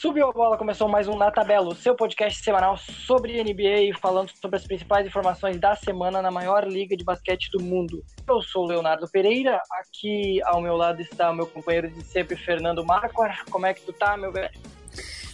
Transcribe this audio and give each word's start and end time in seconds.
Subiu 0.00 0.28
a 0.28 0.32
bola, 0.32 0.56
começou 0.56 0.86
mais 0.86 1.08
um 1.08 1.16
Na 1.16 1.28
Tabela, 1.28 1.70
o 1.70 1.74
seu 1.74 1.92
podcast 1.92 2.44
semanal 2.44 2.76
sobre 2.76 3.42
NBA, 3.42 3.98
falando 4.00 4.30
sobre 4.40 4.56
as 4.56 4.64
principais 4.64 5.04
informações 5.04 5.58
da 5.58 5.74
semana 5.74 6.22
na 6.22 6.30
maior 6.30 6.64
liga 6.68 6.96
de 6.96 7.02
basquete 7.02 7.50
do 7.50 7.60
mundo. 7.60 8.04
Eu 8.28 8.40
sou 8.40 8.62
o 8.62 8.68
Leonardo 8.68 9.10
Pereira, 9.10 9.60
aqui 9.72 10.40
ao 10.44 10.60
meu 10.60 10.76
lado 10.76 11.02
está 11.02 11.32
o 11.32 11.34
meu 11.34 11.48
companheiro 11.48 11.90
de 11.90 12.04
sempre, 12.04 12.36
Fernando 12.36 12.86
Marquardt. 12.86 13.44
Como 13.50 13.66
é 13.66 13.74
que 13.74 13.80
tu 13.80 13.92
tá, 13.92 14.16
meu 14.16 14.30
velho? 14.30 14.52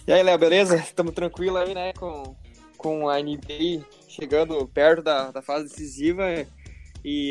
E 0.06 0.12
aí, 0.14 0.22
Léo, 0.22 0.38
beleza? 0.38 0.76
Estamos 0.76 1.12
tranquilos 1.12 1.60
aí, 1.60 1.74
né, 1.74 1.92
com, 1.92 2.34
com 2.78 3.10
a 3.10 3.20
NBA 3.20 3.84
chegando 4.08 4.66
perto 4.68 5.02
da, 5.02 5.30
da 5.30 5.42
fase 5.42 5.64
decisiva 5.64 6.32
e 6.32 6.46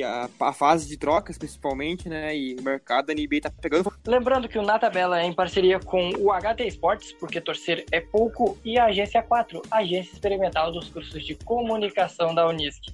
a, 0.03 0.29
a, 0.39 0.53
fase 0.53 0.87
de 0.87 0.97
trocas, 0.97 1.37
principalmente, 1.37 2.07
né? 2.07 2.35
E 2.35 2.55
o 2.55 2.61
mercado 2.61 3.07
da 3.07 3.14
NBA 3.14 3.41
tá 3.41 3.51
pegando. 3.61 3.91
Lembrando 4.05 4.47
que 4.47 4.59
o 4.59 4.61
Na 4.61 4.77
Tabela 4.77 5.19
é 5.19 5.25
em 5.25 5.33
parceria 5.33 5.79
com 5.79 6.09
o 6.11 6.31
HT 6.31 6.68
Esportes, 6.68 7.11
porque 7.14 7.41
torcer 7.41 7.86
é 7.91 8.00
pouco, 8.00 8.57
e 8.64 8.78
a 8.78 8.86
Agência 8.86 9.23
4, 9.23 9.61
agência 9.71 10.14
experimental 10.14 10.71
dos 10.71 10.89
cursos 10.89 11.25
de 11.25 11.36
comunicação 11.36 12.36
da 12.36 12.47
Unisc. 12.47 12.93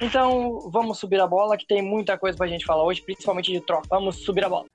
Então, 0.00 0.68
vamos 0.70 0.98
subir 0.98 1.20
a 1.20 1.26
bola, 1.26 1.56
que 1.56 1.66
tem 1.66 1.82
muita 1.82 2.16
coisa 2.16 2.36
pra 2.36 2.46
gente 2.46 2.64
falar 2.64 2.84
hoje, 2.84 3.02
principalmente 3.02 3.50
de 3.50 3.60
troca. 3.60 3.88
Vamos 3.90 4.16
subir 4.24 4.44
a 4.44 4.48
bola. 4.48 4.66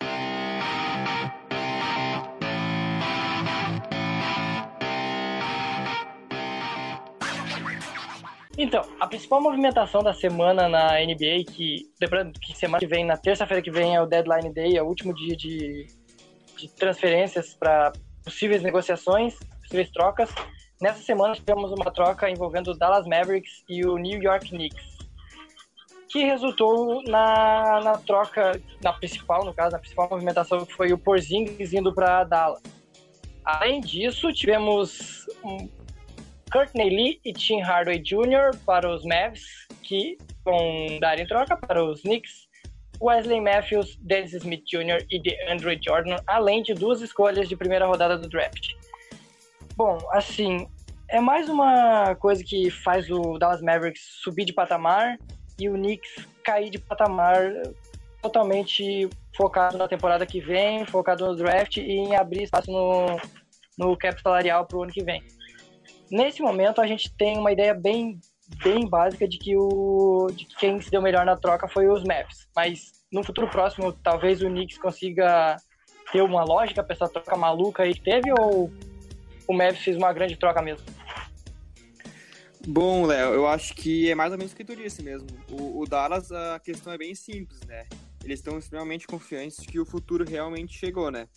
Então, 8.57 8.83
a 8.99 9.07
principal 9.07 9.41
movimentação 9.41 10.03
da 10.03 10.13
semana 10.13 10.69
na 10.69 10.99
NBA, 10.99 11.51
que 11.51 11.89
lembrando 11.99 12.39
que 12.39 12.55
semana 12.55 12.79
que 12.79 12.85
vem, 12.85 13.03
na 13.03 13.17
terça-feira 13.17 13.63
que 13.63 13.71
vem, 13.71 13.95
é 13.95 14.01
o 14.01 14.05
deadline 14.05 14.53
day, 14.53 14.77
é 14.77 14.83
o 14.83 14.85
último 14.85 15.13
dia 15.13 15.35
de, 15.35 15.87
de 16.57 16.67
transferências 16.69 17.55
para 17.55 17.91
possíveis 18.23 18.61
negociações, 18.61 19.35
possíveis 19.61 19.89
trocas. 19.89 20.29
Nessa 20.79 21.01
semana 21.01 21.33
tivemos 21.33 21.71
uma 21.71 21.89
troca 21.91 22.29
envolvendo 22.29 22.71
o 22.71 22.77
Dallas 22.77 23.07
Mavericks 23.07 23.63
e 23.67 23.83
o 23.85 23.97
New 23.97 24.21
York 24.21 24.49
Knicks, 24.49 24.97
que 26.07 26.23
resultou 26.23 27.01
na, 27.07 27.81
na 27.83 27.97
troca, 27.97 28.61
na 28.83 28.93
principal, 28.93 29.43
no 29.43 29.53
caso, 29.53 29.71
na 29.71 29.79
principal 29.79 30.07
movimentação, 30.07 30.63
que 30.63 30.73
foi 30.73 30.93
o 30.93 30.97
Porzingis 30.97 31.73
indo 31.73 31.91
para 31.91 32.23
Dallas. 32.23 32.61
Além 33.43 33.81
disso, 33.81 34.31
tivemos 34.31 35.25
Courtney 36.53 36.87
Lee 36.87 37.19
e 37.25 37.33
Tim 37.33 37.61
Hardaway 37.61 37.97
Jr. 37.97 38.55
para 38.63 38.87
os 38.87 39.03
Mavs, 39.03 39.41
que 39.81 40.19
vão 40.45 40.99
dar 40.99 41.17
em 41.17 41.25
troca 41.25 41.57
para 41.57 41.83
os 41.83 42.03
Knicks. 42.03 42.47
Wesley 43.01 43.41
Matthews, 43.41 43.97
Dennis 44.01 44.33
Smith 44.33 44.63
Jr. 44.65 45.03
e 45.09 45.19
DeAndre 45.19 45.79
Jordan, 45.83 46.17
além 46.27 46.61
de 46.61 46.75
duas 46.75 47.01
escolhas 47.01 47.49
de 47.49 47.55
primeira 47.57 47.87
rodada 47.87 48.19
do 48.19 48.29
draft. 48.29 48.69
Bom, 49.75 49.97
assim, 50.11 50.67
é 51.09 51.19
mais 51.19 51.49
uma 51.49 52.15
coisa 52.15 52.43
que 52.43 52.69
faz 52.69 53.09
o 53.09 53.39
Dallas 53.39 53.61
Mavericks 53.61 54.19
subir 54.21 54.45
de 54.45 54.53
patamar 54.53 55.17
e 55.59 55.67
o 55.67 55.73
Knicks 55.73 56.27
cair 56.45 56.69
de 56.69 56.77
patamar 56.77 57.51
totalmente 58.21 59.09
focado 59.35 59.75
na 59.75 59.87
temporada 59.87 60.25
que 60.25 60.39
vem, 60.39 60.85
focado 60.85 61.25
no 61.25 61.35
draft 61.35 61.77
e 61.77 61.91
em 61.91 62.15
abrir 62.15 62.43
espaço 62.43 62.71
no, 62.71 63.19
no 63.75 63.97
cap 63.97 64.21
salarial 64.21 64.65
para 64.67 64.77
o 64.77 64.83
ano 64.83 64.93
que 64.93 65.03
vem. 65.03 65.21
Nesse 66.09 66.41
momento, 66.41 66.81
a 66.81 66.87
gente 66.87 67.13
tem 67.15 67.37
uma 67.37 67.51
ideia 67.51 67.73
bem, 67.73 68.19
bem 68.63 68.87
básica 68.87 69.27
de 69.27 69.37
que, 69.37 69.55
o, 69.57 70.27
de 70.33 70.45
que 70.45 70.55
quem 70.55 70.79
se 70.81 70.91
deu 70.91 71.01
melhor 71.01 71.25
na 71.25 71.35
troca 71.35 71.67
foi 71.67 71.87
os 71.87 72.03
Mavs. 72.03 72.47
Mas 72.55 72.91
no 73.11 73.23
futuro 73.23 73.47
próximo, 73.49 73.91
talvez 73.91 74.41
o 74.41 74.47
Knicks 74.47 74.77
consiga 74.77 75.57
ter 76.11 76.21
uma 76.21 76.43
lógica 76.43 76.83
para 76.83 76.93
essa 76.93 77.09
troca 77.09 77.35
maluca 77.35 77.83
aí 77.83 77.93
que 77.93 78.01
teve, 78.01 78.31
ou 78.31 78.71
o 79.47 79.53
Mavs 79.53 79.79
fez 79.79 79.97
uma 79.97 80.13
grande 80.13 80.35
troca 80.35 80.61
mesmo? 80.61 80.85
Bom, 82.65 83.05
Léo, 83.05 83.33
eu 83.33 83.45
acho 83.45 83.75
que 83.75 84.09
é 84.09 84.15
mais 84.15 84.31
ou 84.31 84.37
menos 84.37 84.53
o 84.53 84.55
que 84.55 84.63
tu 84.63 84.75
disse 84.75 85.03
mesmo. 85.03 85.27
O, 85.49 85.81
o 85.81 85.85
Dallas, 85.85 86.31
a 86.31 86.59
questão 86.59 86.93
é 86.93 86.97
bem 86.97 87.13
simples, 87.13 87.59
né? 87.67 87.85
Eles 88.23 88.39
estão 88.39 88.57
extremamente 88.57 89.05
confiantes 89.05 89.57
que 89.65 89.79
o 89.79 89.85
futuro 89.85 90.23
realmente 90.23 90.77
chegou, 90.77 91.11
né? 91.11 91.27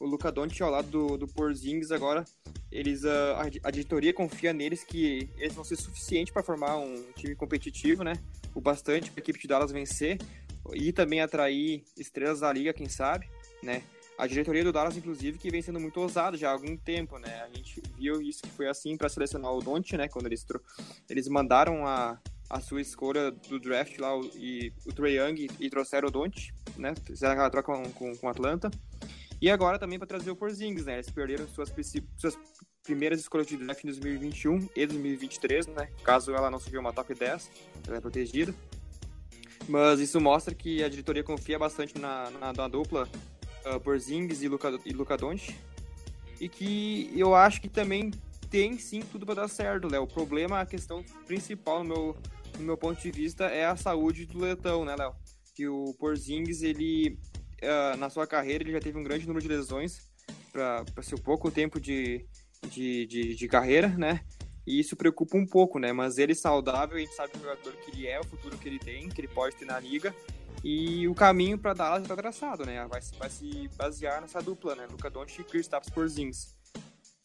O 0.00 0.06
Luca 0.06 0.32
Doncic 0.32 0.62
ao 0.62 0.70
lado 0.70 0.88
do, 0.88 1.18
do 1.18 1.28
Porzingis 1.28 1.92
agora, 1.92 2.24
eles 2.72 3.04
a, 3.04 3.42
a 3.62 3.70
diretoria 3.70 4.14
confia 4.14 4.52
neles 4.52 4.82
que 4.82 5.28
eles 5.36 5.54
vão 5.54 5.62
ser 5.62 5.76
suficientes 5.76 6.32
para 6.32 6.42
formar 6.42 6.78
um 6.78 7.04
time 7.14 7.36
competitivo, 7.36 8.02
né? 8.02 8.14
O 8.54 8.60
bastante 8.60 9.10
para 9.10 9.20
a 9.20 9.22
equipe 9.22 9.38
de 9.38 9.46
Dallas 9.46 9.70
vencer 9.70 10.18
e 10.72 10.92
também 10.92 11.20
atrair 11.20 11.84
estrelas 11.98 12.40
da 12.40 12.50
liga, 12.52 12.72
quem 12.72 12.88
sabe, 12.88 13.28
né? 13.62 13.82
A 14.16 14.26
diretoria 14.26 14.64
do 14.64 14.72
Dallas, 14.72 14.96
inclusive, 14.96 15.38
que 15.38 15.50
vem 15.50 15.62
sendo 15.62 15.80
muito 15.80 16.00
ousada 16.00 16.36
já 16.36 16.48
há 16.48 16.52
algum 16.52 16.76
tempo, 16.76 17.18
né? 17.18 17.42
A 17.42 17.48
gente 17.48 17.82
viu 17.98 18.22
isso 18.22 18.42
que 18.42 18.50
foi 18.50 18.68
assim 18.68 18.96
para 18.96 19.08
selecionar 19.08 19.52
o 19.52 19.60
Doncic, 19.60 19.96
né? 19.96 20.08
Quando 20.08 20.26
eles, 20.26 20.46
eles 21.08 21.28
mandaram 21.28 21.86
a, 21.86 22.18
a 22.48 22.60
sua 22.60 22.80
escolha 22.80 23.30
do 23.30 23.58
draft 23.58 23.98
lá 23.98 24.16
o, 24.16 24.24
e 24.36 24.72
o 24.86 24.92
Trey 24.92 25.18
Young 25.18 25.48
e 25.58 25.70
trouxeram 25.70 26.08
o 26.08 26.10
Doncic, 26.10 26.52
né? 26.76 26.94
Fizeram 27.06 27.32
aquela 27.32 27.50
troca 27.50 27.72
com, 27.72 27.90
com, 27.92 28.16
com 28.16 28.28
Atlanta. 28.28 28.70
E 29.40 29.50
agora 29.50 29.78
também 29.78 29.98
para 29.98 30.06
trazer 30.06 30.30
o 30.30 30.36
Porzingis, 30.36 30.84
né? 30.84 30.94
Eles 30.94 31.10
perderam 31.10 31.48
suas, 31.48 31.72
suas 32.16 32.38
primeiras 32.82 33.20
escolhas 33.20 33.46
de 33.46 33.56
draft 33.56 33.82
em 33.84 33.86
2021 33.86 34.68
e 34.76 34.86
2023, 34.86 35.66
né? 35.68 35.88
Caso 36.04 36.34
ela 36.34 36.50
não 36.50 36.58
subiu 36.58 36.80
uma 36.80 36.92
top 36.92 37.14
10, 37.14 37.50
ela 37.86 37.96
é 37.96 38.00
protegida. 38.00 38.54
Mas 39.68 40.00
isso 40.00 40.20
mostra 40.20 40.54
que 40.54 40.82
a 40.82 40.88
diretoria 40.88 41.22
confia 41.22 41.58
bastante 41.58 41.98
na, 41.98 42.30
na, 42.32 42.52
na 42.52 42.68
dupla 42.68 43.08
uh, 43.64 43.80
Porzingis 43.80 44.42
e 44.42 44.48
Luca, 44.48 44.78
e 44.84 44.92
Luca 44.92 45.16
Doncic. 45.16 45.56
E 46.40 46.48
que 46.48 47.10
eu 47.14 47.34
acho 47.34 47.60
que 47.60 47.68
também 47.68 48.10
tem 48.50 48.78
sim 48.78 49.00
tudo 49.00 49.24
para 49.24 49.42
dar 49.42 49.48
certo, 49.48 49.88
Léo. 49.88 50.02
O 50.02 50.06
problema, 50.06 50.60
a 50.60 50.66
questão 50.66 51.02
principal 51.26 51.84
no 51.84 51.88
meu, 51.88 52.16
no 52.58 52.64
meu 52.64 52.76
ponto 52.76 53.00
de 53.00 53.10
vista 53.10 53.44
é 53.44 53.64
a 53.64 53.76
saúde 53.76 54.26
do 54.26 54.38
Letão, 54.38 54.84
né, 54.84 54.96
Léo? 54.96 55.14
Que 55.54 55.68
o 55.68 55.94
Porzingis, 55.98 56.62
ele 56.62 57.18
uh, 57.62 57.96
na 57.96 58.10
sua 58.10 58.26
carreira 58.26 58.64
ele 58.64 58.72
já 58.72 58.80
teve 58.80 58.98
um 58.98 59.02
grande 59.02 59.26
número 59.26 59.42
de 59.42 59.48
lesões 59.48 60.10
para 60.52 61.02
seu 61.02 61.18
pouco 61.18 61.50
tempo 61.50 61.80
de, 61.80 62.26
de, 62.68 63.06
de, 63.06 63.34
de, 63.36 63.48
carreira, 63.48 63.88
né? 63.88 64.20
E 64.66 64.78
isso 64.78 64.96
preocupa 64.96 65.36
um 65.36 65.46
pouco, 65.46 65.78
né? 65.78 65.92
Mas 65.92 66.18
ele 66.18 66.34
saudável, 66.34 66.96
a 66.96 67.00
gente 67.00 67.14
sabe 67.14 67.32
o 67.36 67.40
jogador 67.40 67.72
que 67.72 67.90
ele 67.90 68.06
é, 68.06 68.20
o 68.20 68.24
futuro 68.24 68.58
que 68.58 68.68
ele 68.68 68.78
tem, 68.78 69.08
que 69.08 69.20
ele 69.20 69.28
pode 69.28 69.56
ter 69.56 69.64
na 69.64 69.78
liga. 69.78 70.14
E 70.62 71.08
o 71.08 71.14
caminho 71.14 71.58
para 71.58 71.72
Dallas 71.72 72.02
está 72.02 72.14
traçado, 72.14 72.66
né? 72.66 72.86
Vai, 72.86 73.00
vai 73.18 73.30
se 73.30 73.68
basear 73.76 74.20
nessa 74.20 74.42
dupla, 74.42 74.74
né? 74.74 74.86
Luca 74.90 75.08
Doncic 75.08 75.40
e 75.40 75.44
Kristaps 75.44 75.88
Porzingis. 75.88 76.54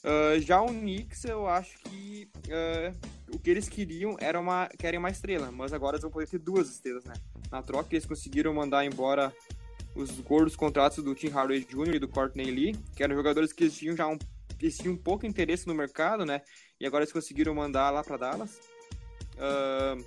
Uh, 0.05 0.39
já 0.39 0.61
o 0.61 0.67
Knicks, 0.67 1.25
eu 1.25 1.47
acho 1.47 1.79
que 1.79 2.29
uh, 2.47 3.35
o 3.35 3.39
que 3.39 3.49
eles 3.49 3.67
queriam 3.67 4.15
era 4.19 4.39
uma, 4.39 4.69
querem 4.77 4.99
uma 4.99 5.09
estrela, 5.09 5.51
mas 5.51 5.73
agora 5.73 5.95
eles 5.95 6.03
vão 6.03 6.11
poder 6.11 6.27
ter 6.27 6.37
duas 6.37 6.69
estrelas, 6.69 7.03
né? 7.05 7.13
Na 7.51 7.63
troca, 7.63 7.87
eles 7.91 8.05
conseguiram 8.05 8.53
mandar 8.53 8.85
embora 8.85 9.33
os 9.95 10.11
gordos 10.19 10.55
contratos 10.55 11.03
do 11.03 11.15
Tim 11.15 11.29
Hardaway 11.29 11.63
Jr. 11.63 11.95
e 11.95 11.99
do 11.99 12.07
Courtney 12.07 12.51
Lee, 12.51 12.75
que 12.95 13.03
eram 13.03 13.15
jogadores 13.15 13.53
que 13.53 13.69
tinham 13.69 13.95
já 13.95 14.07
um, 14.07 14.17
tinham 14.57 14.95
pouco 14.95 15.25
interesse 15.25 15.67
no 15.67 15.73
mercado, 15.73 16.25
né? 16.25 16.41
E 16.79 16.85
agora 16.85 17.03
eles 17.03 17.13
conseguiram 17.13 17.53
mandar 17.55 17.89
lá 17.89 18.03
para 18.03 18.17
Dallas. 18.17 18.59
Uh, 19.35 20.05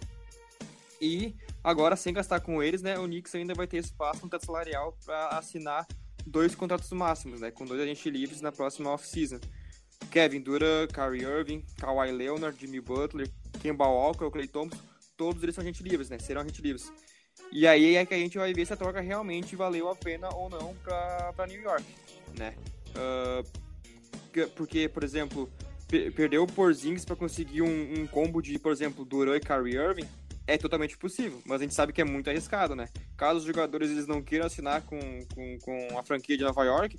e 1.00 1.34
agora, 1.62 1.97
sem 1.97 2.12
gastar 2.12 2.41
com 2.41 2.62
eles, 2.62 2.82
né, 2.82 2.98
o 2.98 3.04
Knicks 3.04 3.34
ainda 3.34 3.54
vai 3.54 3.66
ter 3.66 3.78
espaço 3.78 4.22
no 4.25 4.31
teto 4.31 4.47
salarial 4.47 4.97
para 5.04 5.28
assinar 5.28 5.87
dois 6.27 6.54
contratos 6.54 6.91
máximos, 6.91 7.41
né, 7.41 7.50
com 7.50 7.65
dois 7.65 7.81
agentes 7.81 8.04
livres 8.06 8.41
na 8.41 8.50
próxima 8.50 8.91
off-season. 8.91 9.38
Kevin 10.10 10.41
Durant, 10.41 10.91
Kyrie 10.93 11.25
Irving, 11.25 11.65
Kawhi 11.78 12.10
Leonard, 12.10 12.59
Jimmy 12.59 12.81
Butler, 12.81 13.31
Kemba 13.60 13.87
Walker, 13.87 14.31
Clay 14.31 14.47
Thompson, 14.47 14.81
todos 15.16 15.43
eles 15.43 15.54
são 15.54 15.62
agentes 15.62 15.81
livres, 15.81 16.09
né, 16.09 16.19
serão 16.19 16.43
agentes 16.43 16.60
livres. 16.60 16.93
E 17.50 17.66
aí 17.66 17.97
é 17.97 18.04
que 18.04 18.15
a 18.15 18.19
gente 18.19 18.37
vai 18.37 18.53
ver 18.53 18.66
se 18.66 18.72
a 18.72 18.76
troca 18.76 19.00
realmente 19.00 19.57
valeu 19.57 19.89
a 19.89 19.97
pena 19.97 20.28
ou 20.34 20.51
não 20.51 20.74
para 20.84 21.47
New 21.47 21.60
York, 21.60 21.84
né? 22.39 22.54
Uh, 22.91 23.68
porque, 24.54 24.89
por 24.89 25.03
exemplo, 25.03 25.51
perder 26.15 26.39
o 26.39 26.47
Porzingis 26.47 27.04
para 27.04 27.16
conseguir 27.16 27.62
um, 27.62 28.01
um, 28.01 28.07
combo 28.07 28.42
de, 28.42 28.59
por 28.59 28.71
exemplo, 28.71 29.04
Duran 29.04 29.36
e 29.36 29.41
Kyrie 29.41 29.77
Irving 29.77 30.09
é 30.47 30.57
totalmente 30.57 30.97
possível, 30.97 31.41
mas 31.45 31.60
a 31.60 31.65
gente 31.65 31.74
sabe 31.74 31.92
que 31.92 32.01
é 32.01 32.04
muito 32.04 32.28
arriscado, 32.28 32.74
né? 32.74 32.89
Caso 33.16 33.41
os 33.41 33.45
jogadores 33.45 33.91
eles 33.91 34.07
não 34.07 34.22
queiram 34.22 34.47
assinar 34.47 34.83
com, 34.83 34.98
com, 35.34 35.59
com 35.59 35.98
a 35.98 36.03
franquia 36.03 36.36
de 36.36 36.45
Nova 36.45 36.65
York, 36.65 36.98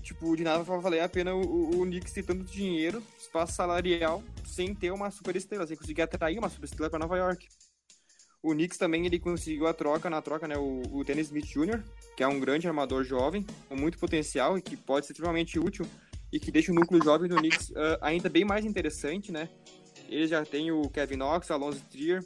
tipo, 0.00 0.34
de 0.36 0.42
nada 0.42 0.62
vai 0.62 0.80
valer 0.80 1.00
a 1.00 1.08
pena 1.08 1.34
o, 1.34 1.80
o, 1.80 1.84
Knicks 1.84 2.12
ter 2.12 2.22
tanto 2.22 2.44
dinheiro, 2.44 3.02
espaço 3.18 3.52
salarial, 3.52 4.22
sem 4.44 4.74
ter 4.74 4.90
uma 4.90 5.10
super 5.10 5.36
estrela, 5.36 5.66
sem 5.66 5.76
conseguir 5.76 6.02
atrair 6.02 6.38
uma 6.38 6.48
super 6.48 6.64
estrela 6.64 6.88
para 6.88 6.98
Nova 6.98 7.16
York. 7.16 7.46
O 8.42 8.52
Knicks 8.52 8.78
também 8.78 9.04
ele 9.04 9.18
conseguiu 9.18 9.66
a 9.66 9.74
troca, 9.74 10.08
na 10.08 10.22
troca, 10.22 10.46
né, 10.46 10.56
o, 10.56 10.82
o 10.92 11.02
Dennis 11.02 11.26
Smith 11.26 11.46
Jr., 11.46 11.82
que 12.16 12.22
é 12.22 12.28
um 12.28 12.38
grande 12.38 12.68
armador 12.68 13.02
jovem, 13.02 13.44
com 13.68 13.76
muito 13.76 13.98
potencial 13.98 14.56
e 14.56 14.62
que 14.62 14.76
pode 14.76 15.06
ser 15.06 15.12
extremamente 15.12 15.58
útil 15.58 15.86
e 16.32 16.38
que 16.38 16.52
deixa 16.52 16.70
o 16.70 16.74
núcleo 16.74 17.02
jovem 17.02 17.28
do 17.28 17.36
Knicks 17.36 17.70
uh, 17.70 17.98
ainda 18.00 18.28
bem 18.28 18.44
mais 18.44 18.64
interessante, 18.64 19.32
né? 19.32 19.48
Ele 20.08 20.26
já 20.26 20.44
tem 20.44 20.70
o 20.70 20.88
Kevin 20.88 21.16
Knox, 21.16 21.50
o 21.50 21.52
Alonso 21.52 21.82
Trier, 21.90 22.24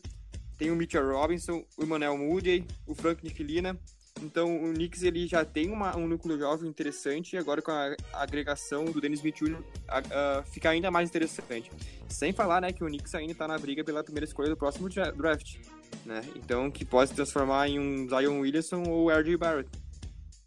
tem 0.58 0.70
o 0.70 0.76
Mitchell 0.76 1.06
Robinson, 1.10 1.64
o 1.76 1.82
Emmanuel 1.82 2.16
Moody, 2.16 2.64
o 2.86 2.94
Frank 2.94 3.24
Nicolina 3.24 3.76
Então 4.22 4.64
o 4.64 4.74
Knicks 4.74 5.02
ele 5.02 5.26
já 5.26 5.44
tem 5.44 5.70
uma, 5.70 5.96
um 5.96 6.06
núcleo 6.06 6.38
jovem 6.38 6.68
interessante 6.68 7.34
e 7.34 7.38
agora 7.38 7.62
com 7.62 7.70
a 7.70 7.96
agregação 8.12 8.84
do 8.84 9.00
Dennis 9.00 9.20
Smith 9.20 9.36
Jr. 9.36 9.54
Uh, 9.54 10.42
fica 10.52 10.70
ainda 10.70 10.90
mais 10.90 11.08
interessante. 11.08 11.70
Sem 12.08 12.32
falar, 12.32 12.60
né, 12.60 12.72
que 12.72 12.84
o 12.84 12.86
Knicks 12.86 13.14
ainda 13.14 13.32
está 13.32 13.48
na 13.48 13.58
briga 13.58 13.82
pela 13.82 14.04
primeira 14.04 14.26
escolha 14.26 14.50
do 14.50 14.56
próximo 14.56 14.88
draft, 14.88 15.56
né? 16.04 16.20
Então 16.36 16.70
que 16.70 16.84
pode 16.84 17.10
se 17.10 17.16
transformar 17.16 17.68
em 17.68 17.78
um 17.78 18.08
Zion 18.08 18.40
Williamson 18.40 18.82
ou 18.88 19.10
R.J. 19.10 19.36
Barrett. 19.36 19.70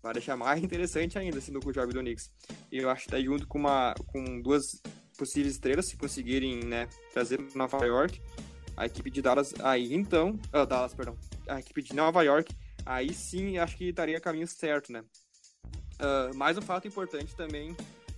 Para 0.01 0.13
deixar 0.13 0.35
mais 0.35 0.63
interessante 0.63 1.17
ainda 1.17 1.37
esse 1.37 1.51
núcleo 1.51 1.73
jovem 1.73 1.93
do 1.93 1.99
Knicks. 1.99 2.31
E 2.71 2.77
eu 2.77 2.89
acho 2.89 3.05
que 3.05 3.11
tá 3.11 3.21
junto 3.21 3.47
com 3.47 3.57
uma 3.57 3.93
com 4.07 4.41
duas 4.41 4.81
possíveis 5.17 5.55
estrelas 5.55 5.87
se 5.87 5.97
conseguirem, 5.97 6.63
né, 6.63 6.87
trazer 7.13 7.37
para 7.37 7.57
Nova 7.57 7.85
York. 7.85 8.21
A 8.77 8.85
equipe 8.85 9.09
de 9.09 9.21
Dallas 9.21 9.53
aí 9.63 9.93
então, 9.93 10.39
uh, 10.53 10.65
Dallas, 10.65 10.93
perdão. 10.93 11.17
A 11.47 11.59
equipe 11.59 11.81
de 11.81 11.95
Nova 11.95 12.21
York 12.23 12.53
aí 12.85 13.13
sim 13.13 13.57
acho 13.57 13.77
que 13.77 13.89
estaria 13.89 14.19
caminho 14.19 14.47
certo, 14.47 14.91
né? 14.91 15.03
Uh, 15.95 16.35
mais 16.35 16.57
um 16.57 16.61
fato 16.61 16.87
importante 16.87 17.33
também 17.35 17.75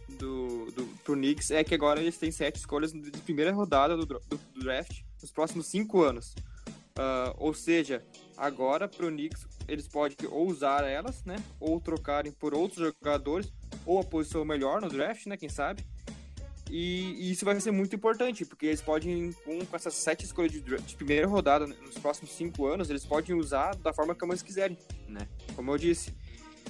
do, 0.10 0.72
do, 0.72 0.86
pro 1.04 1.16
Knicks 1.16 1.52
é 1.52 1.64
que 1.64 1.76
agora 1.76 2.02
eles 2.02 2.18
têm 2.18 2.32
sete 2.32 2.58
escolhas 2.58 2.92
de 2.92 3.12
primeira 3.22 3.52
rodada 3.52 3.96
do, 3.96 4.06
do, 4.06 4.20
do 4.20 4.60
draft 4.60 5.02
nos 5.22 5.32
próximos 5.32 5.68
cinco 5.68 6.02
anos. 6.02 6.34
Uh, 6.98 7.36
ou 7.38 7.54
seja, 7.54 8.04
agora 8.36 8.88
pro 8.88 9.08
Knicks 9.08 9.46
eles 9.68 9.88
podem 9.88 10.18
ou 10.32 10.48
usar 10.48 10.84
elas, 10.84 11.24
né? 11.24 11.36
Ou 11.60 11.80
trocarem 11.80 12.32
por 12.32 12.56
outros 12.56 12.94
jogadores, 13.00 13.54
ou 13.86 14.00
a 14.00 14.04
posição 14.04 14.44
melhor 14.44 14.82
no 14.82 14.90
draft, 14.90 15.28
né? 15.28 15.38
Quem 15.38 15.50
sabe? 15.50 15.86
E, 16.70 17.16
e, 17.18 17.32
isso 17.32 17.46
vai 17.46 17.60
ser 17.62 17.72
muito 17.72 17.96
importante, 17.96 18.46
porque 18.46 18.66
eles 18.66 18.82
podem, 18.82 19.32
com, 19.46 19.60
essas 19.74 19.94
sete 19.94 20.26
escolhas 20.26 20.52
de, 20.52 20.62
de, 20.62 20.96
primeira 20.96 21.26
rodada 21.26 21.66
nos 21.66 21.98
próximos 21.98 22.32
cinco 22.32 22.66
anos, 22.66 22.90
eles 22.90 23.06
podem 23.06 23.36
usar 23.36 23.76
da 23.76 23.94
forma 23.94 24.14
como 24.14 24.34
eles 24.34 24.44
quiserem, 24.44 24.78
né? 25.08 25.28
Como 25.56 25.72
eu 25.72 25.78
disse. 25.78 26.14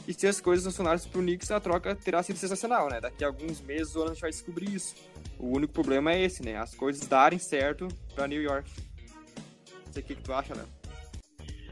E 0.08 0.14
se 0.14 0.28
as 0.28 0.40
coisas 0.40 0.66
funcionarem 0.66 1.02
pro 1.10 1.22
Knicks, 1.22 1.50
a 1.50 1.60
troca 1.60 1.96
terá 1.96 2.22
sido 2.22 2.38
sensacional, 2.38 2.90
né? 2.90 3.02
Daqui 3.02 3.24
a 3.24 3.28
alguns 3.28 3.60
meses 3.62 3.96
ou 3.96 4.04
anos 4.04 4.12
a 4.12 4.14
gente 4.14 4.22
vai 4.22 4.32
descobrir 4.32 4.74
isso. 4.74 4.96
O 5.40 5.48
único 5.48 5.74
problema 5.74 6.14
é 6.14 6.22
esse, 6.22 6.44
né? 6.44 6.58
As 6.58 6.76
coisas 6.76 7.08
darem 7.08 7.40
certo 7.40 7.88
para 8.14 8.28
New 8.28 8.42
York. 8.42 8.70
Sei 9.98 10.04
o 10.04 10.06
que, 10.06 10.16
que 10.16 10.22
tu 10.22 10.34
acha, 10.34 10.54
né? 10.54 10.64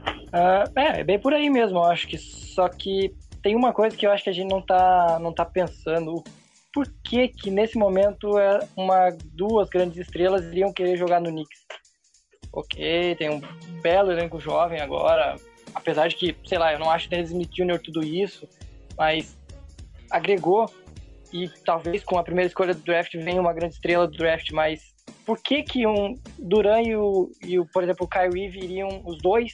Uh, 0.08 0.78
é, 0.80 1.00
é 1.00 1.04
bem 1.04 1.16
por 1.16 1.32
aí 1.32 1.48
mesmo, 1.48 1.78
eu 1.78 1.84
acho 1.84 2.08
que. 2.08 2.18
Só 2.18 2.68
que 2.68 3.14
tem 3.40 3.54
uma 3.54 3.72
coisa 3.72 3.96
que 3.96 4.04
eu 4.04 4.10
acho 4.10 4.24
que 4.24 4.30
a 4.30 4.32
gente 4.32 4.50
não 4.50 4.60
tá, 4.60 5.20
não 5.20 5.32
tá 5.32 5.44
pensando 5.44 6.24
por 6.72 6.92
que 7.04 7.28
que 7.28 7.52
nesse 7.52 7.78
momento 7.78 8.36
é 8.36 8.58
uma, 8.76 9.10
duas 9.26 9.68
grandes 9.68 9.98
estrelas 9.98 10.44
iriam 10.46 10.72
querer 10.72 10.96
jogar 10.96 11.20
no 11.20 11.30
Knicks. 11.30 11.60
Ok, 12.52 13.14
tem 13.14 13.30
um 13.30 13.40
belo 13.80 14.10
elenco 14.10 14.40
jovem 14.40 14.80
agora, 14.80 15.36
apesar 15.72 16.08
de 16.08 16.16
que, 16.16 16.36
sei 16.44 16.58
lá, 16.58 16.72
eu 16.72 16.80
não 16.80 16.90
acho 16.90 17.08
Dennis 17.08 17.30
Smith 17.30 17.52
Jr. 17.52 17.78
tudo 17.78 18.02
isso, 18.02 18.48
mas 18.98 19.38
agregou 20.10 20.68
e 21.32 21.48
talvez 21.64 22.02
com 22.02 22.18
a 22.18 22.24
primeira 22.24 22.48
escolha 22.48 22.74
do 22.74 22.82
draft 22.82 23.14
venha 23.14 23.40
uma 23.40 23.52
grande 23.52 23.74
estrela 23.74 24.08
do 24.08 24.16
draft, 24.16 24.50
mas 24.50 24.95
por 25.26 25.42
que 25.42 25.62
que 25.64 25.86
um 25.86 26.14
Duran 26.38 26.82
e 26.82 26.96
o, 26.96 27.30
e 27.42 27.58
o 27.58 27.66
por 27.66 27.82
exemplo, 27.82 28.06
o 28.06 28.08
Kyrie 28.08 28.48
viriam 28.48 29.02
os 29.04 29.18
dois 29.18 29.52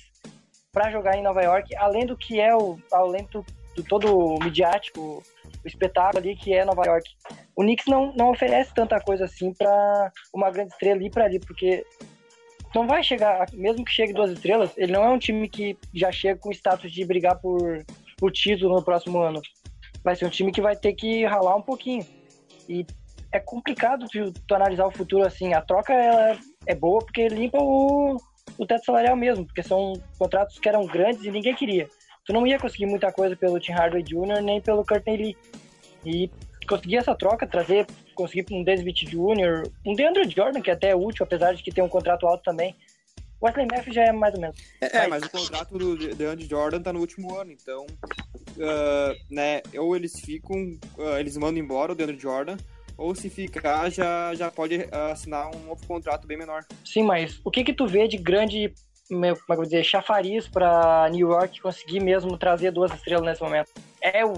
para 0.71 0.91
jogar 0.91 1.17
em 1.17 1.23
Nova 1.23 1.43
York, 1.43 1.75
além 1.77 2.07
do 2.07 2.17
que 2.17 2.39
é 2.39 2.55
o 2.55 2.79
além 2.93 3.25
do, 3.33 3.45
do 3.75 3.83
todo 3.83 4.39
midiático 4.45 5.23
o 5.65 5.69
espetáculo 5.69 6.19
ali 6.19 6.37
que 6.37 6.53
é 6.53 6.65
Nova 6.65 6.83
York. 6.85 7.11
O 7.57 7.63
Knicks 7.63 7.87
não, 7.87 8.13
não 8.15 8.31
oferece 8.31 8.75
tanta 8.75 9.01
coisa 9.01 9.25
assim 9.25 9.53
para 9.55 10.13
uma 10.35 10.51
grande 10.51 10.73
estrela 10.73 11.03
ir 11.03 11.11
para 11.11 11.25
ali, 11.25 11.41
porque 11.41 11.85
não 12.75 12.87
vai 12.87 13.03
chegar, 13.03 13.47
mesmo 13.53 13.85
que 13.85 13.93
chegue 13.93 14.13
duas 14.13 14.31
estrelas, 14.31 14.73
ele 14.77 14.93
não 14.93 15.05
é 15.05 15.09
um 15.09 15.19
time 15.19 15.49
que 15.49 15.77
já 15.95 16.11
chega 16.11 16.39
com 16.39 16.51
status 16.51 16.91
de 16.91 17.05
brigar 17.05 17.39
por, 17.39 17.85
por 18.17 18.33
título 18.33 18.75
no 18.75 18.85
próximo 18.85 19.21
ano. 19.21 19.41
Vai 20.03 20.17
ser 20.17 20.27
um 20.27 20.31
time 20.31 20.51
que 20.51 20.61
vai 20.61 20.75
ter 20.75 20.95
que 20.95 21.25
ralar 21.25 21.55
um 21.55 21.63
pouquinho. 21.63 22.05
E 22.69 22.85
é 23.33 23.41
complicado 23.41 24.07
tu, 24.11 24.33
tu 24.47 24.55
analisar 24.55 24.87
o 24.87 24.93
futuro 24.93 25.27
assim. 25.27 25.55
A 25.55 25.61
troca 25.61 25.93
ela 25.93 26.39
é 26.67 26.75
boa 26.75 27.01
porque 27.01 27.29
limpa 27.29 27.59
o, 27.59 28.17
o 28.59 28.67
teto 28.67 28.85
salarial 28.85 29.17
mesmo, 29.17 29.47
porque 29.47 29.63
são 29.63 29.95
contratos 30.19 30.59
que 30.59 30.69
eram 30.69 30.87
grandes 30.87 31.25
e 31.25 31.31
ninguém 31.31 31.55
queria 31.55 31.89
tu 32.25 32.33
não 32.33 32.47
ia 32.47 32.59
conseguir 32.59 32.87
muita 32.87 33.13
coisa 33.13 33.37
pelo 33.37 33.59
Tim 33.59 33.73
Hardaway 33.73 34.03
Jr. 34.03 34.43
nem 34.43 34.61
pelo 34.61 34.85
Courtney 34.85 35.17
Lee. 35.17 35.37
E 36.05 36.31
conseguir 36.69 36.97
essa 36.97 37.15
troca, 37.15 37.47
trazer, 37.47 37.87
conseguir 38.15 38.47
um 38.53 38.65
Desmit 38.65 39.07
Jr., 39.07 39.69
um 39.87 39.95
DeAndre 39.95 40.29
Jordan, 40.29 40.61
que 40.61 40.71
até 40.71 40.91
é 40.91 40.97
útil, 40.97 41.25
apesar 41.25 41.55
de 41.55 41.63
que 41.63 41.73
tem 41.73 41.83
um 41.83 41.89
contrato 41.89 42.27
alto 42.27 42.43
também. 42.45 42.75
O 43.41 43.47
Wesley 43.47 43.67
Matthews 43.67 43.95
já 43.95 44.05
é 44.05 44.13
mais 44.13 44.35
ou 44.35 44.41
menos. 44.41 44.57
É, 44.81 44.99
é 44.99 45.09
mas... 45.09 45.23
mas 45.23 45.25
o 45.25 45.31
contrato 45.31 45.79
do 45.79 46.15
DeAndre 46.15 46.47
Jordan 46.49 46.81
tá 46.81 46.93
no 46.93 47.01
último 47.01 47.37
ano, 47.37 47.51
então, 47.51 47.87
uh, 47.87 49.17
né, 49.29 49.63
ou 49.77 49.97
eles 49.97 50.21
ficam, 50.21 50.57
uh, 50.97 51.19
eles 51.19 51.37
mandam 51.37 51.63
embora 51.63 51.93
o 51.93 51.95
DeAndre 51.95 52.19
Jordan, 52.19 52.57
ou 52.97 53.15
se 53.15 53.29
ficar, 53.31 53.91
já, 53.91 54.35
já 54.35 54.51
pode 54.51 54.89
assinar 55.11 55.55
um 55.55 55.59
novo 55.61 55.87
contrato 55.87 56.27
bem 56.27 56.39
menor. 56.39 56.65
Sim, 56.85 57.03
mas 57.05 57.41
o 57.45 57.51
que 57.51 57.65
que 57.65 57.73
tu 57.73 57.87
vê 57.87 58.07
de 58.09 58.17
grande 58.17 58.73
como 59.09 59.27
é 59.27 59.35
eu 59.51 59.63
dizer, 59.63 59.85
chafariz 59.85 60.49
para 60.49 61.09
New 61.11 61.29
York 61.29 61.61
conseguir 61.61 62.01
mesmo 62.01 62.39
trazer 62.39 62.71
duas 62.71 62.93
estrelas 62.95 63.27
nesse 63.27 63.43
momento. 63.43 63.71
É, 64.01 64.25
o, 64.25 64.35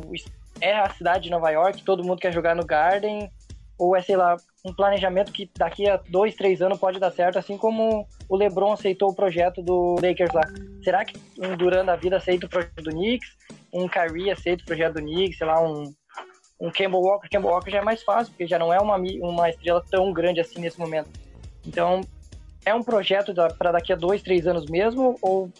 é 0.60 0.74
a 0.74 0.90
cidade 0.90 1.24
de 1.24 1.30
Nova 1.30 1.50
York, 1.50 1.84
todo 1.84 2.02
mundo 2.02 2.18
quer 2.18 2.32
jogar 2.32 2.56
no 2.56 2.64
Garden, 2.64 3.30
ou 3.78 3.96
é, 3.96 4.02
sei 4.02 4.16
lá, 4.16 4.36
um 4.64 4.72
planejamento 4.72 5.32
que 5.32 5.50
daqui 5.56 5.88
a 5.88 5.96
dois, 6.08 6.34
três 6.34 6.62
anos 6.62 6.78
pode 6.78 6.98
dar 6.98 7.10
certo, 7.10 7.38
assim 7.38 7.56
como 7.56 8.06
o 8.28 8.36
LeBron 8.36 8.72
aceitou 8.72 9.10
o 9.10 9.14
projeto 9.14 9.62
do 9.62 9.96
Lakers 10.02 10.32
lá. 10.32 10.42
Será 10.82 11.04
que 11.04 11.18
um 11.38 11.56
Durant 11.56 11.86
da 11.86 11.96
vida 11.96 12.16
aceita 12.16 12.46
o 12.46 12.48
projeto 12.48 12.82
do 12.82 12.90
Knicks? 12.90 13.28
Um 13.72 13.88
Kyrie 13.88 14.30
aceita 14.30 14.62
o 14.62 14.66
projeto 14.66 14.94
do 14.94 15.00
Knicks? 15.00 15.38
Sei 15.38 15.46
lá, 15.46 15.60
um, 15.60 15.92
um 16.60 16.70
Campbell 16.70 17.00
Walker? 17.00 17.28
Campbell 17.28 17.50
Walker 17.50 17.70
já 17.70 17.78
é 17.78 17.82
mais 17.82 18.02
fácil, 18.02 18.32
porque 18.32 18.46
já 18.46 18.58
não 18.58 18.72
é 18.72 18.78
uma, 18.78 18.96
uma 18.96 19.50
estrela 19.50 19.84
tão 19.90 20.12
grande 20.12 20.40
assim 20.40 20.60
nesse 20.60 20.78
momento. 20.78 21.08
Então, 21.66 22.00
é 22.64 22.74
um 22.74 22.82
projeto 22.82 23.34
para 23.58 23.72
daqui 23.72 23.92
a 23.92 23.96
dois, 23.96 24.22
três 24.22 24.46
anos 24.46 24.66
mesmo? 24.66 25.18
Ou 25.20 25.50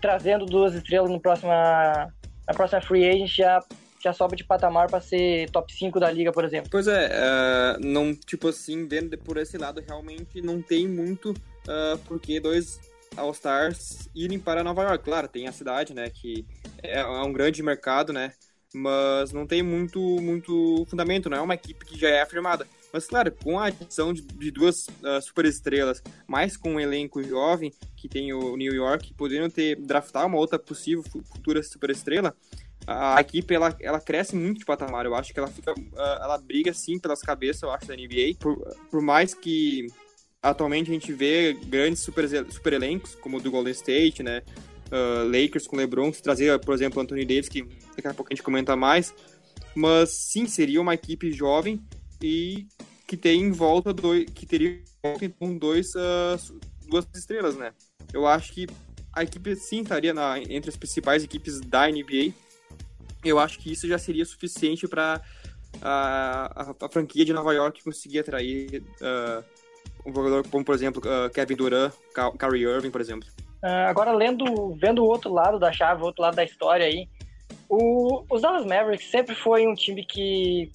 trazendo 0.00 0.46
duas 0.46 0.74
estrelas 0.74 1.10
no 1.10 1.20
próxima, 1.20 2.12
na 2.46 2.54
próxima 2.54 2.80
free 2.80 3.08
agent 3.08 3.36
já, 3.36 3.62
já 4.02 4.12
sobe 4.12 4.36
de 4.36 4.44
patamar 4.44 4.88
para 4.88 5.00
ser 5.00 5.50
top 5.50 5.72
5 5.72 6.00
da 6.00 6.10
liga, 6.10 6.32
por 6.32 6.44
exemplo? 6.44 6.68
Pois 6.70 6.88
é, 6.88 7.08
uh, 7.08 7.80
não, 7.80 8.14
tipo 8.14 8.48
assim, 8.48 8.88
vendo 8.88 9.16
por 9.18 9.36
esse 9.36 9.58
lado, 9.58 9.82
realmente 9.86 10.40
não 10.40 10.62
tem 10.62 10.88
muito 10.88 11.30
uh, 11.32 11.98
porque 12.06 12.40
dois 12.40 12.80
All-Stars 13.16 14.08
irem 14.14 14.38
para 14.38 14.64
Nova 14.64 14.82
York. 14.84 15.04
Claro, 15.04 15.28
tem 15.28 15.46
a 15.46 15.52
cidade, 15.52 15.94
né, 15.94 16.08
que 16.08 16.46
é, 16.82 17.00
é 17.00 17.06
um 17.06 17.32
grande 17.32 17.62
mercado, 17.62 18.12
né, 18.12 18.32
mas 18.74 19.32
não 19.32 19.46
tem 19.46 19.62
muito, 19.62 20.00
muito 20.00 20.86
fundamento, 20.88 21.28
não 21.28 21.38
é 21.38 21.40
uma 21.40 21.54
equipe 21.54 21.84
que 21.84 21.98
já 21.98 22.08
é 22.08 22.22
afirmada. 22.22 22.66
Mas, 22.92 23.06
claro, 23.06 23.32
com 23.32 23.58
a 23.58 23.66
adição 23.66 24.12
de, 24.12 24.22
de 24.22 24.50
duas 24.50 24.88
uh, 24.88 25.22
superestrelas, 25.22 26.02
mais 26.26 26.56
com 26.56 26.74
um 26.74 26.80
elenco 26.80 27.22
jovem, 27.22 27.72
que 27.96 28.08
tem 28.08 28.32
o 28.32 28.56
New 28.56 28.74
York, 28.74 29.14
podendo 29.14 29.48
ter 29.48 29.76
draftar 29.76 30.26
uma 30.26 30.36
outra 30.36 30.58
possível 30.58 31.02
futura 31.02 31.62
superestrela, 31.62 32.34
a, 32.86 33.20
equipe 33.20 33.54
ela, 33.54 33.76
ela 33.80 34.00
cresce 34.00 34.34
muito 34.34 34.58
de 34.58 34.64
patamar. 34.64 35.06
Eu 35.06 35.14
acho 35.14 35.32
que 35.32 35.38
ela 35.38 35.48
fica. 35.48 35.72
Uh, 35.72 36.22
ela 36.22 36.38
briga 36.38 36.72
sim 36.72 36.98
pelas 36.98 37.20
cabeças, 37.20 37.62
eu 37.62 37.70
acho, 37.70 37.86
da 37.86 37.94
NBA. 37.94 38.34
Por, 38.38 38.56
por 38.90 39.00
mais 39.00 39.34
que 39.34 39.86
atualmente 40.42 40.90
a 40.90 40.94
gente 40.94 41.12
vê 41.12 41.52
grandes 41.52 42.00
super, 42.00 42.26
super 42.50 42.72
elencos, 42.72 43.14
como 43.14 43.36
o 43.36 43.40
do 43.40 43.50
Golden 43.50 43.72
State, 43.72 44.22
né? 44.22 44.42
Uh, 44.90 45.24
Lakers 45.26 45.66
com 45.66 45.76
LeBron, 45.76 46.12
se 46.12 46.22
trazer, 46.22 46.58
por 46.60 46.74
exemplo, 46.74 47.00
Anthony 47.00 47.24
Davis, 47.24 47.48
que 47.48 47.62
daqui 47.96 48.08
a 48.08 48.14
pouco 48.14 48.32
a 48.32 48.34
gente 48.34 48.42
comenta 48.42 48.74
mais. 48.74 49.14
Mas 49.74 50.10
sim, 50.10 50.46
seria 50.46 50.80
uma 50.80 50.94
equipe 50.94 51.30
jovem 51.30 51.80
e 52.20 52.66
que 53.06 53.16
tem 53.16 53.40
em 53.42 53.52
volta 53.52 53.92
dois, 53.92 54.24
que 54.34 54.46
teria 54.46 54.82
com 55.38 55.56
dois 55.56 55.88
uh, 55.94 56.60
duas 56.88 57.06
estrelas, 57.14 57.56
né? 57.56 57.72
Eu 58.12 58.26
acho 58.26 58.52
que 58.52 58.66
a 59.12 59.22
equipe 59.22 59.54
sim 59.56 59.82
estaria 59.82 60.12
na, 60.12 60.38
entre 60.38 60.70
as 60.70 60.76
principais 60.76 61.24
equipes 61.24 61.60
da 61.60 61.88
NBA. 61.88 62.32
Eu 63.24 63.38
acho 63.38 63.58
que 63.58 63.72
isso 63.72 63.86
já 63.86 63.98
seria 63.98 64.24
suficiente 64.24 64.86
para 64.88 65.20
a, 65.80 66.70
a, 66.70 66.86
a, 66.86 66.88
franquia 66.88 67.24
de 67.24 67.32
Nova 67.32 67.52
York 67.52 67.82
conseguir 67.82 68.20
atrair 68.20 68.82
uh, 69.00 69.44
um 70.04 70.14
jogador 70.14 70.46
como, 70.48 70.64
por 70.64 70.74
exemplo, 70.74 71.02
uh, 71.04 71.30
Kevin 71.30 71.56
Durant, 71.56 71.92
Kyrie 72.38 72.64
Irving, 72.64 72.90
por 72.90 73.00
exemplo. 73.00 73.28
Agora, 73.62 74.12
lendo, 74.12 74.74
vendo 74.76 75.02
o 75.02 75.06
outro 75.06 75.32
lado 75.32 75.58
da 75.58 75.72
chave, 75.72 76.02
o 76.02 76.06
outro 76.06 76.22
lado 76.22 76.36
da 76.36 76.44
história 76.44 76.86
aí, 76.86 77.08
o, 77.68 78.24
os 78.30 78.42
Dallas 78.42 78.64
Mavericks 78.64 79.10
sempre 79.10 79.34
foi 79.34 79.66
um 79.66 79.74
time 79.74 80.04
que 80.04 80.70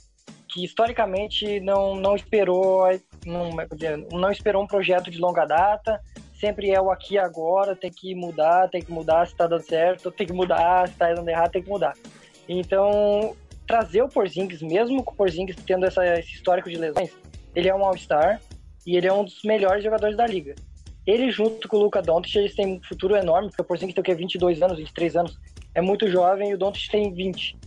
que 0.47 0.63
historicamente 0.63 1.59
não, 1.59 1.95
não 1.95 2.15
esperou 2.15 2.85
não, 3.25 3.49
não 4.11 4.31
esperou 4.31 4.63
um 4.63 4.67
projeto 4.67 5.11
de 5.11 5.17
longa 5.17 5.43
data, 5.43 5.99
sempre 6.39 6.71
é 6.71 6.79
o 6.79 6.89
aqui 6.89 7.15
e 7.15 7.17
agora, 7.17 7.75
tem 7.75 7.91
que 7.91 8.15
mudar, 8.15 8.69
tem 8.69 8.81
que 8.81 8.91
mudar 8.91 9.25
se 9.25 9.33
está 9.33 9.47
dando 9.47 9.63
certo, 9.63 10.11
tem 10.11 10.25
que 10.25 10.31
mudar 10.31 10.87
se 10.87 10.93
está 10.93 11.11
dando 11.13 11.27
errado, 11.27 11.51
tem 11.51 11.61
que 11.61 11.69
mudar. 11.69 11.93
Então, 12.47 13.35
trazer 13.67 14.01
o 14.01 14.07
Porzingis, 14.07 14.61
mesmo 14.61 15.03
com 15.03 15.13
o 15.13 15.15
Porzingis 15.17 15.57
tendo 15.65 15.85
essa, 15.85 16.05
esse 16.19 16.35
histórico 16.35 16.69
de 16.69 16.77
lesões, 16.77 17.11
ele 17.53 17.67
é 17.67 17.75
um 17.75 17.83
All-Star 17.83 18.39
e 18.85 18.95
ele 18.95 19.07
é 19.07 19.13
um 19.13 19.25
dos 19.25 19.43
melhores 19.43 19.83
jogadores 19.83 20.15
da 20.15 20.25
liga. 20.25 20.55
Ele 21.05 21.29
junto 21.31 21.67
com 21.67 21.77
o 21.77 21.81
Luca 21.81 22.01
Doncic, 22.01 22.35
eles 22.35 22.55
têm 22.55 22.77
um 22.77 22.83
futuro 22.83 23.15
enorme, 23.15 23.49
porque 23.49 23.61
o 23.61 23.65
Porzingis 23.65 23.93
tem 23.93 24.01
o 24.01 24.05
que 24.05 24.15
22 24.15 24.61
anos, 24.61 24.77
23 24.77 25.15
anos. 25.15 25.37
é 25.73 25.81
muito 25.81 26.09
jovem 26.09 26.51
e 26.51 26.53
o 26.53 26.57
Doncic 26.57 26.89
tem 26.89 27.13
20. 27.13 27.57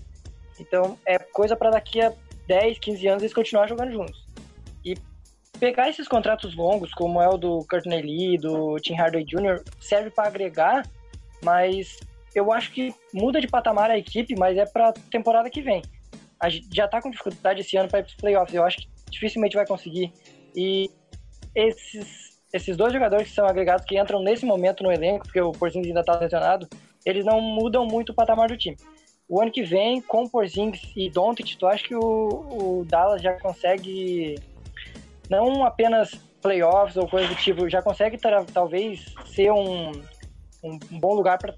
Então 0.59 0.99
é 1.07 1.19
coisa 1.19 1.55
para 1.55 1.71
daqui 1.71 2.01
a 2.01 2.13
10, 2.47 2.79
15 2.79 3.07
anos 3.07 3.23
eles 3.23 3.35
continuar 3.35 3.69
jogando 3.69 3.93
juntos. 3.93 4.27
E 4.85 4.97
pegar 5.61 5.89
esses 5.89 6.09
contratos 6.09 6.57
longos, 6.57 6.93
como 6.95 7.21
é 7.21 7.29
o 7.29 7.37
do 7.37 7.65
Courtney 7.69 8.03
Lee, 8.03 8.39
do 8.39 8.77
Tim 8.77 8.95
Hardaway 8.95 9.25
Jr., 9.25 9.63
serve 9.81 10.11
para 10.11 10.29
agregar, 10.29 10.89
mas 11.43 11.99
eu 12.35 12.53
acho 12.53 12.73
que 12.73 12.95
muda 13.13 13.41
de 13.41 13.47
patamar 13.47 13.91
a 13.91 13.99
equipe, 13.99 14.35
mas 14.37 14.57
é 14.57 14.67
para 14.67 14.93
temporada 15.11 15.51
que 15.51 15.61
vem. 15.61 15.83
A 16.41 16.49
gente 16.49 16.69
já 16.75 16.87
tá 16.89 17.03
com 17.03 17.11
dificuldade 17.11 17.61
esse 17.61 17.77
ano 17.77 17.89
para 17.89 18.01
ir 18.01 18.03
para 18.03 18.11
os 18.11 18.17
playoffs, 18.17 18.55
eu 18.55 18.65
acho 18.65 18.79
que 18.79 18.89
dificilmente 19.11 19.57
vai 19.57 19.67
conseguir. 19.67 20.13
E 20.55 20.91
esses 21.55 22.28
esses 22.53 22.77
dois 22.77 22.93
jogadores 22.93 23.29
que 23.29 23.35
são 23.35 23.47
agregados 23.47 23.85
que 23.85 23.99
entram 23.99 24.23
nesse 24.23 24.45
momento 24.45 24.83
no 24.83 24.93
elenco, 24.93 25.25
porque 25.25 25.41
o 25.41 25.53
Porzingis 25.53 25.89
ainda 25.89 26.01
está 26.01 26.19
lesionado, 26.19 26.69
eles 27.05 27.25
não 27.25 27.41
mudam 27.41 27.87
muito 27.87 28.11
o 28.11 28.15
patamar 28.15 28.49
do 28.49 28.57
time. 28.57 28.77
O 29.29 29.41
ano 29.41 29.53
que 29.53 29.63
vem, 29.63 30.01
com 30.01 30.27
Porzingis 30.27 30.91
e 30.97 31.11
Doncic, 31.11 31.57
tu 31.57 31.67
acha 31.67 31.87
que 31.87 31.95
o, 31.95 32.01
o 32.01 32.85
Dallas 32.87 33.21
já 33.21 33.35
consegue 33.39 34.37
não 35.29 35.65
apenas 35.65 36.13
playoffs 36.41 36.97
ou 36.97 37.07
coisa 37.07 37.29
do 37.29 37.35
tipo, 37.35 37.69
já 37.69 37.83
consegue 37.83 38.19
talvez 38.53 39.05
ser 39.27 39.51
um, 39.53 39.93
um, 40.63 40.79
bom 40.93 41.15
lugar 41.15 41.39
para 41.39 41.55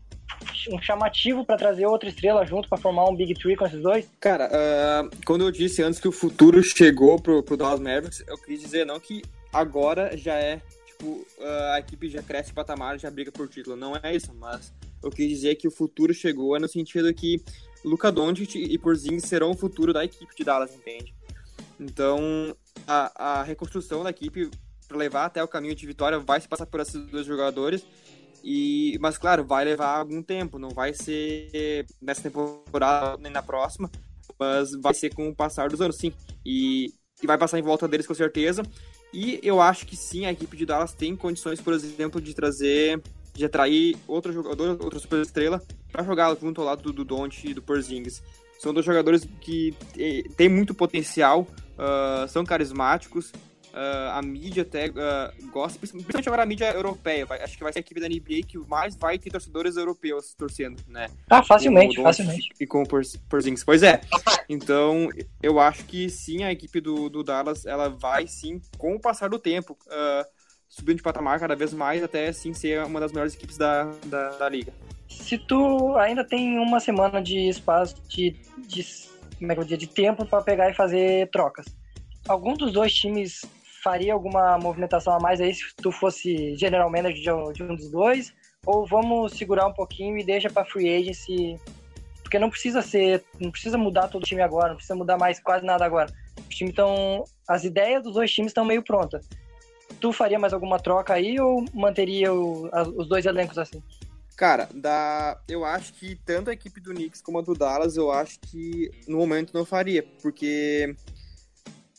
um 0.73 0.80
chamativo 0.80 1.44
para 1.44 1.56
trazer 1.56 1.87
outra 1.87 2.09
estrela 2.09 2.44
junto 2.44 2.68
para 2.68 2.78
formar 2.78 3.09
um 3.09 3.14
Big 3.14 3.35
Three 3.35 3.56
com 3.56 3.66
esses 3.66 3.80
dois? 3.80 4.11
Cara, 4.18 4.49
uh, 4.49 5.11
quando 5.25 5.44
eu 5.44 5.50
disse 5.50 5.82
antes 5.82 6.00
que 6.00 6.09
o 6.09 6.12
futuro 6.12 6.62
chegou 6.62 7.20
pro, 7.20 7.42
pro 7.42 7.56
Dallas 7.56 7.80
Mavericks, 7.80 8.25
eu 8.26 8.37
quis 8.38 8.61
dizer 8.61 8.85
não 8.85 8.99
que 8.99 9.23
agora 9.52 10.16
já 10.16 10.35
é, 10.35 10.61
tipo, 11.00 11.26
uh, 11.38 11.73
a 11.73 11.78
equipe 11.78 12.09
já 12.09 12.23
cresce 12.23 12.52
patamar, 12.52 12.99
já 12.99 13.11
briga 13.11 13.33
por 13.33 13.49
título. 13.49 13.75
Não 13.75 13.97
é 13.97 14.14
isso, 14.14 14.33
mas 14.35 14.73
eu 15.02 15.11
quis 15.11 15.28
dizer 15.28 15.54
que 15.57 15.66
o 15.66 15.71
futuro 15.71 16.12
chegou 16.12 16.59
no 16.61 16.69
sentido 16.69 17.12
que 17.14 17.42
Luca 17.85 18.12
Doncic 18.12 18.54
e 18.57 18.78
Porzingis 18.78 19.25
serão 19.25 19.50
o 19.50 19.57
futuro 19.57 19.92
da 19.92 20.04
equipe 20.04 20.35
de 20.37 20.45
Dallas, 20.45 20.75
entende? 20.75 21.14
Então, 21.78 22.54
a, 22.87 23.40
a 23.40 23.42
reconstrução 23.42 24.04
da 24.04 24.11
equipe 24.11 24.50
para 24.87 24.99
levar 24.99 25.25
até 25.25 25.42
o 25.42 25.49
caminho 25.49 25.75
de 25.75 25.87
vitória 25.87 26.19
vai 26.19 26.40
se 26.40 26.49
passar 26.49 26.66
por 26.66 26.80
esses 26.80 27.00
dois 27.07 27.25
jogadores. 27.25 27.85
E, 28.45 28.99
mas 29.00 29.19
claro, 29.19 29.45
vai 29.45 29.64
levar 29.64 29.99
algum 29.99 30.23
tempo, 30.23 30.59
não 30.59 30.71
vai 30.71 30.92
ser 30.92 31.87
nessa 32.00 32.23
temporada 32.23 33.19
nem 33.21 33.30
na 33.30 33.42
próxima, 33.42 33.90
mas 34.38 34.73
vai 34.80 34.95
ser 34.95 35.14
com 35.14 35.28
o 35.28 35.35
passar 35.35 35.69
dos 35.69 35.80
anos, 35.80 35.97
sim. 35.97 36.12
E, 36.45 36.92
e 37.23 37.26
vai 37.26 37.37
passar 37.37 37.59
em 37.59 37.62
volta 37.62 37.87
deles 37.87 38.07
com 38.07 38.14
certeza. 38.14 38.62
E 39.12 39.40
eu 39.42 39.60
acho 39.60 39.86
que 39.86 39.96
sim, 39.96 40.24
a 40.24 40.32
equipe 40.32 40.56
de 40.56 40.64
Dallas 40.64 40.92
tem 40.92 41.16
condições, 41.16 41.60
por 41.60 41.72
exemplo, 41.72 42.20
de 42.20 42.34
trazer 42.34 43.02
de 43.34 43.44
atrair 43.44 43.96
outro 44.06 44.32
jogador, 44.32 44.76
outra 44.82 44.98
super 44.98 45.20
estrela, 45.22 45.62
para 45.90 46.04
jogar 46.04 46.36
junto 46.36 46.60
ao 46.60 46.66
lado 46.66 46.92
do, 46.92 47.04
do 47.04 47.28
e 47.44 47.54
do 47.54 47.62
Porzingis. 47.62 48.22
São 48.58 48.74
dois 48.74 48.84
jogadores 48.84 49.26
que 49.40 49.74
têm 50.36 50.48
muito 50.48 50.74
potencial, 50.74 51.46
uh, 51.78 52.28
são 52.28 52.44
carismáticos, 52.44 53.32
uh, 53.72 54.10
a 54.12 54.22
mídia 54.22 54.62
até 54.62 54.86
uh, 54.88 55.50
gosta, 55.50 55.78
principalmente 55.78 56.28
agora 56.28 56.42
a 56.42 56.46
mídia 56.46 56.72
europeia. 56.72 57.26
Vai, 57.26 57.42
acho 57.42 57.56
que 57.56 57.62
vai 57.62 57.72
ser 57.72 57.78
a 57.78 57.80
equipe 57.80 58.00
da 58.00 58.08
NBA 58.08 58.46
que 58.46 58.58
mais 58.58 58.96
vai 58.96 59.18
ter 59.18 59.30
torcedores 59.30 59.76
europeus 59.76 60.34
torcendo, 60.34 60.82
né? 60.88 61.08
Ah, 61.28 61.42
facilmente, 61.42 61.96
com 61.96 62.02
facilmente. 62.02 62.48
E 62.60 62.66
com 62.66 62.82
o 62.82 62.86
Porzingis. 63.28 63.64
Pois 63.64 63.82
é. 63.82 64.00
Então, 64.48 65.08
eu 65.42 65.60
acho 65.60 65.84
que 65.84 66.08
sim, 66.08 66.42
a 66.42 66.52
equipe 66.52 66.80
do, 66.80 67.08
do 67.08 67.22
Dallas, 67.22 67.66
ela 67.66 67.88
vai 67.88 68.26
sim, 68.26 68.60
com 68.78 68.94
o 68.94 69.00
passar 69.00 69.28
do 69.28 69.38
tempo, 69.38 69.76
uh, 69.86 70.26
subindo 70.68 70.96
de 70.96 71.02
patamar 71.02 71.38
cada 71.38 71.56
vez 71.56 71.72
mais, 71.72 72.02
até 72.02 72.28
assim 72.28 72.52
ser 72.52 72.84
uma 72.84 73.00
das 73.00 73.12
melhores 73.12 73.34
equipes 73.34 73.56
da, 73.56 73.84
da, 74.06 74.30
da 74.30 74.48
liga. 74.48 74.72
Se 75.08 75.36
tu 75.36 75.96
ainda 75.96 76.24
tem 76.24 76.58
uma 76.58 76.78
semana 76.78 77.20
de 77.20 77.48
espaço, 77.48 77.96
de, 78.08 78.36
de, 78.58 78.86
como 79.38 79.50
é 79.50 79.54
que 79.54 79.60
eu 79.60 79.64
dizer, 79.64 79.76
de 79.76 79.88
tempo 79.88 80.24
para 80.24 80.42
pegar 80.42 80.70
e 80.70 80.74
fazer 80.74 81.28
trocas, 81.30 81.66
algum 82.28 82.54
dos 82.54 82.72
dois 82.72 82.94
times 82.94 83.42
faria 83.82 84.12
alguma 84.12 84.58
movimentação 84.58 85.14
a 85.14 85.20
mais 85.20 85.40
aí 85.40 85.54
se 85.54 85.75
tu 85.76 85.90
fosse 85.90 86.54
general 86.56 86.90
manager 86.90 87.52
de 87.52 87.62
um, 87.62 87.75
dos 87.75 87.90
dois? 87.90 88.32
Ou 88.66 88.87
vamos 88.87 89.32
segurar 89.32 89.66
um 89.66 89.72
pouquinho 89.72 90.18
e 90.18 90.25
deixa 90.25 90.50
para 90.50 90.64
free 90.64 90.94
agency? 90.94 91.58
Porque 92.22 92.38
não 92.38 92.50
precisa 92.50 92.82
ser, 92.82 93.25
não 93.40 93.50
precisa 93.50 93.78
mudar 93.78 94.08
todo 94.08 94.22
o 94.22 94.26
time 94.26 94.42
agora, 94.42 94.68
não 94.68 94.76
precisa 94.76 94.94
mudar 94.94 95.18
mais 95.18 95.40
quase 95.40 95.64
nada 95.64 95.84
agora. 95.84 96.12
Os 96.49 96.54
times 96.54 96.72
estão, 96.72 97.25
as 97.49 97.64
ideias 97.64 98.02
dos 98.02 98.14
dois 98.14 98.30
times 98.30 98.50
estão 98.50 98.64
meio 98.64 98.82
prontas 98.82 99.26
tu 100.00 100.12
faria 100.12 100.38
mais 100.38 100.52
alguma 100.52 100.78
troca 100.78 101.14
aí 101.14 101.38
ou 101.40 101.64
manteria 101.75 102.32
o, 102.32 102.68
a, 102.72 102.82
os 102.82 103.08
dois 103.08 103.26
elencos 103.26 103.58
assim? 103.58 103.82
Cara, 104.37 104.68
da, 104.75 105.38
eu 105.46 105.64
acho 105.64 105.92
que 105.92 106.16
tanto 106.25 106.49
a 106.49 106.52
equipe 106.52 106.80
do 106.80 106.94
Knicks 106.94 107.20
como 107.20 107.38
a 107.38 107.42
do 107.42 107.54
Dallas, 107.54 107.96
eu 107.96 108.10
acho 108.10 108.40
que 108.40 108.90
no 109.06 109.18
momento 109.18 109.52
não 109.52 109.66
faria, 109.66 110.02
porque 110.22 110.96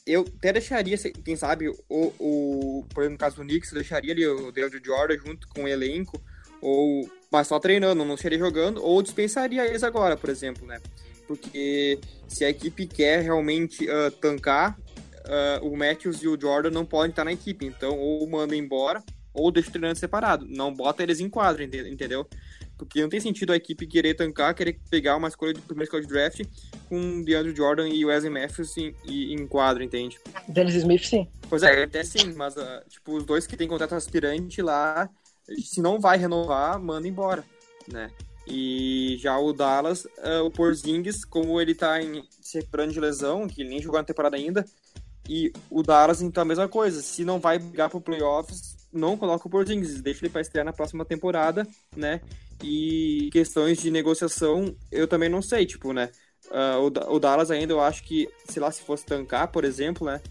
eu 0.05 0.25
até 0.38 0.53
deixaria, 0.53 0.98
quem 0.98 1.36
sabe, 1.36 1.70
o, 1.70 1.75
o 1.89 2.86
por 2.93 3.01
exemplo, 3.01 3.13
no 3.13 3.17
caso 3.17 3.36
do 3.38 3.43
Knicks, 3.43 3.72
deixaria 3.72 4.13
ali 4.13 4.25
o 4.25 4.51
David 4.51 4.86
Jordan 4.86 5.17
junto 5.17 5.48
com 5.50 5.63
o 5.63 5.67
elenco, 5.67 6.22
ou 6.62 7.10
mas 7.31 7.48
só 7.48 7.60
treinando, 7.60 8.03
não 8.03 8.15
estaria 8.15 8.38
jogando, 8.38 8.84
ou 8.84 9.01
dispensaria 9.01 9.65
eles 9.65 9.84
agora, 9.84 10.17
por 10.17 10.29
exemplo, 10.29 10.67
né? 10.67 10.81
Porque 11.25 11.98
se 12.27 12.43
a 12.43 12.50
equipe 12.50 12.86
quer 12.86 13.22
realmente 13.22 13.86
uh, 13.86 14.12
tancar, 14.12 14.77
uh, 15.22 15.65
o 15.65 15.77
Matthews 15.77 16.22
e 16.22 16.27
o 16.27 16.39
Jordan 16.39 16.72
não 16.72 16.86
podem 16.86 17.12
estar 17.12 17.24
na 17.24 17.31
equipe. 17.31 17.65
Então, 17.65 17.98
ou 17.98 18.27
manda 18.27 18.55
embora, 18.55 19.01
ou 19.34 19.51
deixa 19.51 19.70
o 19.70 19.72
treinamento 19.72 20.00
separado. 20.00 20.46
Não 20.48 20.74
bota 20.74 21.03
eles 21.03 21.20
em 21.20 21.29
quadro, 21.29 21.63
entendeu? 21.63 22.27
Porque 22.85 23.01
não 23.01 23.09
tem 23.09 23.19
sentido 23.19 23.53
a 23.53 23.55
equipe 23.55 23.85
querer 23.85 24.15
tancar, 24.15 24.55
querer 24.55 24.79
pegar 24.89 25.15
uma 25.15 25.27
escolha 25.27 25.53
de 25.53 25.61
primeira 25.61 25.83
escolha 25.83 26.01
de 26.01 26.09
draft 26.09 26.41
com 26.89 27.23
DeAndre 27.23 27.55
Jordan 27.55 27.88
e 27.88 28.03
Wesley 28.03 28.31
Matthews 28.31 28.75
em, 28.77 28.95
em 29.05 29.45
quadro, 29.45 29.83
entende? 29.83 30.19
Dennis 30.47 30.75
Smith, 30.75 31.05
sim. 31.05 31.27
Pois 31.47 31.61
é, 31.61 31.83
até 31.83 32.03
sim, 32.03 32.33
mas 32.33 32.55
uh, 32.55 32.81
tipo, 32.89 33.15
os 33.15 33.23
dois 33.23 33.45
que 33.45 33.55
têm 33.55 33.67
contrato 33.67 33.93
aspirante 33.93 34.61
lá, 34.61 35.07
se 35.63 35.79
não 35.79 36.00
vai 36.00 36.17
renovar, 36.17 36.79
manda 36.79 37.07
embora, 37.07 37.45
né? 37.88 38.09
E 38.47 39.15
já 39.19 39.38
o 39.38 39.53
Dallas, 39.53 40.05
uh, 40.05 40.43
o 40.43 40.50
Porzingis, 40.50 41.23
como 41.23 41.61
ele 41.61 41.75
tá 41.75 42.01
em, 42.01 42.23
se 42.41 42.57
recuperando 42.57 42.91
de 42.91 43.00
lesão, 43.00 43.47
que 43.47 43.61
ele 43.61 43.69
nem 43.69 43.81
jogou 43.81 44.00
na 44.00 44.05
temporada 44.05 44.35
ainda, 44.35 44.65
e 45.29 45.53
o 45.69 45.83
Dallas, 45.83 46.21
então, 46.21 46.41
a 46.41 46.45
mesma 46.45 46.67
coisa. 46.67 47.01
Se 47.01 47.23
não 47.23 47.39
vai 47.39 47.59
brigar 47.59 47.89
pro 47.89 48.01
playoffs, 48.01 48.70
não 48.91 49.17
coloca 49.17 49.48
o 49.48 49.50
Porzingis, 49.50 50.01
deixa 50.01 50.25
ele 50.25 50.31
para 50.31 50.41
estrear 50.41 50.65
na 50.65 50.74
próxima 50.74 51.05
temporada, 51.05 51.67
né? 51.95 52.21
E 52.63 53.29
questões 53.31 53.79
de 53.79 53.89
negociação, 53.89 54.75
eu 54.91 55.07
também 55.07 55.29
não 55.29 55.41
sei, 55.41 55.65
tipo, 55.65 55.93
né? 55.93 56.10
Uh, 56.48 56.81
o, 57.10 57.15
o, 57.15 57.19
Dallas 57.19 57.51
ainda, 57.51 57.74
eu 57.74 57.79
acho 57.79 58.03
que, 58.03 58.27
sei 58.45 58.62
lá, 58.62 58.71
se 58.71 58.81
fosse 58.81 59.05
tancar, 59.05 59.48
por 59.48 59.63
exemplo, 59.63 60.05
né? 60.05 60.21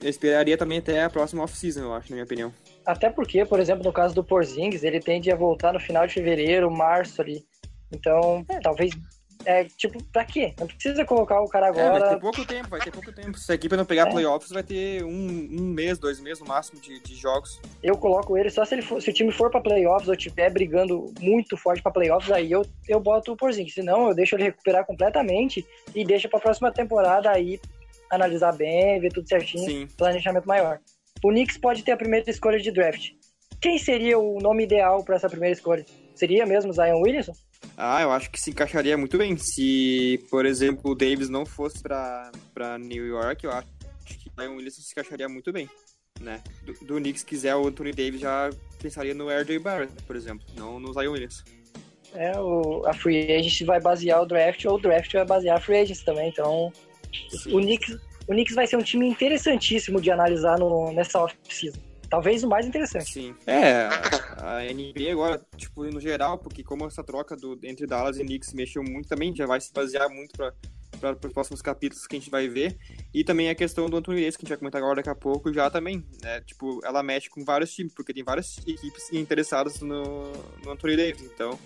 Eu 0.00 0.08
esperaria 0.08 0.56
também 0.56 0.78
até 0.78 1.02
a 1.02 1.10
próxima 1.10 1.42
off-season, 1.42 1.80
eu 1.80 1.94
acho, 1.94 2.10
na 2.10 2.14
minha 2.14 2.24
opinião. 2.24 2.52
Até 2.86 3.10
porque, 3.10 3.44
por 3.44 3.60
exemplo, 3.60 3.84
no 3.84 3.92
caso 3.92 4.14
do 4.14 4.24
Porzingis, 4.24 4.84
ele 4.84 5.00
tende 5.00 5.30
a 5.30 5.36
voltar 5.36 5.72
no 5.72 5.80
final 5.80 6.06
de 6.06 6.14
fevereiro, 6.14 6.70
março 6.70 7.20
ali. 7.20 7.44
Então, 7.92 8.44
é. 8.48 8.60
talvez 8.60 8.92
é, 9.48 9.64
tipo, 9.64 10.04
pra 10.12 10.26
quê? 10.26 10.52
Não 10.60 10.66
precisa 10.66 11.06
colocar 11.06 11.40
o 11.40 11.48
cara 11.48 11.68
agora. 11.68 11.96
É, 11.96 12.00
vai 12.00 12.08
ter 12.10 12.20
pouco 12.20 12.44
tempo, 12.44 12.68
vai 12.68 12.80
ter 12.80 12.90
pouco 12.90 13.10
tempo. 13.10 13.38
Se 13.38 13.50
a 13.50 13.54
equipe 13.54 13.74
não 13.74 13.86
pegar 13.86 14.06
é. 14.06 14.10
playoffs, 14.10 14.50
vai 14.50 14.62
ter 14.62 15.02
um, 15.02 15.08
um 15.08 15.62
mês, 15.72 15.98
dois 15.98 16.20
meses 16.20 16.40
no 16.40 16.46
máximo 16.46 16.78
de, 16.78 17.00
de 17.00 17.14
jogos. 17.14 17.58
Eu 17.82 17.96
coloco 17.96 18.36
ele 18.36 18.50
só 18.50 18.66
se, 18.66 18.74
ele 18.74 18.82
for, 18.82 19.00
se 19.00 19.08
o 19.08 19.12
time 19.12 19.32
for 19.32 19.50
pra 19.50 19.62
playoffs 19.62 20.06
ou 20.06 20.12
estiver 20.12 20.50
brigando 20.50 21.14
muito 21.18 21.56
forte 21.56 21.82
pra 21.82 21.90
playoffs, 21.90 22.30
aí 22.30 22.52
eu, 22.52 22.60
eu 22.86 23.00
boto 23.00 23.32
o 23.32 23.36
Porzinho. 23.38 23.70
Senão, 23.70 24.08
eu 24.08 24.14
deixo 24.14 24.36
ele 24.36 24.44
recuperar 24.44 24.84
completamente 24.84 25.66
e 25.94 26.04
deixo 26.04 26.28
pra 26.28 26.40
próxima 26.40 26.70
temporada 26.70 27.30
aí 27.30 27.58
analisar 28.10 28.52
bem, 28.52 29.00
ver 29.00 29.14
tudo 29.14 29.26
certinho, 29.26 29.64
Sim. 29.64 29.88
planejamento 29.96 30.46
maior. 30.46 30.78
O 31.24 31.30
Knicks 31.30 31.56
pode 31.56 31.82
ter 31.82 31.92
a 31.92 31.96
primeira 31.96 32.30
escolha 32.30 32.58
de 32.58 32.70
draft. 32.70 33.12
Quem 33.62 33.78
seria 33.78 34.18
o 34.18 34.40
nome 34.42 34.64
ideal 34.64 35.02
para 35.02 35.16
essa 35.16 35.28
primeira 35.28 35.54
escolha? 35.54 35.86
Seria 36.18 36.44
mesmo 36.44 36.72
Zion 36.72 37.00
Williamson? 37.00 37.32
Ah, 37.76 38.02
eu 38.02 38.10
acho 38.10 38.28
que 38.28 38.40
se 38.40 38.50
encaixaria 38.50 38.98
muito 38.98 39.16
bem. 39.16 39.36
Se, 39.36 40.20
por 40.28 40.44
exemplo, 40.44 40.90
o 40.90 40.94
Davis 40.96 41.28
não 41.28 41.46
fosse 41.46 41.80
para 41.80 42.78
New 42.80 43.06
York, 43.06 43.44
eu 43.44 43.52
acho 43.52 43.68
que 44.04 44.28
o 44.36 44.56
Williams 44.56 44.74
se 44.74 44.90
encaixaria 44.90 45.28
muito 45.28 45.52
bem. 45.52 45.70
Né? 46.20 46.42
Do, 46.64 46.72
do 46.84 46.96
Knicks 46.96 47.22
quiser 47.22 47.54
o 47.54 47.68
Anthony 47.68 47.92
Davis 47.92 48.20
já 48.20 48.50
pensaria 48.82 49.14
no 49.14 49.28
RJ 49.28 49.60
Barrett, 49.60 49.92
por 50.02 50.16
exemplo, 50.16 50.44
não 50.56 50.80
no 50.80 50.92
Zion 50.92 51.12
Williams. 51.12 51.44
É, 52.14 52.36
o, 52.40 52.84
a 52.84 52.92
free 52.92 53.32
agent 53.32 53.64
vai 53.64 53.80
basear 53.80 54.20
o 54.20 54.26
draft 54.26 54.64
ou 54.64 54.74
o 54.74 54.80
draft 54.80 55.12
vai 55.12 55.24
basear 55.24 55.58
a 55.58 55.60
free 55.60 55.78
agents 55.78 56.02
também, 56.02 56.30
então 56.30 56.72
o 57.46 57.60
Knicks, 57.60 57.96
o 58.26 58.32
Knicks 58.32 58.56
vai 58.56 58.66
ser 58.66 58.76
um 58.76 58.82
time 58.82 59.06
interessantíssimo 59.06 60.00
de 60.00 60.10
analisar 60.10 60.58
no, 60.58 60.90
nessa 60.90 61.20
off-season. 61.20 61.87
Talvez 62.10 62.42
o 62.42 62.48
mais 62.48 62.66
interessante. 62.66 63.12
Sim. 63.12 63.34
É, 63.46 63.88
a 64.38 64.60
NBA 64.72 65.12
agora, 65.12 65.40
tipo, 65.56 65.84
no 65.84 66.00
geral, 66.00 66.38
porque 66.38 66.62
como 66.62 66.86
essa 66.86 67.04
troca 67.04 67.36
do, 67.36 67.58
entre 67.62 67.86
Dallas 67.86 68.18
e 68.18 68.22
Knicks 68.22 68.52
mexeu 68.52 68.82
muito 68.82 69.08
também, 69.08 69.34
já 69.34 69.46
vai 69.46 69.60
se 69.60 69.72
basear 69.72 70.08
muito 70.08 70.32
para 70.36 70.52
para 70.98 71.16
os 71.28 71.32
próximos 71.32 71.62
capítulos 71.62 72.06
que 72.08 72.16
a 72.16 72.18
gente 72.18 72.30
vai 72.30 72.48
ver. 72.48 72.76
E 73.14 73.22
também 73.22 73.48
a 73.48 73.54
questão 73.54 73.88
do 73.88 73.96
Anthony 73.96 74.20
Davis, 74.20 74.36
que 74.36 74.40
a 74.40 74.44
gente 74.44 74.48
vai 74.48 74.58
comentar 74.58 74.80
agora 74.80 74.96
daqui 74.96 75.10
a 75.10 75.14
pouco, 75.14 75.52
já 75.52 75.70
também, 75.70 76.04
né? 76.22 76.40
Tipo, 76.40 76.80
ela 76.84 77.04
mexe 77.04 77.30
com 77.30 77.44
vários 77.44 77.72
times, 77.72 77.92
porque 77.94 78.12
tem 78.12 78.24
várias 78.24 78.58
equipes 78.66 79.12
interessadas 79.12 79.80
no, 79.80 80.32
no 80.64 80.72
Anthony 80.72 80.96
Davis. 80.96 81.22
Então, 81.22 81.56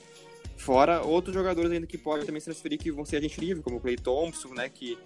Fora 0.62 1.02
outros 1.02 1.34
jogadores 1.34 1.72
ainda 1.72 1.88
que 1.88 1.98
podem 1.98 2.24
também 2.24 2.38
se 2.38 2.44
transferir 2.44 2.78
que 2.78 2.92
vão 2.92 3.04
ser 3.04 3.16
agente 3.16 3.40
livre, 3.40 3.62
como 3.62 3.78
o 3.78 3.80
Clay 3.80 3.96
Thompson, 3.96 4.50
né? 4.50 4.68
Que 4.68 4.96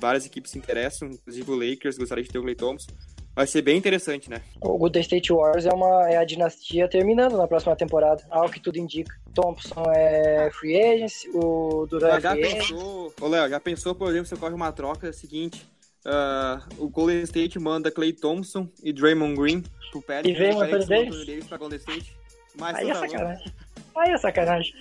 várias 0.00 0.24
equipes 0.24 0.52
se 0.52 0.58
interessam, 0.58 1.08
inclusive 1.08 1.50
o 1.50 1.54
Lakers 1.54 1.98
gostaria 1.98 2.24
de 2.24 2.30
ter 2.30 2.38
o 2.38 2.42
Clay 2.42 2.54
Thompson. 2.54 2.90
Vai 3.34 3.46
ser 3.46 3.62
bem 3.62 3.78
interessante, 3.78 4.28
né? 4.28 4.42
O 4.60 4.76
Golden 4.76 5.00
State 5.00 5.32
Warriors 5.32 5.64
é, 5.64 5.72
uma, 5.72 6.10
é 6.10 6.18
a 6.18 6.24
dinastia 6.24 6.86
terminando 6.86 7.36
na 7.36 7.48
próxima 7.48 7.74
temporada, 7.74 8.22
ao 8.30 8.50
que 8.50 8.60
tudo 8.60 8.78
indica. 8.78 9.14
Thompson 9.34 9.84
é 9.90 10.50
free 10.50 10.76
agent, 10.76 11.12
o 11.34 11.86
Durant 11.86 12.20
já 12.20 12.36
é 12.36 12.40
pensou, 12.40 13.14
Ô, 13.18 13.28
Léo, 13.28 13.48
já 13.48 13.58
pensou, 13.58 13.94
por 13.94 14.10
exemplo, 14.10 14.26
se 14.26 14.34
ocorre 14.34 14.54
uma 14.54 14.70
troca 14.70 15.08
é 15.08 15.12
seguinte, 15.12 15.66
uh, 16.04 16.62
o 16.76 16.90
Golden 16.90 17.22
State 17.22 17.58
manda 17.58 17.90
Clay 17.90 18.12
Thompson 18.12 18.68
e 18.82 18.92
Draymond 18.92 19.40
Green 19.40 19.62
pro 19.90 20.02
Pelicans, 20.02 20.36
e 20.36 20.38
vem 20.38 20.54
o 20.54 20.58
Pelicans 20.58 20.84
Anthony 20.84 21.10
manda 21.10 21.26
Davis 21.26 21.46
pra 21.46 21.56
Golden 21.56 21.78
State. 21.78 22.16
Mas 22.58 22.76
Aí 22.76 22.90
é 22.90 22.92
tá 22.92 23.00
sacanagem. 23.00 23.52
Aí 23.96 24.10
é 24.10 24.16
sacanagem. 24.18 24.74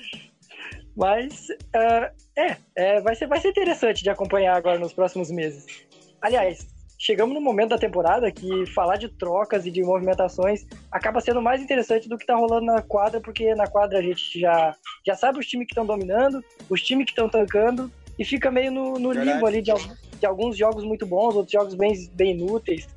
Mas 0.96 1.48
ah, 1.74 2.12
é, 2.36 2.58
é, 2.76 3.02
vai, 3.02 3.16
ser, 3.16 3.28
vai 3.28 3.40
ser 3.40 3.50
interessante 3.50 4.04
de 4.04 4.10
acompanhar 4.10 4.58
agora 4.58 4.78
nos 4.78 4.92
próximos 4.92 5.32
meses. 5.32 5.66
Aliás, 6.22 6.68
chegamos 7.02 7.34
no 7.34 7.42
momento 7.42 7.70
da 7.70 7.80
temporada 7.80 8.32
que 8.32 8.64
falar 8.68 8.96
de 8.96 9.10
trocas 9.10 9.66
e 9.66 9.72
de 9.72 9.82
movimentações 9.82 10.68
acaba 10.92 11.20
sendo 11.20 11.42
mais 11.42 11.60
interessante 11.60 12.08
do 12.08 12.16
que 12.16 12.28
tá 12.28 12.36
rolando 12.36 12.68
na 12.68 12.80
quadra, 12.80 13.20
porque 13.20 13.56
na 13.56 13.66
quadra 13.66 13.98
a 13.98 14.02
gente 14.04 14.40
já, 14.40 14.76
já 15.04 15.16
sabe 15.16 15.40
os 15.40 15.48
times 15.48 15.66
que 15.66 15.72
estão 15.72 15.86
dominando, 15.86 16.46
os 16.70 16.80
times 16.84 17.06
que 17.06 17.12
estão 17.12 17.28
tancando, 17.28 17.92
e 18.20 18.24
fica 18.24 18.52
meio 18.52 18.72
no, 18.72 19.00
no 19.00 19.12
limbo 19.12 19.48
ali 19.48 19.64
de, 19.64 19.72
de 20.20 20.26
alguns 20.28 20.56
jogos 20.56 20.84
muito 20.84 21.04
bons, 21.08 21.36
outros 21.36 21.52
jogos 21.52 21.74
bem, 21.74 21.92
bem 22.14 22.34
inúteis. 22.34 22.88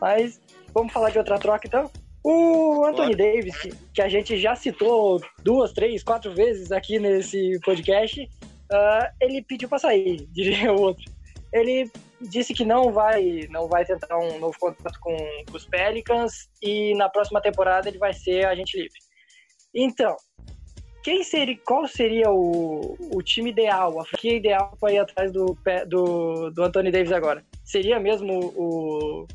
Mas 0.00 0.40
vamos 0.74 0.92
falar 0.92 1.10
de 1.10 1.18
outra 1.18 1.38
troca 1.38 1.68
então? 1.68 1.88
O 2.24 2.84
Anthony 2.84 3.14
Davis, 3.14 3.56
que, 3.56 3.70
que 3.94 4.02
a 4.02 4.08
gente 4.08 4.36
já 4.36 4.56
citou 4.56 5.20
duas, 5.44 5.72
três, 5.72 6.02
quatro 6.02 6.34
vezes 6.34 6.72
aqui 6.72 6.98
nesse 6.98 7.60
podcast, 7.60 8.28
ah, 8.72 9.12
ele 9.20 9.42
pediu 9.42 9.68
para 9.68 9.78
sair, 9.78 10.26
diria 10.34 10.72
o 10.72 10.80
outro. 10.80 11.04
Ele 11.52 11.88
disse 12.28 12.54
que 12.54 12.64
não 12.64 12.92
vai, 12.92 13.46
não 13.50 13.68
vai 13.68 13.84
tentar 13.84 14.18
um 14.18 14.38
novo 14.38 14.58
contrato 14.58 14.98
com, 15.00 15.16
com 15.50 15.56
os 15.56 15.66
Pelicans 15.66 16.48
e 16.62 16.94
na 16.94 17.08
próxima 17.08 17.40
temporada 17.40 17.88
ele 17.88 17.98
vai 17.98 18.12
ser 18.12 18.46
agente 18.46 18.76
livre. 18.76 18.98
Então, 19.74 20.16
quem 21.02 21.22
seria, 21.22 21.58
qual 21.66 21.86
seria 21.86 22.30
o, 22.30 22.96
o 23.12 23.22
time 23.22 23.50
ideal, 23.50 24.00
a 24.00 24.06
franquia 24.06 24.36
ideal 24.36 24.74
para 24.80 24.92
ir 24.92 24.98
atrás 24.98 25.30
do, 25.30 25.56
do, 25.86 26.50
do 26.50 26.62
Anthony 26.62 26.90
Davis 26.90 27.12
agora? 27.12 27.44
Seria 27.62 28.00
mesmo 28.00 28.32
o, 28.56 29.26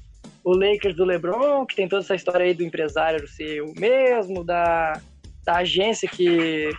o 0.44 0.52
Lakers 0.52 0.96
do 0.96 1.06
LeBron, 1.06 1.66
que 1.68 1.76
tem 1.76 1.88
toda 1.88 2.02
essa 2.02 2.16
história 2.16 2.46
aí 2.46 2.56
do 2.56 2.64
empresário 2.64 3.28
ser 3.28 3.62
o 3.62 3.74
mesmo, 3.80 4.44
da, 4.44 5.00
da 5.46 5.58
agência 5.58 6.10
que, 6.10 6.72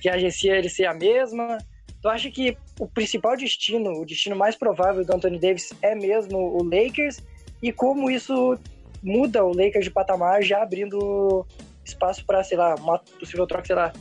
que 0.00 0.08
agencia 0.08 0.56
ele 0.56 0.68
ser 0.68 0.86
a 0.86 0.94
mesma? 0.94 1.58
Tu 2.00 2.08
acha 2.08 2.30
que 2.30 2.56
o 2.82 2.88
principal 2.88 3.36
destino, 3.36 3.92
o 3.92 4.04
destino 4.04 4.34
mais 4.34 4.56
provável 4.56 5.04
do 5.04 5.14
Anthony 5.14 5.38
Davis 5.38 5.72
é 5.82 5.94
mesmo 5.94 6.36
o 6.36 6.64
Lakers? 6.64 7.22
E 7.62 7.70
como 7.70 8.10
isso 8.10 8.58
muda 9.00 9.44
o 9.44 9.54
Lakers 9.54 9.84
de 9.84 9.90
patamar, 9.92 10.42
já 10.42 10.64
abrindo 10.64 11.46
espaço 11.84 12.26
para, 12.26 12.42
sei 12.42 12.58
lá, 12.58 12.74
uma 12.74 12.98
possível 13.20 13.46
troca, 13.46 13.66
sei 13.66 13.76
lá. 13.76 13.92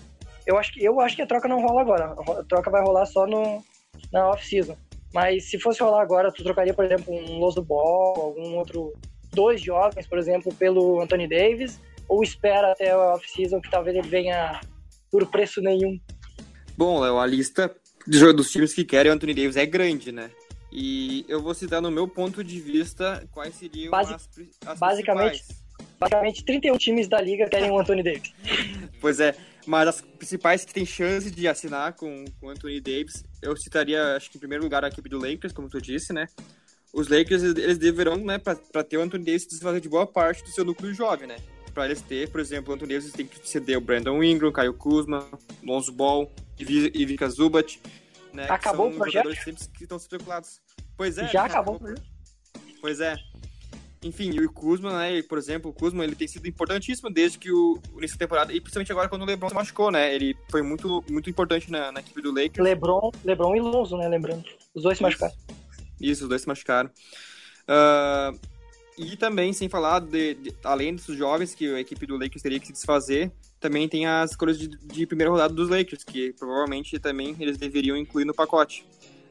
Eu 0.48 0.58
acho 0.58 0.74
que 0.74 0.84
eu 0.84 1.00
acho 1.00 1.16
que 1.16 1.22
a 1.22 1.28
troca 1.28 1.48
não 1.48 1.62
rola 1.62 1.82
agora. 1.82 2.16
A 2.40 2.44
troca 2.44 2.72
vai 2.72 2.82
rolar 2.82 3.06
só 3.06 3.28
no 3.28 3.64
na 4.12 4.30
off-season. 4.30 4.76
Mas 5.14 5.48
se 5.52 5.60
fosse 5.60 5.80
rolar 5.84 6.02
agora, 6.02 6.32
tu 6.32 6.44
trocaria, 6.44 6.74
por 6.74 6.84
exemplo, 6.84 7.14
um 7.14 7.38
Loso 7.38 7.62
Ball, 7.62 8.16
algum 8.20 8.58
outro 8.58 8.94
dois 9.32 9.62
jovens, 9.62 10.08
por 10.08 10.18
exemplo, 10.18 10.52
pelo 10.56 11.00
Anthony 11.02 11.28
Davis, 11.28 11.80
ou 12.10 12.24
espera 12.24 12.72
até 12.72 12.90
a 12.90 13.14
off-season 13.14 13.62
que 13.62 13.70
talvez 13.70 13.96
ele 13.96 14.08
venha 14.08 14.60
por 15.12 15.28
preço 15.28 15.62
nenhum. 15.62 16.00
Bom, 16.76 17.00
Léo, 17.00 17.20
a 17.20 17.28
lista 17.28 17.72
dos 18.08 18.52
times 18.52 18.74
que 18.74 18.84
querem 18.84 19.12
o 19.12 19.16
Anthony 19.16 19.34
Davis 19.34 19.56
é 19.56 19.66
grande, 19.66 20.12
né? 20.12 20.32
E 20.72 21.26
eu 21.28 21.42
vou 21.42 21.54
citar 21.54 21.82
no 21.82 21.92
meu 21.92 22.08
ponto 22.08 22.44
de 22.44 22.60
vista 22.60 23.28
quais 23.32 23.56
seriam 23.56 23.92
Basi- 23.92 24.14
as, 24.14 24.30
as 24.66 24.80
basicamente- 24.80 25.32
principais. 25.44 25.62
Basicamente, 26.00 26.44
31 26.46 26.78
times 26.78 27.08
da 27.08 27.22
liga 27.22 27.48
querem 27.50 27.70
o 27.70 27.78
Anthony 27.80 28.02
Davis. 28.04 28.34
Pois 29.02 29.20
é, 29.20 29.36
mas 29.66 29.88
as 29.88 30.02
principais 30.02 30.64
que 30.64 30.72
têm 30.74 30.86
chance 30.86 31.30
de 31.32 31.48
assinar 31.48 31.94
com, 31.94 32.24
com 32.40 32.48
o 32.48 32.50
Anthony 32.50 32.80
Davis, 32.80 33.24
eu 33.42 33.56
citaria, 33.58 34.16
acho 34.16 34.30
que 34.30 34.38
em 34.38 34.40
primeiro 34.40 34.64
lugar, 34.64 34.84
a 34.86 34.88
equipe 34.90 35.10
do 35.10 35.18
Lakers, 35.20 35.54
como 35.54 35.68
tu 35.70 35.82
disse, 35.82 36.14
né? 36.14 36.28
Os 36.94 37.08
Lakers, 37.08 37.42
eles 37.44 37.78
deverão, 37.80 38.18
né, 38.18 38.38
pra 38.38 38.84
ter 38.84 38.98
o 38.98 39.02
Anthony 39.02 39.26
Davis, 39.26 39.48
desfazer 39.48 39.80
de 39.82 39.90
boa 39.90 40.06
parte 40.06 40.44
do 40.44 40.50
seu 40.50 40.64
núcleo 40.64 40.94
jovem, 40.94 41.28
né? 41.28 41.38
Pra 41.74 41.86
eles 41.86 42.02
ter, 42.02 42.30
por 42.30 42.40
exemplo, 42.42 42.72
o 42.72 42.76
Anthony 42.76 42.94
Davis 42.94 43.14
tem 43.14 43.26
que 43.26 43.48
ceder 43.48 43.78
o 43.78 43.82
Brandon 43.82 44.22
Ingram, 44.24 44.52
Caio 44.52 44.74
Kuzma, 44.74 45.28
Lonzo 45.64 45.92
Ball, 45.92 46.30
Ivi- 46.60 46.92
Ivica 46.94 47.30
Zubat, 47.30 47.80
né? 48.34 48.46
Acabou 48.50 48.90
o 48.90 48.94
projeto? 48.96 49.30
que 49.74 49.84
estão 49.84 49.98
especulados. 49.98 50.60
Pois 50.98 51.18
é. 51.18 51.28
Já 51.30 51.44
né, 51.44 51.48
acabou 51.50 51.76
o 51.76 51.80
projeto. 51.80 52.04
Pois 52.82 53.00
é. 53.00 53.16
Enfim, 54.04 54.32
e 54.32 54.44
o 54.44 54.52
Kuzma, 54.52 54.98
né, 54.98 55.22
por 55.22 55.38
exemplo, 55.38 55.70
o 55.70 55.74
Kuzma, 55.74 56.04
ele 56.04 56.16
tem 56.16 56.28
sido 56.28 56.48
importantíssimo 56.48 57.08
desde 57.10 57.38
que 57.38 57.52
o 57.52 57.80
início 57.98 58.18
da 58.18 58.26
temporada, 58.26 58.52
e 58.52 58.60
principalmente 58.60 58.92
agora 58.92 59.08
quando 59.08 59.22
o 59.22 59.26
LeBron 59.26 59.48
se 59.50 59.54
machucou, 59.54 59.92
né, 59.92 60.14
ele 60.14 60.36
foi 60.50 60.64
muito, 60.64 61.04
muito 61.08 61.30
importante 61.30 61.70
na, 61.70 61.92
na 61.92 62.00
equipe 62.00 62.20
do 62.20 62.32
Lakers. 62.32 62.58
LeBron, 62.58 63.12
LeBron 63.24 63.56
e 63.56 63.60
Lonzo, 63.60 63.96
né? 63.98 64.08
Lembrando. 64.10 64.44
Os 64.74 64.82
dois 64.82 64.98
se 64.98 65.04
machucaram. 65.04 65.36
Isso, 66.02 66.24
os 66.24 66.30
dois 66.30 66.42
se 66.42 66.48
machucaram. 66.48 66.90
Ah, 67.68 68.34
e 68.98 69.16
também, 69.16 69.54
sem 69.54 69.68
falar, 69.70 70.00
de, 70.00 70.34
de- 70.36 70.54
além 70.64 70.96
dos 70.96 71.06
jovens 71.06 71.56
que 71.56 71.68
a 71.74 71.80
equipe 71.80 72.06
do 72.06 72.18
Lakers 72.18 72.42
teria 72.42 72.60
que 72.60 72.68
se 72.68 72.74
desfazer, 72.74 73.32
também 73.60 73.88
tem 73.88 74.06
as 74.06 74.32
escolhas 74.32 74.58
de, 74.58 74.68
de 74.68 75.06
primeira 75.06 75.32
rodada 75.32 75.54
dos 75.54 75.70
Lakers, 75.70 76.04
que 76.04 76.34
provavelmente 76.34 77.00
também 77.00 77.36
eles 77.40 77.58
deveriam 77.58 77.96
incluir 77.98 78.26
no 78.26 78.34
pacote. 78.34 78.86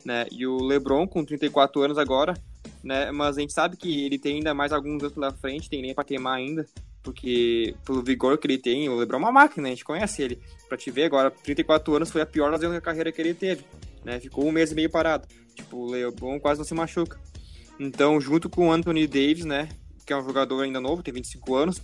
Né? 0.05 0.27
E 0.31 0.47
o 0.47 0.57
LeBron, 0.63 1.07
com 1.07 1.25
34 1.25 1.83
anos 1.83 1.99
agora, 1.99 2.35
né? 2.83 3.11
mas 3.11 3.37
a 3.37 3.41
gente 3.41 3.53
sabe 3.53 3.77
que 3.77 4.05
ele 4.07 4.19
tem 4.19 4.37
ainda 4.37 4.55
mais 4.55 4.73
alguns 4.73 5.03
anos 5.03 5.15
pela 5.15 5.33
frente, 5.33 5.69
tem 5.69 5.83
nem 5.83 5.95
para 5.95 6.05
queimar 6.05 6.37
ainda, 6.39 6.65
porque 7.03 7.75
pelo 7.85 8.03
vigor 8.03 8.39
que 8.39 8.47
ele 8.47 8.59
tem, 8.59 8.89
o 8.89 8.97
LeBron 8.97 9.19
é 9.19 9.21
uma 9.21 9.33
máquina, 9.33 9.67
a 9.69 9.71
gente 9.71 9.85
conhece 9.85 10.23
ele. 10.23 10.41
Pra 10.69 10.79
te 10.79 10.91
ver 10.91 11.05
agora, 11.05 11.31
34 11.31 11.95
anos 11.95 12.11
foi 12.11 12.23
a 12.23 12.27
pior 12.27 12.57
da 12.59 12.81
carreira 12.81 13.11
que 13.13 13.21
ele 13.21 13.35
teve. 13.35 13.65
Né? 14.05 14.19
Ficou 14.21 14.47
um 14.47 14.53
mês 14.53 14.73
e 14.73 14.75
meio 14.75 14.89
parado. 14.91 15.27
Tipo, 15.55 15.77
o 15.79 15.91
LeBron 15.91 16.39
quase 16.41 16.59
não 16.61 16.65
se 16.65 16.73
machuca. 16.75 17.19
Então, 17.81 18.21
junto 18.21 18.51
com 18.51 18.69
o 18.69 18.73
Anthony 18.73 19.07
Davis, 19.07 19.47
né, 19.47 19.71
que 20.05 20.13
é 20.13 20.17
um 20.17 20.23
jogador 20.23 20.61
ainda 20.63 20.81
novo, 20.83 21.03
tem 21.03 21.15
25 21.15 21.55
anos, 21.55 21.81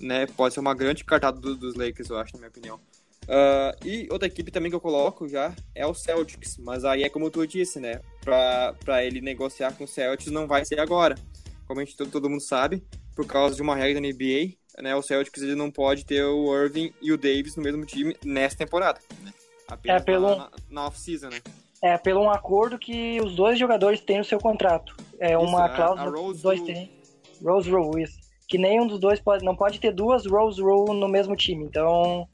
né, 0.00 0.26
pode 0.26 0.54
ser 0.54 0.60
uma 0.60 0.74
grande 0.74 1.04
cartada 1.04 1.38
do- 1.38 1.54
dos 1.54 1.74
Lakers, 1.74 2.08
eu 2.08 2.16
acho, 2.18 2.32
na 2.32 2.38
minha 2.38 2.48
opinião. 2.48 2.80
Ah, 3.28 3.76
e 3.84 4.08
outra 4.10 4.26
equipe 4.26 4.50
também 4.50 4.70
que 4.70 4.74
eu 4.74 4.80
coloco 4.80 5.28
já 5.28 5.54
é 5.74 5.86
o 5.86 5.92
Celtics, 5.94 6.56
mas 6.58 6.82
aí 6.84 7.02
é 7.02 7.10
como 7.10 7.30
tu 7.30 7.46
disse, 7.46 7.78
né, 7.78 8.00
pra, 8.22 8.74
pra 8.84 9.04
ele 9.04 9.20
negociar 9.20 9.72
com 9.76 9.84
o 9.84 9.88
Celtics 9.88 10.32
não 10.32 10.46
vai 10.46 10.64
ser 10.64 10.80
agora. 10.80 11.14
Como 11.66 11.78
a 11.80 11.84
gente 11.84 11.96
todo, 11.96 12.10
todo 12.10 12.28
mundo 12.30 12.42
sabe, 12.42 12.82
por 13.14 13.26
causa 13.26 13.54
de 13.54 13.60
uma 13.62 13.76
regra 13.76 14.00
da 14.00 14.06
NBA, 14.06 14.56
né, 14.82 14.96
o 14.96 15.02
Celtics 15.02 15.42
ele 15.42 15.54
não 15.54 15.70
pode 15.70 16.06
ter 16.06 16.24
o 16.24 16.54
Irving 16.54 16.90
e 17.02 17.12
o 17.12 17.18
Davis 17.18 17.54
no 17.56 17.62
mesmo 17.62 17.84
time 17.84 18.16
nessa 18.24 18.56
temporada. 18.56 18.98
Né? 19.22 19.32
Apenas 19.68 20.00
É, 20.02 20.04
pelo- 20.04 20.36
na, 20.36 20.50
na 20.70 20.86
off-season, 20.86 21.28
né? 21.28 21.40
É, 21.84 21.98
pelo 21.98 22.22
um 22.22 22.30
acordo 22.30 22.78
que 22.78 23.20
os 23.20 23.34
dois 23.36 23.58
jogadores 23.58 24.00
têm 24.00 24.16
no 24.16 24.24
seu 24.24 24.38
contrato. 24.38 24.96
É 25.20 25.36
uma 25.36 25.60
a- 25.60 25.64
a 25.66 25.68
cláusula 25.68 26.10
que 26.12 26.18
Rose 26.18 26.36
os 26.36 26.42
dois 26.42 26.62
têm. 26.62 26.90
Rose 27.44 27.70
Rule, 27.70 28.02
isso. 28.02 28.18
Que 28.48 28.56
nenhum 28.56 28.86
dos 28.86 28.98
dois 28.98 29.20
pode, 29.20 29.44
não 29.44 29.54
pode 29.54 29.78
ter 29.78 29.92
duas 29.92 30.24
Rose 30.24 30.58
Rule 30.62 30.98
no 30.98 31.06
mesmo 31.08 31.36
time. 31.36 31.62
Então, 31.64 32.26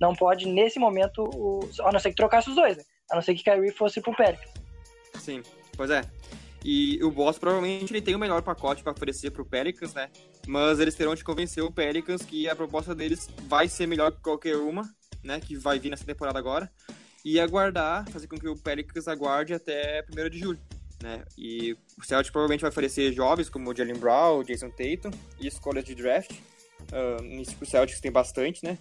não 0.00 0.12
pode, 0.12 0.48
nesse 0.48 0.80
momento, 0.80 1.22
o, 1.22 1.60
a 1.82 1.92
não 1.92 2.00
ser 2.00 2.10
que 2.10 2.16
trocasse 2.16 2.50
os 2.50 2.56
dois, 2.56 2.76
né? 2.76 2.82
A 3.08 3.14
não 3.14 3.22
ser 3.22 3.36
que 3.36 3.44
Kyrie 3.44 3.70
fosse 3.70 4.00
pro 4.00 4.12
Pelicans. 4.16 4.50
Sim, 5.20 5.40
pois 5.76 5.90
é. 5.90 6.02
E 6.64 6.98
o 7.04 7.10
Boss 7.12 7.38
provavelmente 7.38 7.92
ele 7.92 8.02
tem 8.02 8.16
o 8.16 8.18
melhor 8.18 8.42
pacote 8.42 8.82
para 8.82 8.90
oferecer 8.92 9.30
pro 9.30 9.46
Pelicans, 9.46 9.94
né? 9.94 10.10
Mas 10.48 10.80
eles 10.80 10.96
terão 10.96 11.14
de 11.14 11.22
convencer 11.22 11.62
o 11.62 11.70
Pelicans 11.70 12.22
que 12.22 12.48
a 12.48 12.56
proposta 12.56 12.92
deles 12.92 13.28
vai 13.46 13.68
ser 13.68 13.86
melhor 13.86 14.10
que 14.10 14.20
qualquer 14.20 14.56
uma, 14.56 14.82
né? 15.22 15.38
Que 15.38 15.56
vai 15.56 15.78
vir 15.78 15.90
nessa 15.90 16.04
temporada 16.04 16.40
agora. 16.40 16.68
E 17.28 17.40
aguardar, 17.40 18.08
fazer 18.10 18.28
com 18.28 18.38
que 18.38 18.46
o 18.46 18.54
Pelicans 18.54 19.08
aguarde 19.08 19.52
até 19.52 20.04
1 20.16 20.30
de 20.30 20.38
julho, 20.38 20.60
né? 21.02 21.24
E 21.36 21.76
o 21.98 22.04
Celtics 22.04 22.30
provavelmente 22.30 22.60
vai 22.60 22.70
oferecer 22.70 23.12
jovens 23.12 23.48
como 23.48 23.68
o 23.68 23.74
Jalen 23.74 23.96
Brown, 23.96 24.38
o 24.38 24.44
Jason 24.44 24.70
Tatum 24.70 25.10
e 25.40 25.48
escolhas 25.48 25.84
de 25.84 25.96
draft. 25.96 26.30
Uh, 26.30 27.42
o 27.60 27.66
Celtics 27.66 28.00
tem 28.00 28.12
bastante, 28.12 28.64
né? 28.64 28.78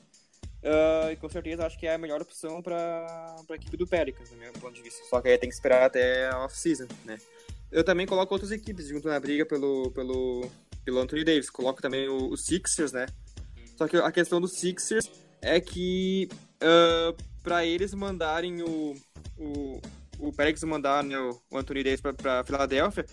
Ah, 0.66 1.12
e 1.12 1.16
com 1.16 1.30
certeza 1.30 1.66
acho 1.66 1.80
que 1.80 1.86
é 1.86 1.94
a 1.94 1.98
melhor 1.98 2.22
opção 2.22 2.62
para 2.62 2.76
a 3.50 3.56
equipe 3.56 3.78
do 3.78 3.88
Pelicans, 3.88 4.30
do 4.30 4.36
meu 4.36 4.54
ponto 4.54 4.74
de 4.74 4.82
vista. 4.82 5.04
Só 5.10 5.22
que 5.22 5.28
aí 5.28 5.38
tem 5.38 5.50
que 5.50 5.56
esperar 5.56 5.84
até 5.84 6.30
a 6.30 6.44
off-season, 6.46 6.88
né? 7.04 7.18
Eu 7.72 7.84
também 7.84 8.06
coloco 8.06 8.34
outras 8.34 8.52
equipes 8.52 8.88
junto 8.88 9.08
na 9.08 9.20
briga 9.20 9.46
pelo, 9.46 9.92
pelo, 9.92 10.50
pelo 10.84 11.00
Anthony 11.00 11.24
Davis. 11.24 11.50
Coloco 11.50 11.82
também 11.82 12.08
o, 12.08 12.32
o 12.32 12.38
Sixers, 12.38 12.92
né? 12.92 13.06
Só 13.76 13.88
que 13.88 13.98
a 13.98 14.12
questão 14.12 14.42
dos 14.42 14.54
Sixers 14.54 15.06
é 15.42 15.60
que 15.60 16.30
para 17.46 17.64
eles 17.64 17.94
mandarem 17.94 18.64
o, 18.64 18.96
o, 19.38 19.80
o 20.18 20.34
Pelicans 20.34 20.64
mandar 20.64 21.04
né, 21.04 21.16
o 21.20 21.40
Anthony 21.56 21.84
Davis 21.84 22.02
para 22.02 22.44
Filadélfia, 22.44 23.06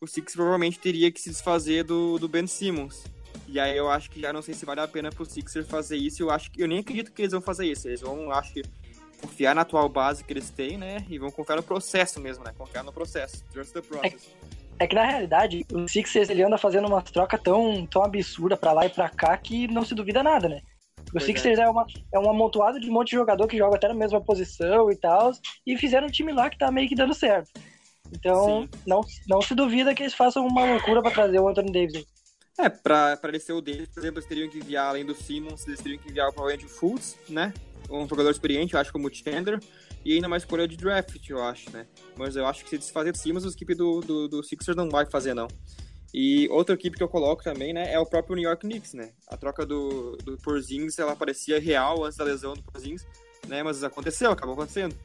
o 0.00 0.06
Sixers 0.06 0.36
provavelmente 0.36 0.78
teria 0.78 1.10
que 1.10 1.20
se 1.20 1.28
desfazer 1.28 1.82
do, 1.82 2.16
do 2.16 2.28
Ben 2.28 2.46
Simmons. 2.46 3.02
E 3.48 3.58
aí 3.58 3.76
eu 3.76 3.90
acho 3.90 4.08
que 4.08 4.20
já 4.20 4.32
não 4.32 4.42
sei 4.42 4.54
se 4.54 4.64
vale 4.64 4.80
a 4.80 4.86
pena 4.86 5.10
pro 5.10 5.26
Sixers 5.26 5.66
fazer 5.66 5.96
isso. 5.96 6.22
Eu 6.22 6.30
acho 6.30 6.52
que 6.52 6.62
eu 6.62 6.68
nem 6.68 6.78
acredito 6.78 7.12
que 7.12 7.20
eles 7.20 7.32
vão 7.32 7.40
fazer 7.40 7.66
isso. 7.66 7.88
Eles 7.88 8.00
vão, 8.00 8.30
acho 8.30 8.52
que, 8.52 8.62
confiar 9.20 9.56
na 9.56 9.62
atual 9.62 9.88
base 9.88 10.22
que 10.22 10.32
eles 10.32 10.50
têm, 10.50 10.78
né? 10.78 11.04
E 11.08 11.18
vão 11.18 11.30
confiar 11.32 11.56
no 11.56 11.62
processo 11.62 12.20
mesmo, 12.20 12.44
né? 12.44 12.52
Confiar 12.56 12.84
no 12.84 12.92
processo. 12.92 13.44
Just 13.52 13.72
the 13.72 13.82
process. 13.82 14.30
É, 14.78 14.84
é 14.84 14.86
que 14.86 14.94
na 14.94 15.04
realidade, 15.04 15.66
o 15.72 15.88
Sixers 15.88 16.30
ele 16.30 16.44
anda 16.44 16.56
fazendo 16.56 16.86
uma 16.86 17.02
troca 17.02 17.36
tão, 17.36 17.84
tão 17.86 18.04
absurda 18.04 18.56
pra 18.56 18.72
lá 18.72 18.86
e 18.86 18.90
pra 18.90 19.08
cá 19.08 19.36
que 19.36 19.66
não 19.66 19.84
se 19.84 19.96
duvida 19.96 20.22
nada, 20.22 20.48
né? 20.48 20.62
O 21.08 21.12
pois 21.12 21.24
Sixers 21.24 21.58
é. 21.58 21.62
é, 21.62 21.68
uma, 21.68 21.86
é 22.12 22.18
um 22.18 22.30
amontoado 22.30 22.78
de 22.78 22.88
um 22.88 22.92
monte 22.92 23.10
de 23.10 23.16
jogador 23.16 23.46
que 23.46 23.56
joga 23.56 23.76
até 23.76 23.88
na 23.88 23.94
mesma 23.94 24.20
posição 24.20 24.90
e 24.90 24.96
tal. 24.96 25.32
E 25.66 25.76
fizeram 25.76 26.06
um 26.06 26.10
time 26.10 26.32
lá 26.32 26.48
que 26.48 26.58
tá 26.58 26.70
meio 26.70 26.88
que 26.88 26.94
dando 26.94 27.14
certo. 27.14 27.50
Então, 28.12 28.68
não, 28.86 29.00
não 29.28 29.40
se 29.40 29.54
duvida 29.54 29.94
que 29.94 30.02
eles 30.02 30.14
façam 30.14 30.46
uma 30.46 30.64
loucura 30.64 31.00
para 31.02 31.12
trazer 31.12 31.38
o 31.38 31.48
Anthony 31.48 31.72
Davis. 31.72 32.04
É, 32.58 32.68
pra, 32.68 33.16
pra 33.16 33.30
ele 33.30 33.40
ser 33.40 33.52
o 33.52 33.60
Davis, 33.60 33.88
por 33.88 34.00
exemplo, 34.00 34.18
eles 34.18 34.28
teriam 34.28 34.48
que 34.48 34.58
enviar, 34.58 34.88
além 34.88 35.04
do 35.04 35.14
Simmons, 35.14 35.66
eles 35.66 35.80
teriam 35.80 36.00
que 36.00 36.10
enviar 36.10 36.30
provavelmente 36.32 36.66
o 36.66 36.68
Fultz, 36.68 37.16
né? 37.28 37.54
Um 37.88 38.06
jogador 38.06 38.30
experiente, 38.30 38.74
eu 38.74 38.80
acho, 38.80 38.92
como 38.92 39.08
o 39.08 39.14
Chandler. 39.14 39.60
E 40.04 40.14
ainda 40.14 40.28
mais 40.28 40.42
escolha 40.42 40.66
de 40.66 40.76
draft, 40.76 41.28
eu 41.28 41.42
acho, 41.42 41.70
né? 41.70 41.86
Mas 42.16 42.36
eu 42.36 42.46
acho 42.46 42.64
que 42.64 42.70
se 42.70 42.78
desfazer 42.78 43.12
do 43.12 43.18
Simmons, 43.18 43.44
a 43.44 43.48
equipe 43.48 43.74
do, 43.74 44.00
do, 44.00 44.28
do 44.28 44.42
Sixers 44.42 44.76
não 44.76 44.88
vai 44.88 45.06
fazer, 45.06 45.34
não. 45.34 45.48
E 46.12 46.48
outra 46.48 46.74
equipe 46.74 46.96
que 46.96 47.02
eu 47.02 47.08
coloco 47.08 47.42
também, 47.42 47.72
né, 47.72 47.92
é 47.92 47.98
o 47.98 48.06
próprio 48.06 48.34
New 48.34 48.44
York 48.44 48.66
Knicks, 48.66 48.94
né? 48.94 49.12
A 49.28 49.36
troca 49.36 49.64
do, 49.64 50.16
do 50.16 50.36
Porzingis, 50.38 50.98
ela 50.98 51.14
parecia 51.14 51.60
real 51.60 52.04
antes 52.04 52.18
da 52.18 52.24
lesão 52.24 52.54
do 52.54 52.62
Porzingis, 52.62 53.06
né? 53.46 53.62
Mas 53.62 53.84
aconteceu, 53.84 54.30
acabou 54.30 54.54
acontecendo. 54.54 54.96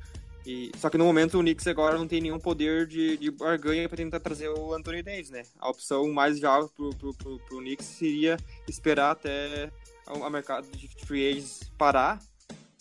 E, 0.45 0.71
só 0.77 0.89
que 0.89 0.97
no 0.97 1.05
momento 1.05 1.37
o 1.37 1.41
Knicks 1.41 1.65
agora 1.67 1.97
não 1.97 2.07
tem 2.07 2.21
nenhum 2.21 2.39
poder 2.39 2.85
de, 2.85 3.17
de 3.17 3.31
barganha 3.31 3.87
para 3.89 3.97
tentar 3.97 4.19
trazer 4.19 4.49
o 4.49 4.73
Anthony 4.73 5.01
Davis, 5.01 5.31
né? 5.31 5.43
A 5.59 5.69
opção 5.69 6.07
mais 6.11 6.39
viável 6.39 6.69
pro, 6.69 6.89
pro, 6.91 7.13
pro, 7.15 7.39
pro 7.39 7.57
Knicks 7.59 7.85
seria 7.85 8.37
esperar 8.67 9.11
até 9.11 9.71
o 10.07 10.29
mercado 10.29 10.67
de 10.71 10.87
free 11.05 11.29
agents 11.29 11.71
parar, 11.77 12.19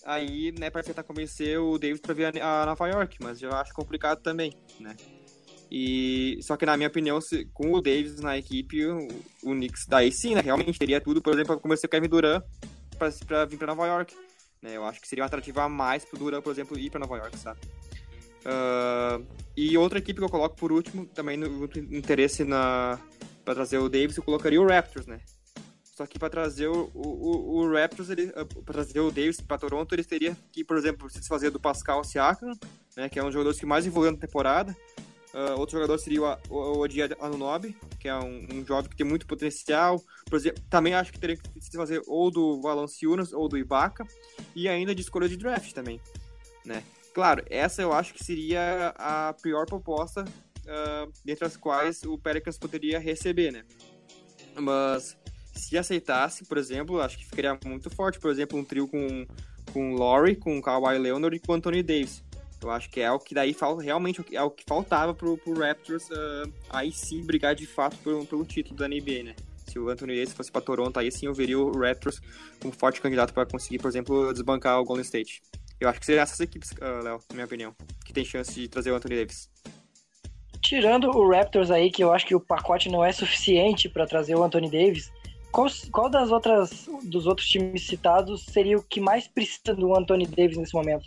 aí, 0.04 0.52
né, 0.58 0.68
para 0.68 0.82
tentar 0.82 1.02
convencer 1.02 1.58
o 1.58 1.78
Davis 1.78 2.00
para 2.00 2.12
vir 2.14 2.26
a, 2.42 2.62
a 2.62 2.66
Nova 2.66 2.88
York, 2.88 3.16
mas 3.20 3.42
eu 3.42 3.50
acho 3.52 3.72
complicado 3.72 4.20
também, 4.20 4.52
né? 4.78 4.94
E 5.76 6.38
só 6.40 6.56
que 6.56 6.64
na 6.64 6.76
minha 6.76 6.88
opinião, 6.88 7.20
se, 7.20 7.46
com 7.46 7.72
o 7.72 7.82
Davis 7.82 8.20
na 8.20 8.38
equipe, 8.38 8.86
o, 8.86 9.08
o 9.42 9.50
Knicks 9.50 9.86
daí 9.88 10.12
sim, 10.12 10.32
né, 10.32 10.40
realmente 10.40 10.78
teria 10.78 11.00
tudo, 11.00 11.20
por 11.20 11.32
exemplo, 11.32 11.48
para 11.48 11.60
convencer 11.60 11.88
o 11.88 11.90
Kevin 11.90 12.08
Durant 12.08 12.44
para 13.26 13.44
vir 13.44 13.56
para 13.56 13.74
Nova 13.74 13.84
York. 13.88 14.14
Né? 14.62 14.76
Eu 14.76 14.84
acho 14.84 15.00
que 15.00 15.08
seria 15.08 15.24
um 15.24 15.26
atrativo 15.26 15.58
a 15.58 15.68
mais 15.68 16.04
pro 16.04 16.16
Durant, 16.16 16.44
por 16.44 16.52
exemplo, 16.52 16.78
ir 16.78 16.90
para 16.90 17.00
Nova 17.00 17.16
York, 17.16 17.36
sabe? 17.38 17.58
Uh, 18.46 19.26
e 19.56 19.76
outra 19.76 19.98
equipe 19.98 20.20
que 20.20 20.24
eu 20.24 20.28
coloco 20.28 20.54
por 20.54 20.70
último, 20.70 21.06
também 21.06 21.36
no 21.36 21.64
interesse 21.90 22.44
na 22.44 22.96
para 23.44 23.56
trazer 23.56 23.78
o 23.78 23.88
Davis, 23.88 24.16
eu 24.16 24.22
colocaria 24.22 24.62
o 24.62 24.66
Raptors, 24.68 25.08
né? 25.08 25.18
Só 25.82 26.06
que 26.06 26.20
para 26.20 26.30
trazer 26.30 26.68
o, 26.68 26.88
o, 26.94 27.56
o 27.58 27.72
Raptors, 27.72 28.10
ah, 28.10 28.44
para 28.64 28.74
trazer 28.74 29.00
o 29.00 29.10
Davis 29.10 29.40
para 29.40 29.58
Toronto, 29.58 29.92
eles 29.92 30.06
teriam 30.06 30.36
que, 30.52 30.62
por 30.62 30.76
exemplo, 30.76 31.10
se 31.10 31.18
desfazer 31.18 31.50
do 31.50 31.58
Pascal 31.58 32.04
Siakam, 32.04 32.52
né, 32.96 33.08
que 33.08 33.18
é 33.18 33.22
um 33.22 33.26
dos 33.26 33.34
jogadores 33.34 33.58
que 33.58 33.66
mais 33.66 33.84
evoluiu 33.84 34.12
na 34.12 34.18
temporada, 34.18 34.74
Uh, 35.34 35.58
outro 35.58 35.76
jogador 35.76 35.98
seria 35.98 36.22
o, 36.22 36.38
o, 36.48 36.80
o 36.82 36.86
Dia 36.86 37.10
Anunobi, 37.20 37.76
que 37.98 38.08
é 38.08 38.14
um, 38.14 38.46
um, 38.52 38.64
jovem 38.64 38.88
que 38.88 38.96
tem 38.96 39.04
muito 39.04 39.26
potencial. 39.26 40.00
Exemplo, 40.32 40.62
também 40.70 40.94
acho 40.94 41.12
que 41.12 41.18
teria 41.18 41.36
que 41.36 41.60
se 41.60 41.76
fazer 41.76 42.00
ou 42.06 42.30
do 42.30 42.60
Valanciunas 42.60 43.32
ou 43.32 43.48
do 43.48 43.58
Ibaka. 43.58 44.06
E 44.54 44.68
ainda 44.68 44.94
de 44.94 45.02
escolha 45.02 45.28
de 45.28 45.36
draft 45.36 45.72
também, 45.72 46.00
né? 46.64 46.84
Claro, 47.12 47.44
essa 47.50 47.82
eu 47.82 47.92
acho 47.92 48.14
que 48.14 48.22
seria 48.22 48.94
a 48.96 49.34
pior 49.42 49.66
proposta 49.66 50.22
uh, 50.22 51.12
dentre 51.24 51.44
as 51.44 51.56
quais 51.56 52.02
o 52.04 52.16
Pelicans 52.16 52.56
poderia 52.56 52.98
receber, 52.98 53.52
né? 53.52 53.64
Mas 54.56 55.16
se 55.54 55.76
aceitasse, 55.78 56.44
por 56.44 56.58
exemplo, 56.58 57.00
acho 57.00 57.18
que 57.18 57.24
ficaria 57.24 57.58
muito 57.64 57.90
forte. 57.90 58.18
Por 58.18 58.30
exemplo, 58.30 58.58
um 58.58 58.64
trio 58.64 58.88
com, 58.88 59.26
com 59.72 59.94
Laurie, 59.94 60.36
com 60.36 60.60
Kawhi 60.62 60.98
Leonard 60.98 61.36
e 61.36 61.40
com 61.40 61.54
Anthony 61.54 61.82
Davis. 61.82 62.23
Eu 62.64 62.70
acho 62.70 62.88
que 62.88 63.00
é 63.00 63.12
o 63.12 63.18
que 63.18 63.34
daí 63.34 63.52
falta, 63.52 63.82
realmente 63.82 64.24
é 64.32 64.42
o 64.42 64.50
que 64.50 64.64
faltava 64.66 65.12
pro, 65.12 65.36
pro 65.36 65.58
Raptors 65.58 66.08
uh, 66.08 66.50
aí 66.70 66.90
sim 66.90 67.22
brigar 67.22 67.54
de 67.54 67.66
fato 67.66 67.96
pelo, 67.98 68.24
pelo 68.24 68.44
título 68.44 68.76
da 68.76 68.88
NBA, 68.88 69.22
né? 69.22 69.34
Se 69.66 69.78
o 69.78 69.90
Anthony 69.90 70.14
Davis 70.14 70.32
fosse 70.32 70.50
para 70.50 70.62
Toronto, 70.62 70.98
aí 70.98 71.12
sim 71.12 71.26
eu 71.26 71.34
veria 71.34 71.58
o 71.58 71.78
Raptors 71.78 72.20
como 72.60 72.72
forte 72.72 73.02
candidato 73.02 73.34
para 73.34 73.44
conseguir, 73.44 73.78
por 73.78 73.88
exemplo, 73.88 74.32
desbancar 74.32 74.80
o 74.80 74.84
Golden 74.84 75.04
State. 75.04 75.42
Eu 75.78 75.90
acho 75.90 76.00
que 76.00 76.06
seriam 76.06 76.22
essas 76.22 76.40
equipes, 76.40 76.70
uh, 76.72 77.02
Léo, 77.02 77.18
na 77.28 77.34
minha 77.34 77.44
opinião, 77.44 77.74
que 78.04 78.14
tem 78.14 78.24
chance 78.24 78.54
de 78.54 78.66
trazer 78.66 78.92
o 78.92 78.94
Anthony 78.94 79.16
Davis. 79.16 79.50
Tirando 80.62 81.10
o 81.10 81.30
Raptors 81.30 81.70
aí, 81.70 81.90
que 81.90 82.02
eu 82.02 82.14
acho 82.14 82.26
que 82.26 82.34
o 82.34 82.40
pacote 82.40 82.88
não 82.88 83.04
é 83.04 83.12
suficiente 83.12 83.90
para 83.90 84.06
trazer 84.06 84.34
o 84.36 84.42
Anthony 84.42 84.70
Davis, 84.70 85.12
qual, 85.52 85.68
qual 85.92 86.08
das 86.08 86.30
outras 86.30 86.88
dos 87.02 87.26
outros 87.26 87.46
times 87.46 87.86
citados 87.86 88.46
seria 88.46 88.78
o 88.78 88.82
que 88.82 89.00
mais 89.00 89.28
precisa 89.28 89.74
do 89.74 89.94
Anthony 89.94 90.26
Davis 90.26 90.56
nesse 90.56 90.74
momento? 90.74 91.04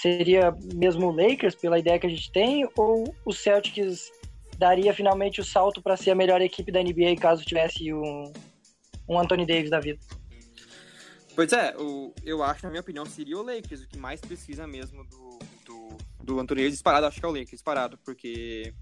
Seria 0.00 0.54
mesmo 0.74 1.08
o 1.08 1.10
Lakers, 1.10 1.54
pela 1.54 1.78
ideia 1.78 1.98
que 1.98 2.06
a 2.06 2.10
gente 2.10 2.30
tem, 2.30 2.68
ou 2.76 3.14
o 3.24 3.32
Celtics 3.32 4.10
daria 4.58 4.94
finalmente 4.94 5.40
o 5.40 5.44
salto 5.44 5.82
para 5.82 5.96
ser 5.96 6.10
a 6.10 6.14
melhor 6.14 6.40
equipe 6.40 6.72
da 6.72 6.82
NBA 6.82 7.16
caso 7.20 7.44
tivesse 7.44 7.92
um, 7.92 8.32
um 9.08 9.18
Anthony 9.18 9.46
Davis 9.46 9.70
da 9.70 9.80
vida? 9.80 9.98
Pois 11.34 11.52
é, 11.52 11.74
o, 11.76 12.14
eu 12.24 12.42
acho, 12.42 12.64
na 12.64 12.70
minha 12.70 12.80
opinião, 12.80 13.04
seria 13.04 13.36
o 13.36 13.42
Lakers, 13.42 13.82
o 13.82 13.88
que 13.88 13.98
mais 13.98 14.20
precisa 14.20 14.66
mesmo 14.66 15.04
do, 15.04 15.38
do, 15.66 15.88
do 16.24 16.40
Anthony 16.40 16.62
Davis 16.62 16.74
disparado, 16.74 17.06
acho 17.06 17.20
que 17.20 17.26
é 17.26 17.28
o 17.28 17.32
Lakers 17.32 17.50
disparado, 17.50 17.98
porque 18.04 18.72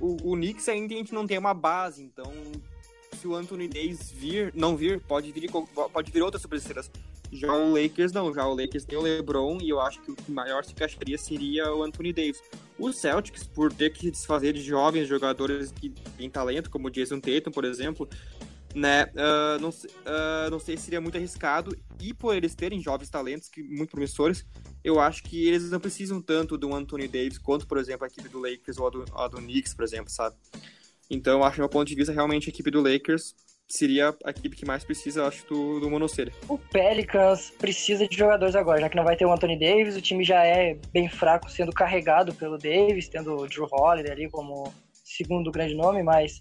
o, 0.00 0.32
o 0.32 0.34
Knicks 0.34 0.68
ainda 0.68 0.94
a 0.94 0.96
gente 0.96 1.14
não 1.14 1.26
tem 1.26 1.38
uma 1.38 1.54
base, 1.54 2.02
então 2.02 2.32
se 3.20 3.28
o 3.28 3.36
Anthony 3.36 3.68
Davis 3.68 4.10
vir, 4.10 4.52
não 4.52 4.76
vir, 4.76 5.00
pode 5.00 5.30
vir, 5.30 5.48
pode 5.92 6.10
vir 6.10 6.22
outras 6.22 6.42
superestrelas. 6.42 6.90
Já 7.32 7.50
o 7.54 7.72
Lakers 7.72 8.12
não, 8.12 8.32
já 8.32 8.46
o 8.46 8.54
Lakers 8.54 8.84
tem 8.84 8.98
o 8.98 9.00
LeBron 9.00 9.58
e 9.62 9.70
eu 9.70 9.80
acho 9.80 10.02
que 10.02 10.12
o 10.12 10.14
que 10.14 10.30
maior 10.30 10.62
se 10.64 10.72
encaixaria 10.72 11.16
seria 11.16 11.72
o 11.72 11.82
Anthony 11.82 12.12
Davis. 12.12 12.42
O 12.78 12.92
Celtics, 12.92 13.44
por 13.44 13.72
ter 13.72 13.90
que 13.90 14.10
desfazer 14.10 14.52
de 14.52 14.60
jovens 14.60 15.08
jogadores 15.08 15.72
que 15.72 15.88
têm 16.18 16.28
talento, 16.28 16.68
como 16.68 16.88
o 16.88 16.90
Jason 16.90 17.20
Tatum, 17.20 17.50
por 17.50 17.64
exemplo, 17.64 18.06
né, 18.74 19.04
uh, 19.04 19.58
não, 19.60 19.70
uh, 19.70 20.50
não 20.50 20.58
sei 20.58 20.76
se 20.76 20.84
seria 20.84 21.00
muito 21.00 21.16
arriscado 21.16 21.74
e 21.98 22.12
por 22.12 22.36
eles 22.36 22.54
terem 22.54 22.80
jovens 22.80 23.08
talentos 23.08 23.48
que 23.48 23.62
muito 23.62 23.90
promissores, 23.90 24.44
eu 24.84 25.00
acho 25.00 25.22
que 25.22 25.46
eles 25.46 25.70
não 25.70 25.80
precisam 25.80 26.20
tanto 26.20 26.58
do 26.58 26.74
Anthony 26.74 27.08
Davis 27.08 27.38
quanto, 27.38 27.66
por 27.66 27.78
exemplo, 27.78 28.04
a 28.04 28.08
equipe 28.08 28.28
do 28.28 28.40
Lakers 28.40 28.76
ou 28.76 28.86
a 28.86 28.90
do, 28.90 29.04
a 29.14 29.28
do 29.28 29.38
Knicks, 29.38 29.72
por 29.72 29.84
exemplo, 29.84 30.10
sabe? 30.10 30.36
Então, 31.08 31.42
acho, 31.44 31.56
do 31.56 31.60
meu 31.60 31.68
ponto 31.68 31.88
de 31.88 31.94
vista, 31.94 32.12
realmente 32.12 32.48
a 32.48 32.52
equipe 32.52 32.70
do 32.70 32.82
Lakers 32.82 33.34
seria 33.68 34.14
a 34.24 34.30
equipe 34.30 34.56
que 34.56 34.66
mais 34.66 34.84
precisa, 34.84 35.26
acho, 35.26 35.46
do, 35.46 35.80
do 35.80 35.90
Monocelha. 35.90 36.32
O 36.48 36.58
Pelicans 36.58 37.50
precisa 37.58 38.06
de 38.06 38.16
jogadores 38.16 38.54
agora, 38.54 38.80
já 38.80 38.88
que 38.88 38.96
não 38.96 39.04
vai 39.04 39.16
ter 39.16 39.24
o 39.24 39.32
Anthony 39.32 39.58
Davis, 39.58 39.96
o 39.96 40.02
time 40.02 40.24
já 40.24 40.44
é 40.44 40.74
bem 40.92 41.08
fraco 41.08 41.50
sendo 41.50 41.72
carregado 41.72 42.34
pelo 42.34 42.58
Davis, 42.58 43.08
tendo 43.08 43.34
o 43.36 43.46
Drew 43.46 43.66
Holiday 43.70 44.12
ali 44.12 44.30
como 44.30 44.72
segundo 45.04 45.50
grande 45.50 45.74
nome, 45.74 46.02
mas 46.02 46.38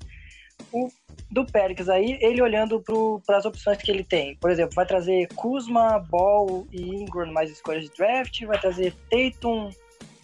o 0.72 0.90
do 1.30 1.46
Pelicans 1.46 1.88
aí, 1.88 2.18
ele 2.22 2.42
olhando 2.42 2.84
para 3.26 3.38
as 3.38 3.46
opções 3.46 3.78
que 3.78 3.90
ele 3.90 4.04
tem. 4.04 4.36
Por 4.36 4.52
exemplo, 4.52 4.76
vai 4.76 4.86
trazer 4.86 5.28
Kuzma, 5.34 6.00
Ball 6.00 6.68
e 6.72 6.82
Ingram 6.96 7.32
mais 7.32 7.50
escolhas 7.50 7.86
de 7.86 7.92
draft, 7.96 8.44
vai 8.46 8.60
trazer 8.60 8.94
Tatum, 9.10 9.70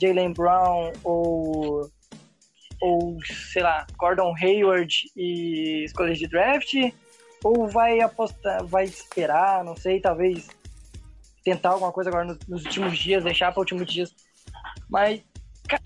Jalen 0.01 0.33
Brown 0.33 0.91
ou 1.03 1.89
ou 2.81 3.17
sei 3.51 3.63
lá, 3.63 3.85
Gordon 3.97 4.33
Hayward 4.41 4.93
e 5.15 5.83
escolhas 5.85 6.17
de 6.17 6.27
draft, 6.27 6.73
ou 7.43 7.67
vai 7.67 7.99
apostar, 8.01 8.65
vai 8.65 8.85
esperar, 8.85 9.63
não 9.63 9.75
sei, 9.75 9.99
talvez 9.99 10.47
tentar 11.43 11.69
alguma 11.69 11.91
coisa 11.91 12.09
agora 12.09 12.37
nos, 12.47 12.65
últimos 12.65 12.97
dias, 12.97 13.23
deixar 13.23 13.51
para 13.51 13.61
últimos 13.61 13.91
dias. 13.91 14.13
Mas 14.89 15.21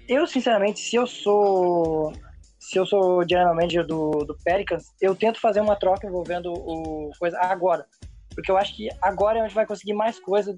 eu 0.08 0.26
sinceramente, 0.26 0.80
se 0.80 0.96
eu 0.96 1.06
sou 1.06 2.14
se 2.60 2.78
eu 2.78 2.86
sou 2.86 3.28
general 3.28 3.56
manager 3.56 3.86
do, 3.86 4.12
do 4.24 4.38
Pelicans, 4.44 4.94
eu 5.02 5.16
tento 5.16 5.40
fazer 5.40 5.62
uma 5.62 5.76
troca 5.76 6.08
envolvendo 6.08 6.54
o 6.54 7.12
coisa 7.20 7.38
agora. 7.40 7.86
Porque 8.34 8.52
eu 8.52 8.58
acho 8.58 8.76
que 8.76 8.88
agora 9.02 9.40
é 9.40 9.44
onde 9.44 9.54
vai 9.54 9.66
conseguir 9.66 9.94
mais 9.94 10.20
coisa 10.20 10.56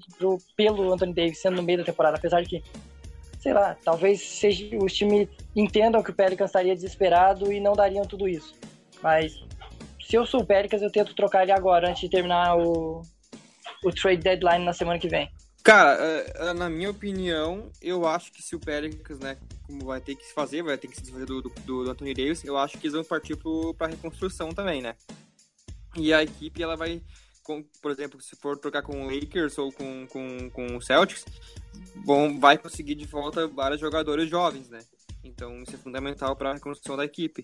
pelo 0.56 0.92
Anthony 0.92 1.12
Davis, 1.12 1.40
sendo 1.40 1.56
no 1.56 1.62
meio 1.62 1.78
da 1.78 1.84
temporada. 1.84 2.16
Apesar 2.16 2.42
de 2.42 2.48
que 2.48 2.62
sei 3.44 3.52
lá, 3.52 3.76
talvez 3.84 4.22
seja, 4.22 4.74
os 4.78 4.94
times 4.94 5.28
entendam 5.54 6.02
que 6.02 6.10
o 6.10 6.14
Pelicans 6.14 6.48
estaria 6.48 6.74
desesperado 6.74 7.52
e 7.52 7.60
não 7.60 7.74
dariam 7.74 8.06
tudo 8.06 8.26
isso. 8.26 8.54
Mas 9.02 9.34
se 10.00 10.16
eu 10.16 10.24
sou 10.24 10.40
o 10.40 10.46
Pelicans, 10.46 10.80
eu 10.80 10.90
tento 10.90 11.14
trocar 11.14 11.42
ele 11.42 11.52
agora, 11.52 11.90
antes 11.90 12.00
de 12.00 12.08
terminar 12.08 12.56
o, 12.56 13.02
o 13.84 13.92
trade 13.92 14.22
deadline 14.22 14.64
na 14.64 14.72
semana 14.72 14.98
que 14.98 15.08
vem. 15.08 15.30
Cara, 15.62 15.98
é, 16.00 16.48
é, 16.48 16.52
na 16.54 16.70
minha 16.70 16.88
opinião, 16.88 17.70
eu 17.82 18.06
acho 18.06 18.32
que 18.32 18.42
se 18.42 18.56
o 18.56 18.58
Pelicans, 18.58 19.18
né, 19.18 19.36
como 19.66 19.84
vai 19.84 20.00
ter 20.00 20.14
que 20.14 20.24
se 20.24 20.32
fazer, 20.32 20.62
vai 20.62 20.78
ter 20.78 20.88
que 20.88 20.96
se 20.96 21.02
desfazer 21.02 21.26
do, 21.26 21.42
do, 21.42 21.50
do 21.50 21.90
Anthony 21.90 22.14
Davis, 22.14 22.44
eu 22.44 22.56
acho 22.56 22.78
que 22.78 22.86
eles 22.86 22.94
vão 22.94 23.04
partir 23.04 23.36
para 23.76 23.88
reconstrução 23.88 24.54
também, 24.54 24.80
né? 24.80 24.94
E 25.96 26.14
a 26.14 26.22
equipe, 26.22 26.62
ela 26.62 26.76
vai 26.76 27.02
com, 27.42 27.62
por 27.82 27.90
exemplo, 27.90 28.18
se 28.22 28.34
for 28.36 28.58
trocar 28.58 28.80
com 28.80 29.02
o 29.02 29.14
Lakers 29.14 29.58
ou 29.58 29.70
com, 29.70 30.06
com, 30.06 30.48
com 30.48 30.76
o 30.76 30.80
Celtics, 30.80 31.26
bom, 32.04 32.38
vai 32.38 32.58
conseguir 32.58 32.94
de 32.94 33.06
volta 33.06 33.46
vários 33.46 33.80
jogadores 33.80 34.28
jovens, 34.28 34.68
né? 34.68 34.80
Então 35.22 35.62
isso 35.62 35.74
é 35.74 35.78
fundamental 35.78 36.36
para 36.36 36.50
a 36.50 36.54
reconstrução 36.54 36.96
da 36.96 37.04
equipe. 37.04 37.42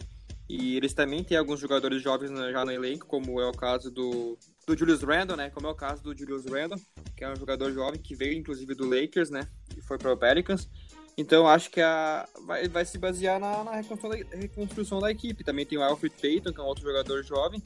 E 0.49 0.77
eles 0.77 0.93
também 0.93 1.23
têm 1.23 1.37
alguns 1.37 1.61
jogadores 1.61 2.03
jovens 2.03 2.31
já 2.31 2.65
no 2.65 2.73
elenco, 2.73 3.07
como 3.07 3.41
é 3.41 3.47
o 3.47 3.53
caso 3.53 3.89
do, 3.89 4.37
do 4.67 4.77
Julius 4.77 5.03
Randle, 5.03 5.37
né? 5.37 5.49
Como 5.51 5.67
é 5.69 5.71
o 5.71 5.75
caso 5.75 6.03
do 6.03 6.17
Julius 6.17 6.45
Randle, 6.45 6.79
que 7.17 7.23
é 7.23 7.31
um 7.31 7.37
jogador 7.37 7.73
jovem 7.73 8.01
que 8.01 8.17
veio 8.17 8.37
inclusive 8.37 8.75
do 8.75 8.89
Lakers, 8.89 9.31
né? 9.31 9.47
E 9.77 9.81
foi 9.81 9.97
para 9.97 10.13
o 10.13 10.17
Pelicans. 10.17 10.69
Então 11.17 11.47
acho 11.47 11.71
que 11.71 11.81
a, 11.81 12.29
vai, 12.47 12.67
vai 12.69 12.85
se 12.85 12.99
basear 12.99 13.39
na, 13.39 13.63
na 13.63 13.77
reconstrução, 13.77 14.11
da, 14.11 14.37
reconstrução, 14.37 14.99
da, 14.99 15.11
equipe. 15.11 15.45
Também 15.45 15.65
tem 15.65 15.79
o 15.79 15.83
Alfred 15.83 16.15
Payton, 16.21 16.53
que 16.53 16.61
é 16.61 16.65
um 16.65 16.67
outro 16.67 16.85
jogador 16.85 17.23
jovem. 17.23 17.63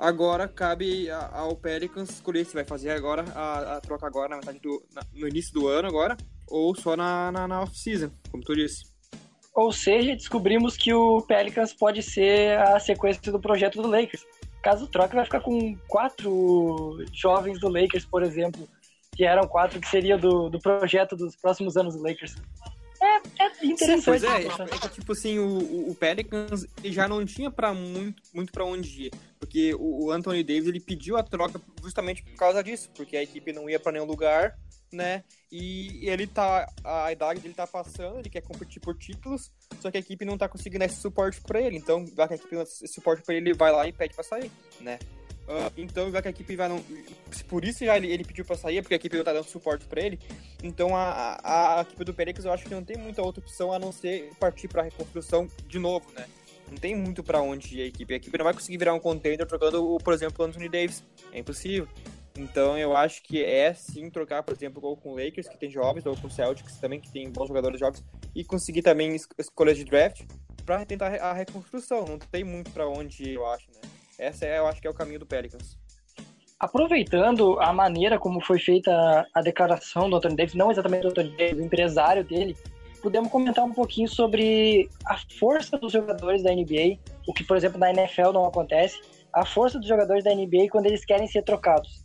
Agora 0.00 0.48
cabe 0.48 1.10
ao 1.10 1.54
Pelicans 1.54 2.08
escolher 2.08 2.46
se 2.46 2.54
vai 2.54 2.64
fazer 2.64 2.90
agora 2.90 3.22
a, 3.34 3.76
a 3.76 3.80
troca 3.82 4.06
agora 4.06 4.30
na 4.30 4.36
metade 4.38 4.58
do, 4.58 4.82
na, 4.94 5.02
no 5.12 5.28
início 5.28 5.52
do 5.52 5.68
ano 5.68 5.86
agora 5.86 6.16
ou 6.48 6.74
só 6.74 6.96
na, 6.96 7.30
na, 7.30 7.46
na 7.46 7.60
off-season, 7.60 8.10
como 8.30 8.42
tu 8.42 8.54
disse. 8.54 8.84
Ou 9.54 9.70
seja, 9.70 10.16
descobrimos 10.16 10.74
que 10.74 10.94
o 10.94 11.20
Pelicans 11.20 11.74
pode 11.74 12.02
ser 12.02 12.58
a 12.58 12.80
sequência 12.80 13.30
do 13.30 13.38
projeto 13.38 13.82
do 13.82 13.88
Lakers. 13.88 14.24
Caso 14.62 14.86
troque, 14.86 15.14
vai 15.14 15.24
ficar 15.26 15.40
com 15.40 15.76
quatro 15.86 16.96
jovens 17.12 17.60
do 17.60 17.68
Lakers, 17.68 18.06
por 18.06 18.22
exemplo, 18.22 18.66
que 19.14 19.24
eram 19.24 19.46
quatro 19.46 19.78
que 19.78 19.88
seria 19.88 20.16
do, 20.16 20.48
do 20.48 20.58
projeto 20.58 21.14
dos 21.14 21.36
próximos 21.36 21.76
anos 21.76 21.94
do 21.94 22.02
Lakers. 22.02 22.36
É, 23.60 23.64
é 23.64 23.66
interessante. 23.66 24.00
Sim, 24.00 24.04
pois 24.04 24.24
é, 24.24 24.46
é, 24.46 24.78
que, 24.78 24.88
tipo 24.88 25.12
assim, 25.12 25.38
o, 25.38 25.90
o 25.90 25.94
Pelicans 25.94 26.66
já 26.84 27.08
não 27.08 27.24
tinha 27.24 27.50
para 27.50 27.72
muito, 27.72 28.22
muito 28.32 28.52
para 28.52 28.64
onde 28.64 29.06
ir, 29.06 29.12
porque 29.38 29.74
o, 29.78 30.10
Anthony 30.10 30.42
Davis 30.42 30.66
ele 30.66 30.80
pediu 30.80 31.16
a 31.16 31.22
troca 31.22 31.60
justamente 31.82 32.22
por 32.22 32.34
causa 32.34 32.62
disso, 32.62 32.90
porque 32.94 33.16
a 33.16 33.22
equipe 33.22 33.52
não 33.52 33.68
ia 33.68 33.78
para 33.78 33.92
nenhum 33.92 34.06
lugar 34.06 34.56
né? 34.92 35.22
E 35.50 36.08
ele 36.08 36.26
tá. 36.26 36.66
A 36.84 37.12
idade 37.12 37.40
dele 37.40 37.54
tá 37.54 37.66
passando, 37.66 38.18
ele 38.18 38.28
quer 38.28 38.42
competir 38.42 38.80
por 38.80 38.96
títulos, 38.96 39.52
só 39.80 39.90
que 39.90 39.96
a 39.96 40.00
equipe 40.00 40.24
não 40.24 40.38
tá 40.38 40.48
conseguindo 40.48 40.84
esse 40.84 40.96
suporte 40.96 41.40
pra 41.40 41.60
ele. 41.60 41.76
Então, 41.76 42.04
já 42.06 42.26
que 42.26 42.34
a 42.34 42.36
equipe 42.36 42.54
não 42.54 42.62
esse 42.62 42.86
suporte 42.88 43.22
pra 43.22 43.34
ele, 43.34 43.50
ele 43.50 43.58
vai 43.58 43.72
lá 43.72 43.86
e 43.86 43.92
pede 43.92 44.14
pra 44.14 44.24
sair, 44.24 44.50
né? 44.80 44.98
Uh, 45.50 45.72
então, 45.76 46.12
já 46.12 46.22
que 46.22 46.28
a 46.28 46.30
equipe 46.30 46.54
vai 46.54 46.68
não. 46.68 46.80
Por 47.48 47.64
isso 47.64 47.84
já 47.84 47.96
ele, 47.96 48.06
ele 48.06 48.22
pediu 48.22 48.44
pra 48.44 48.56
sair, 48.56 48.80
porque 48.82 48.94
a 48.94 48.96
equipe 48.96 49.16
não 49.16 49.24
tá 49.24 49.32
dando 49.32 49.48
suporte 49.48 49.84
pra 49.84 50.00
ele. 50.00 50.16
Então 50.62 50.96
a, 50.96 51.40
a, 51.42 51.78
a 51.78 51.82
equipe 51.82 52.04
do 52.04 52.14
Pericles 52.14 52.44
eu 52.44 52.52
acho 52.52 52.64
que 52.64 52.70
não 52.72 52.84
tem 52.84 52.96
muita 52.96 53.20
outra 53.20 53.42
opção 53.42 53.72
a 53.72 53.78
não 53.78 53.90
ser 53.90 54.30
partir 54.38 54.68
pra 54.68 54.82
reconstrução 54.82 55.48
de 55.66 55.80
novo, 55.80 56.08
né? 56.12 56.28
Não 56.70 56.78
tem 56.78 56.94
muito 56.94 57.24
para 57.24 57.42
onde 57.42 57.78
ir 57.78 57.82
a 57.82 57.86
equipe. 57.86 58.14
A 58.14 58.16
equipe 58.16 58.38
não 58.38 58.44
vai 58.44 58.54
conseguir 58.54 58.78
virar 58.78 58.94
um 58.94 59.00
contender 59.00 59.44
trocando, 59.44 59.98
por 59.98 60.14
exemplo, 60.14 60.44
o 60.44 60.48
Anthony 60.48 60.68
Davis. 60.68 61.02
É 61.32 61.40
impossível. 61.40 61.88
Então 62.38 62.78
eu 62.78 62.96
acho 62.96 63.20
que 63.24 63.42
é 63.44 63.74
sim 63.74 64.08
trocar, 64.08 64.44
por 64.44 64.54
exemplo, 64.54 64.80
ou 64.84 64.96
com 64.96 65.14
o 65.14 65.16
Lakers, 65.16 65.48
que 65.48 65.58
tem 65.58 65.68
jovens, 65.68 66.06
ou 66.06 66.16
com 66.16 66.28
o 66.28 66.30
Celtics 66.30 66.76
também, 66.76 67.00
que 67.00 67.10
tem 67.10 67.28
bons 67.28 67.48
jogadores 67.48 67.80
jovens, 67.80 68.04
e 68.36 68.44
conseguir 68.44 68.82
também 68.82 69.16
escolhas 69.36 69.76
de 69.76 69.84
draft 69.84 70.22
para 70.64 70.84
tentar 70.86 71.12
a 71.16 71.32
reconstrução. 71.32 72.04
Não 72.06 72.18
tem 72.20 72.44
muito 72.44 72.70
para 72.70 72.88
onde 72.88 73.34
eu 73.34 73.44
acho, 73.48 73.68
né? 73.72 73.99
Essa 74.20 74.44
é, 74.44 74.58
eu 74.58 74.66
acho 74.66 74.82
que 74.82 74.86
é 74.86 74.90
o 74.90 74.94
caminho 74.94 75.18
do 75.18 75.24
Pelicans. 75.24 75.78
Aproveitando 76.58 77.58
a 77.58 77.72
maneira 77.72 78.18
como 78.18 78.38
foi 78.38 78.58
feita 78.58 79.26
a 79.32 79.40
declaração 79.40 80.10
do 80.10 80.16
Anthony 80.16 80.36
Davis, 80.36 80.54
não 80.54 80.70
exatamente 80.70 81.02
do 81.02 81.08
Anthony 81.08 81.34
Davis, 81.34 81.58
o 81.58 81.64
empresário 81.64 82.22
dele, 82.22 82.54
podemos 83.00 83.30
comentar 83.30 83.64
um 83.64 83.72
pouquinho 83.72 84.06
sobre 84.06 84.90
a 85.06 85.16
força 85.38 85.78
dos 85.78 85.90
jogadores 85.90 86.42
da 86.42 86.52
NBA, 86.52 86.98
o 87.26 87.32
que, 87.32 87.42
por 87.44 87.56
exemplo, 87.56 87.80
na 87.80 87.90
NFL 87.90 88.32
não 88.34 88.44
acontece, 88.44 89.00
a 89.32 89.46
força 89.46 89.78
dos 89.78 89.88
jogadores 89.88 90.22
da 90.22 90.34
NBA 90.34 90.68
quando 90.70 90.84
eles 90.84 91.02
querem 91.02 91.26
ser 91.26 91.42
trocados. 91.42 92.04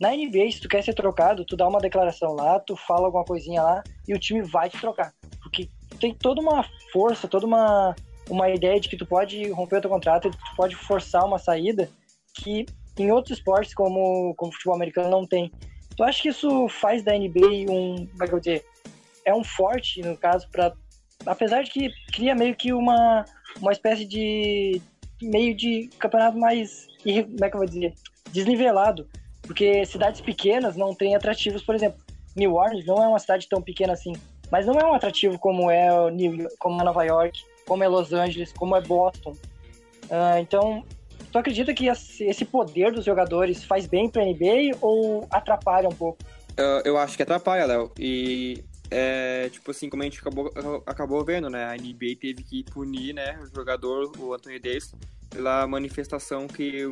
Na 0.00 0.10
NBA, 0.10 0.52
se 0.52 0.60
tu 0.60 0.68
quer 0.68 0.84
ser 0.84 0.94
trocado, 0.94 1.44
tu 1.44 1.56
dá 1.56 1.66
uma 1.66 1.80
declaração 1.80 2.34
lá, 2.34 2.60
tu 2.60 2.76
fala 2.76 3.06
alguma 3.06 3.24
coisinha 3.24 3.60
lá 3.60 3.82
e 4.06 4.14
o 4.14 4.18
time 4.18 4.42
vai 4.42 4.70
te 4.70 4.78
trocar. 4.80 5.12
Porque 5.42 5.68
tem 5.98 6.14
toda 6.14 6.40
uma 6.40 6.64
força, 6.92 7.26
toda 7.26 7.44
uma, 7.44 7.96
uma 8.28 8.48
ideia 8.50 8.78
de 8.80 8.88
que 8.88 8.96
tu 8.96 9.06
pode 9.06 9.50
romper 9.50 9.76
o 9.76 9.80
teu 9.80 9.90
contrato, 9.90 10.30
tu 10.30 10.56
pode 10.56 10.74
forçar 10.76 11.24
uma 11.24 11.38
saída 11.38 11.88
que 12.34 12.66
em 12.98 13.10
outros 13.12 13.38
esportes, 13.38 13.74
como, 13.74 14.34
como 14.36 14.52
futebol 14.52 14.74
americano, 14.74 15.10
não 15.10 15.26
tem. 15.26 15.52
Tu 15.96 16.02
acha 16.02 16.22
que 16.22 16.28
isso 16.28 16.68
faz 16.68 17.02
da 17.02 17.12
NBA 17.12 17.70
um. 17.70 18.06
Como 18.06 18.24
é 18.24 18.26
que 18.26 18.34
eu 18.34 18.40
dizer? 18.40 18.64
É 19.24 19.34
um 19.34 19.44
forte, 19.44 20.00
no 20.02 20.16
caso, 20.16 20.48
para 20.50 20.72
Apesar 21.26 21.62
de 21.62 21.70
que 21.70 21.90
cria 22.12 22.34
meio 22.34 22.54
que 22.54 22.72
uma, 22.72 23.24
uma 23.60 23.72
espécie 23.72 24.04
de. 24.04 24.80
meio 25.20 25.54
de 25.54 25.88
campeonato 25.98 26.38
mais. 26.38 26.86
Como 27.02 27.44
é 27.44 27.48
que 27.48 27.56
eu 27.56 27.58
vou 27.58 27.66
dizer? 27.66 27.94
Desnivelado 28.32 29.08
porque 29.48 29.86
cidades 29.86 30.20
pequenas 30.20 30.76
não 30.76 30.94
têm 30.94 31.16
atrativos, 31.16 31.62
por 31.62 31.74
exemplo, 31.74 31.98
New 32.36 32.54
Orleans 32.54 32.84
não 32.84 33.02
é 33.02 33.08
uma 33.08 33.18
cidade 33.18 33.48
tão 33.48 33.62
pequena 33.62 33.94
assim, 33.94 34.12
mas 34.52 34.66
não 34.66 34.74
é 34.74 34.84
um 34.84 34.92
atrativo 34.92 35.38
como 35.38 35.70
é 35.70 36.10
New 36.10 36.46
como 36.58 36.78
é 36.82 36.84
Nova 36.84 37.02
York, 37.02 37.42
como 37.68 37.84
é 37.84 37.88
Los 37.88 38.12
Angeles, 38.12 38.52
como 38.52 38.74
é 38.74 38.80
Boston. 38.80 39.32
Uh, 40.04 40.38
então, 40.40 40.82
tu 41.30 41.38
acredita 41.38 41.74
que 41.74 41.86
esse 41.86 42.44
poder 42.46 42.90
dos 42.92 43.04
jogadores 43.04 43.62
faz 43.62 43.86
bem 43.86 44.08
para 44.08 44.22
a 44.22 44.24
NBA 44.24 44.78
ou 44.80 45.26
atrapalha 45.30 45.88
um 45.88 45.94
pouco? 45.94 46.18
Uh, 46.52 46.80
eu 46.84 46.96
acho 46.96 47.16
que 47.16 47.22
atrapalha, 47.22 47.66
Léo. 47.66 47.92
E 47.98 48.64
é, 48.90 49.50
tipo 49.50 49.70
assim, 49.70 49.90
como 49.90 50.02
a 50.02 50.06
gente 50.06 50.18
acabou, 50.18 50.50
acabou 50.86 51.24
vendo, 51.24 51.50
né? 51.50 51.66
A 51.66 51.76
NBA 51.76 52.16
teve 52.18 52.42
que 52.42 52.64
punir, 52.64 53.14
né, 53.14 53.38
o 53.42 53.54
jogador, 53.54 54.10
o 54.18 54.32
Anthony 54.32 54.58
Davis, 54.58 54.94
pela 55.28 55.66
manifestação 55.66 56.48
que 56.48 56.86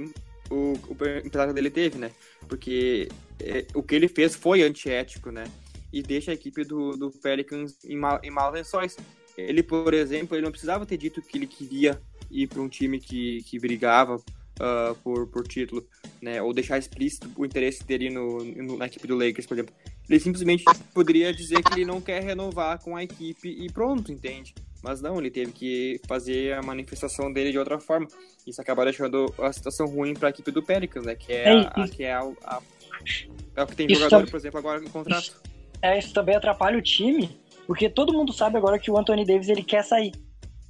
o, 0.51 0.75
o 0.75 0.97
empresário 1.25 1.55
dele 1.55 1.71
teve, 1.71 1.99
né? 1.99 2.11
Porque 2.47 3.09
é, 3.41 3.67
o 3.75 3.83
que 3.83 3.95
ele 3.95 4.09
fez 4.09 4.35
foi 4.35 4.63
antiético, 4.63 5.31
né? 5.31 5.45
E 5.91 6.03
deixa 6.03 6.31
a 6.31 6.35
equipe 6.35 6.65
do, 6.65 6.93
do 6.93 7.11
Pelicans 7.11 7.83
em, 7.85 7.97
mal, 7.97 8.21
em 8.23 8.31
maus 8.31 8.53
lençóis. 8.53 8.97
Ele, 9.37 9.63
por 9.63 9.93
exemplo, 9.93 10.37
ele 10.37 10.45
não 10.45 10.51
precisava 10.51 10.87
ter 10.87 10.97
dito 10.97 11.21
que 11.21 11.37
ele 11.37 11.47
queria 11.47 12.01
ir 12.31 12.47
para 12.47 12.61
um 12.61 12.69
time 12.69 12.99
que, 12.99 13.43
que 13.45 13.59
brigava 13.59 14.17
uh, 14.17 14.95
por, 15.03 15.27
por 15.29 15.47
título, 15.47 15.87
né? 16.21 16.41
Ou 16.43 16.53
deixar 16.53 16.79
explícito 16.79 17.31
o 17.37 17.45
interesse 17.45 17.85
dele 17.85 18.11
no, 18.11 18.43
no, 18.45 18.77
na 18.77 18.87
equipe 18.87 19.07
do 19.07 19.17
Lakers, 19.17 19.47
por 19.47 19.55
exemplo. 19.55 19.75
Ele 20.09 20.21
simplesmente 20.21 20.65
poderia 20.95 21.33
dizer 21.33 21.63
que 21.63 21.75
ele 21.75 21.85
não 21.85 22.01
quer 22.01 22.23
renovar 22.23 22.81
com 22.83 22.97
a 22.97 23.03
equipe 23.03 23.49
e 23.49 23.71
pronto, 23.71 24.13
entende? 24.13 24.55
Mas 24.83 25.01
não, 25.01 25.19
ele 25.19 25.31
teve 25.31 25.53
que 25.53 26.01
fazer 26.07 26.55
a 26.55 26.63
manifestação 26.63 27.33
dele 27.33 27.51
de 27.51 27.59
outra 27.59 27.81
forma. 27.81 28.07
Isso 28.47 28.61
acaba 28.61 28.85
deixando 28.85 29.33
a 29.39 29.53
situação 29.53 29.87
ruim 29.87 30.15
para 30.15 30.29
a 30.29 30.31
equipe 30.31 30.51
do 30.53 30.63
Pelicans, 30.63 31.05
né? 31.05 31.17
Que 31.17 31.33
é, 31.33 31.49
é, 31.49 31.61
a, 31.61 31.89
que 31.89 32.05
é, 32.05 32.13
a, 32.13 32.21
a, 32.21 32.63
é 33.57 33.63
o 33.63 33.67
que 33.67 33.75
tem 33.75 33.93
jogador, 33.93 34.31
por 34.31 34.37
exemplo, 34.37 34.59
agora 34.59 34.81
no 34.81 34.89
contrato. 34.89 35.25
Isso, 35.25 35.43
é, 35.83 35.99
isso 35.99 36.15
também 36.15 36.37
atrapalha 36.37 36.79
o 36.79 36.83
time, 36.83 37.37
porque 37.67 37.89
todo 37.89 38.13
mundo 38.13 38.33
sabe 38.33 38.57
agora 38.57 38.79
que 38.79 38.91
o 38.91 38.99
Anthony 38.99 39.25
Davis 39.25 39.49
ele 39.49 39.63
quer 39.63 39.83
sair. 39.85 40.13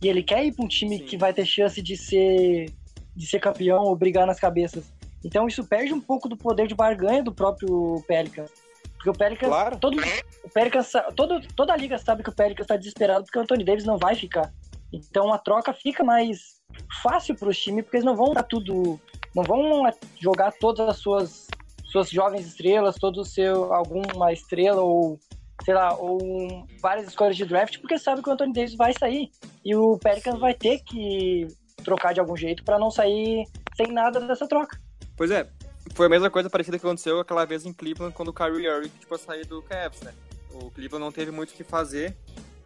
E 0.02 0.08
ele 0.08 0.22
quer 0.22 0.44
ir 0.44 0.52
para 0.52 0.64
um 0.64 0.68
time 0.68 0.98
Sim. 0.98 1.04
que 1.04 1.16
vai 1.16 1.32
ter 1.32 1.46
chance 1.46 1.80
de 1.80 1.96
ser, 1.96 2.70
de 3.14 3.26
ser 3.26 3.40
campeão 3.40 3.84
ou 3.84 3.96
brigar 3.96 4.26
nas 4.26 4.38
cabeças. 4.38 4.84
Então 5.24 5.46
isso 5.46 5.64
perde 5.64 5.92
um 5.92 6.00
pouco 6.00 6.28
do 6.28 6.36
poder 6.36 6.66
de 6.66 6.74
barganha 6.74 7.22
do 7.22 7.32
próprio 7.32 8.02
Pelicans. 8.06 8.50
Porque 8.94 9.10
o 9.10 9.12
Pelicans. 9.12 9.48
Claro. 9.48 9.76
Todo, 9.78 9.96
o 10.44 10.48
Pelicans 10.50 10.92
todo, 11.14 11.40
toda 11.54 11.72
a 11.72 11.76
liga 11.76 11.98
sabe 11.98 12.22
que 12.22 12.30
o 12.30 12.34
Pelicans 12.34 12.64
está 12.64 12.76
desesperado 12.76 13.24
porque 13.24 13.38
o 13.38 13.42
Anthony 13.42 13.64
Davis 13.64 13.84
não 13.84 13.98
vai 13.98 14.14
ficar. 14.14 14.52
Então 14.92 15.32
a 15.32 15.38
troca 15.38 15.72
fica 15.72 16.04
mais 16.04 16.56
fácil 17.02 17.34
para 17.34 17.48
os 17.48 17.58
times, 17.58 17.84
porque 17.84 17.96
eles 17.96 18.04
não 18.04 18.16
vão 18.16 18.32
dar 18.32 18.42
tudo. 18.42 19.00
Não 19.34 19.42
vão 19.42 19.82
jogar 20.18 20.52
todas 20.52 20.88
as 20.88 20.96
suas, 20.98 21.46
suas 21.90 22.10
jovens 22.10 22.46
estrelas, 22.46 22.96
todo 22.96 23.20
o 23.20 23.24
seu. 23.24 23.72
alguma 23.72 24.32
estrela 24.32 24.82
ou. 24.82 25.18
Sei 25.64 25.74
lá, 25.74 25.94
ou 25.94 26.66
várias 26.80 27.08
escolhas 27.08 27.36
de 27.36 27.44
draft, 27.44 27.78
porque 27.80 27.98
sabe 27.98 28.22
que 28.22 28.28
o 28.28 28.32
Anthony 28.32 28.52
Davis 28.52 28.74
vai 28.74 28.92
sair. 28.92 29.30
E 29.64 29.74
o 29.74 29.98
Pelicans 29.98 30.38
vai 30.38 30.54
ter 30.54 30.80
que 30.80 31.48
trocar 31.82 32.12
de 32.12 32.20
algum 32.20 32.36
jeito 32.36 32.64
para 32.64 32.78
não 32.78 32.90
sair 32.90 33.46
sem 33.76 33.92
nada 33.92 34.20
dessa 34.20 34.46
troca. 34.46 34.80
Pois 35.16 35.30
é, 35.30 35.48
foi 35.94 36.06
a 36.06 36.08
mesma 36.08 36.30
coisa 36.30 36.50
parecida 36.50 36.78
que 36.78 36.86
aconteceu 36.86 37.20
aquela 37.20 37.44
vez 37.44 37.64
em 37.64 37.72
Cleveland 37.72 38.14
quando 38.14 38.28
o 38.28 38.32
Kyrie 38.32 38.66
Irving 38.66 38.88
tipo, 39.00 39.16
saiu 39.16 39.46
do 39.46 39.62
Cavs, 39.62 40.02
né? 40.02 40.12
O 40.52 40.70
Cleveland 40.70 41.04
não 41.04 41.12
teve 41.12 41.30
muito 41.30 41.50
o 41.50 41.54
que 41.54 41.64
fazer 41.64 42.16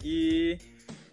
e 0.02 0.58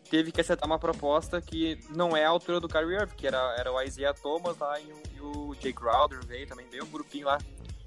teve 0.09 0.31
que 0.31 0.39
acertar 0.39 0.67
uma 0.67 0.79
proposta 0.79 1.41
que 1.41 1.79
não 1.89 2.15
é 2.15 2.25
a 2.25 2.29
altura 2.29 2.59
do 2.59 2.67
Kyrie 2.67 2.95
Irving, 2.95 3.15
que 3.15 3.27
era, 3.27 3.55
era 3.57 3.71
o 3.71 3.81
Isaiah 3.81 4.13
Thomas 4.13 4.57
lá 4.57 4.79
e 4.79 4.91
o, 4.91 5.01
e 5.15 5.21
o 5.21 5.55
Jay 5.61 5.73
Crowder 5.73 6.25
veio 6.25 6.47
também, 6.47 6.65
veio 6.69 6.85
um 6.85 6.89
grupinho 6.89 7.27
lá 7.27 7.37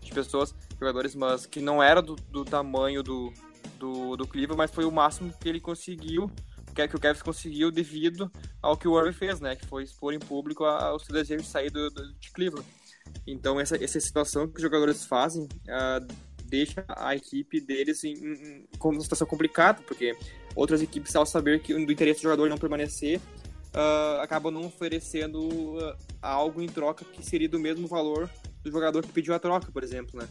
de 0.01 0.13
pessoas, 0.13 0.55
jogadores, 0.79 1.15
mas 1.15 1.47
que 1.47 1.61
não 1.61 1.83
era 1.83 2.01
do, 2.03 2.17
do 2.17 2.45
tamanho 2.45 3.03
do, 3.03 3.33
do, 3.81 4.17
do 4.17 4.27
Cleveland, 4.27 4.59
mas 4.59 4.71
foi 4.71 4.85
o 4.85 4.93
máximo 4.93 5.33
que 5.41 5.49
ele 5.49 5.59
conseguiu, 5.59 6.31
que, 6.75 6.87
que 6.87 6.97
o 6.97 7.01
Cavs 7.01 7.23
conseguiu 7.23 7.71
devido 7.71 8.31
ao 8.63 8.77
que 8.77 8.87
o 8.87 8.99
Irving 8.99 9.17
fez, 9.17 9.41
né? 9.41 9.57
Que 9.57 9.67
foi 9.67 9.83
expor 9.83 10.13
em 10.13 10.19
público 10.19 10.65
o 10.65 10.99
seu 10.99 11.15
desejo 11.15 11.43
de 11.43 11.49
sair 11.49 11.71
do, 11.71 11.91
do 11.91 12.13
de 12.15 12.31
Cleveland. 12.31 12.67
Então, 13.27 13.59
essa, 13.59 13.83
essa 13.83 13.99
situação 13.99 14.47
que 14.47 14.57
os 14.57 14.63
jogadores 14.63 15.05
fazem 15.05 15.45
uh, 15.45 16.15
deixa 16.45 16.85
a 16.89 17.17
equipe 17.17 17.61
deles 17.61 18.05
em, 18.05 18.13
em, 18.13 18.69
uma 18.83 19.01
situação 19.01 19.27
complicada, 19.27 19.83
porque 19.87 20.17
outras 20.55 20.83
equipes, 20.83 21.17
ao 21.17 21.25
saber 21.25 21.61
que 21.61 21.73
do 21.73 21.93
interesse 21.93 22.21
do 22.21 22.25
jogador 22.25 22.49
não 22.49 22.59
permanecer, 22.59 23.19
uh, 23.19 24.21
acabam 24.21 24.53
não 24.53 24.67
oferecendo 24.67 25.41
uh, 25.41 25.97
algo 26.21 26.61
em 26.61 26.69
troca 26.69 27.05
que 27.05 27.25
seria 27.25 27.49
do 27.49 27.59
mesmo 27.59 27.89
valor 27.89 28.31
do 28.63 28.71
jogador 28.71 29.03
que 29.03 29.13
pediu 29.13 29.35
a 29.35 29.39
troca, 29.39 29.73
por 29.73 29.83
exemplo, 29.83 30.21
né? 30.21 30.29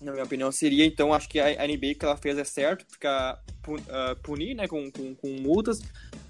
Na 0.00 0.12
minha 0.12 0.24
opinião, 0.24 0.52
seria, 0.52 0.84
então, 0.84 1.12
acho 1.12 1.28
que 1.28 1.40
a 1.40 1.66
NBA 1.66 1.94
que 1.98 2.04
ela 2.04 2.16
fez 2.16 2.36
é 2.36 2.44
certo, 2.44 2.84
ficar 2.90 3.40
punir, 4.22 4.54
né, 4.54 4.68
com, 4.68 4.90
com, 4.90 5.14
com 5.14 5.28
multas, 5.40 5.82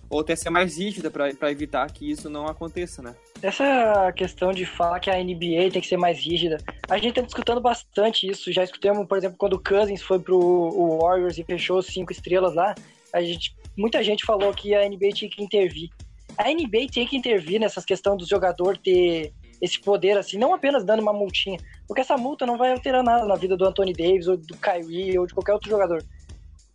ou 0.08 0.20
até 0.20 0.36
ser 0.36 0.50
mais 0.50 0.78
rígida 0.78 1.10
para 1.10 1.50
evitar 1.50 1.90
que 1.90 2.08
isso 2.10 2.30
não 2.30 2.46
aconteça, 2.46 3.02
né? 3.02 3.14
Essa 3.42 4.12
questão 4.12 4.52
de 4.52 4.64
falar 4.64 5.00
que 5.00 5.10
a 5.10 5.22
NBA 5.22 5.70
tem 5.72 5.80
que 5.80 5.86
ser 5.86 5.96
mais 5.96 6.18
rígida, 6.18 6.58
a 6.88 6.96
gente 6.98 7.14
tá 7.14 7.20
discutindo 7.20 7.60
bastante 7.60 8.28
isso. 8.28 8.52
Já 8.52 8.64
escutamos, 8.64 9.06
por 9.06 9.18
exemplo, 9.18 9.36
quando 9.36 9.54
o 9.54 9.62
Cousins 9.62 10.02
foi 10.02 10.18
pro 10.18 10.98
Warriors 11.00 11.38
e 11.38 11.44
fechou 11.44 11.82
cinco 11.82 12.12
estrelas 12.12 12.54
lá, 12.54 12.74
a 13.12 13.20
gente, 13.20 13.54
muita 13.76 14.02
gente 14.02 14.24
falou 14.24 14.52
que 14.54 14.74
a 14.74 14.88
NBA 14.88 15.10
tinha 15.14 15.30
que 15.30 15.42
intervir. 15.42 15.90
A 16.38 16.50
NBA 16.50 16.88
tem 16.92 17.06
que 17.06 17.16
intervir 17.16 17.58
nessas 17.58 17.84
questões 17.84 18.18
do 18.18 18.28
jogador 18.28 18.76
ter 18.78 19.32
esse 19.60 19.80
poder, 19.80 20.18
assim, 20.18 20.38
não 20.38 20.54
apenas 20.54 20.84
dando 20.84 21.00
uma 21.00 21.12
multinha, 21.12 21.58
porque 21.86 22.00
essa 22.00 22.16
multa 22.16 22.44
não 22.44 22.58
vai 22.58 22.72
alterar 22.72 23.02
nada 23.02 23.26
na 23.26 23.36
vida 23.36 23.56
do 23.56 23.64
Anthony 23.64 23.92
Davis 23.92 24.28
ou 24.28 24.36
do 24.36 24.56
Kyrie 24.56 25.18
ou 25.18 25.26
de 25.26 25.34
qualquer 25.34 25.54
outro 25.54 25.70
jogador. 25.70 26.04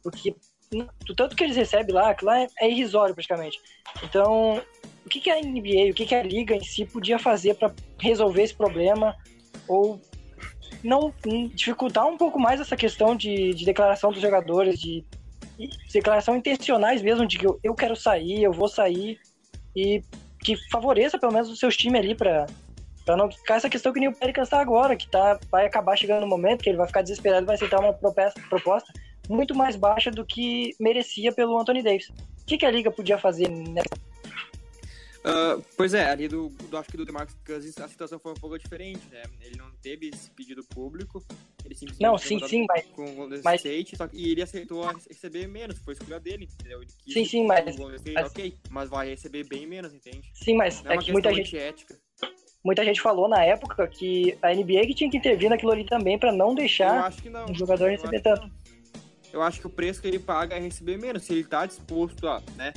Porque 0.04 0.36
do 1.06 1.14
tanto 1.14 1.36
que 1.36 1.44
eles 1.44 1.56
recebem 1.56 1.94
lá, 1.94 2.14
que 2.14 2.24
lá 2.24 2.40
é, 2.40 2.48
é 2.60 2.70
irrisório 2.70 3.14
praticamente. 3.14 3.60
Então, 4.04 4.62
o 5.06 5.10
que, 5.10 5.20
que 5.20 5.30
a 5.30 5.42
NBA, 5.42 5.92
o 5.92 5.94
que, 5.94 6.06
que 6.06 6.16
a 6.16 6.24
liga 6.24 6.56
em 6.56 6.64
si 6.64 6.86
podia 6.86 7.20
fazer 7.20 7.56
para 7.56 7.74
resolver 8.00 8.44
esse 8.44 8.56
problema 8.56 9.16
ou 9.68 10.00
não 10.84 11.14
dificultar 11.54 12.08
um 12.08 12.18
pouco 12.18 12.40
mais 12.40 12.60
essa 12.60 12.76
questão 12.76 13.16
de, 13.16 13.54
de 13.54 13.66
declaração 13.66 14.12
dos 14.12 14.22
jogadores, 14.22 14.80
de, 14.80 15.06
de 15.58 15.94
declaração 15.94 16.36
intencionais 16.36 17.02
mesmo, 17.02 17.28
de 17.28 17.38
que 17.38 17.46
eu, 17.46 17.60
eu 17.64 17.76
quero 17.76 17.96
sair, 17.96 18.42
eu 18.42 18.54
vou 18.54 18.68
sair, 18.68 19.20
e 19.76 20.02
que 20.40 20.56
favoreça 20.70 21.20
pelo 21.20 21.34
menos 21.34 21.50
os 21.50 21.60
seus 21.60 21.78
times 21.78 22.02
ali 22.02 22.16
para 22.16 22.48
para 23.06 23.18
não 23.18 23.32
ficar 23.32 23.56
essa 23.56 23.70
questão 23.70 23.92
que 23.92 24.00
nem 24.00 24.10
o 24.10 24.16
Pelicans 24.16 24.48
está 24.48 24.60
agora, 24.60 24.96
que 24.96 25.10
tá, 25.10 25.40
vai 25.50 25.66
acabar 25.66 25.98
chegando 25.98 26.22
no 26.22 26.28
momento 26.28 26.64
que 26.64 26.70
ele 26.70 26.78
vai 26.78 26.88
ficar 26.88 27.02
desesperado 27.02 27.44
e 27.44 27.48
vai 27.48 27.56
aceitar 27.56 27.80
uma 27.80 27.94
proposta, 27.94 28.94
muito 29.30 29.56
mais 29.56 29.76
baixa 29.76 30.12
do 30.12 30.26
que 30.26 30.76
merecia 30.80 31.32
pelo 31.32 31.58
Anthony 31.60 31.82
Davis. 31.82 32.10
O 32.10 32.46
que, 32.46 32.58
que 32.58 32.66
a 32.66 32.72
liga 32.72 32.92
podia 32.92 33.18
fazer 33.18 33.50
nessa 33.50 34.02
Uh, 35.22 35.64
pois 35.78 35.94
é, 35.94 36.06
ali 36.06 36.28
do, 36.28 36.50
do, 36.50 36.78
acho 36.78 36.90
que 36.90 36.98
do 36.98 37.06
DeMarcus 37.06 37.36
Cousins 37.46 37.78
a 37.78 37.88
situação 37.88 38.18
foi 38.18 38.32
um 38.32 38.36
pouco 38.36 38.58
diferente, 38.58 39.02
né? 39.12 39.22
Ele 39.40 39.56
não 39.56 39.70
teve 39.80 40.10
esse 40.10 40.32
pedido 40.32 40.64
público, 40.64 41.24
ele 41.64 41.76
simplesmente 41.76 42.02
não, 42.02 42.18
sim, 42.18 42.40
sim, 42.48 42.66
mas, 42.68 42.84
com 42.88 43.06
o 43.06 43.14
Golden 43.14 43.40
mas... 43.44 43.64
State, 43.64 43.96
só 43.96 44.08
que, 44.08 44.18
e 44.18 44.32
ele 44.32 44.42
aceitou 44.42 44.84
receber 45.08 45.48
menos, 45.48 45.78
foi 45.78 45.94
escolha 45.94 46.20
dele, 46.20 46.50
entendeu? 46.52 46.82
Ele 46.82 46.92
quis 47.04 47.14
sim, 47.14 47.26
sim, 47.26 47.46
mas, 47.46 47.68
State, 47.68 48.14
mas, 48.14 48.32
ok, 48.32 48.58
mas 48.72 48.90
vai 48.90 49.10
receber 49.10 49.44
bem 49.44 49.68
menos, 49.68 49.94
entende? 49.94 50.32
Sim, 50.34 50.56
mas 50.56 50.84
é, 50.86 50.96
é 50.96 50.98
que 50.98 51.12
muita 51.12 51.32
gente 51.32 51.56
ética. 51.56 52.00
Muita 52.64 52.86
gente 52.86 53.02
falou 53.02 53.28
na 53.28 53.44
época 53.44 53.88
que 53.88 54.38
a 54.42 54.54
NBA 54.54 54.88
que 54.88 54.94
tinha 54.94 55.10
que 55.10 55.18
intervir 55.18 55.50
naquilo 55.50 55.72
ali 55.72 55.86
também 55.86 56.18
para 56.20 56.32
não 56.32 56.54
deixar 56.54 57.12
o 57.50 57.54
jogador 57.54 57.90
receber 57.90 58.22
tanto 58.22 58.50
eu 59.34 59.42
acho 59.42 59.60
que 59.60 59.68
o 59.68 59.70
preço 59.70 60.02
que 60.02 60.08
ele 60.08 60.20
paga 60.20 60.56
é 60.56 60.60
receber 60.60 60.98
menos. 60.98 61.24
Se 61.24 61.34
ele 61.34 61.42
está 61.42 61.66
disposto 61.66 62.28
a, 62.28 62.42
né, 62.56 62.74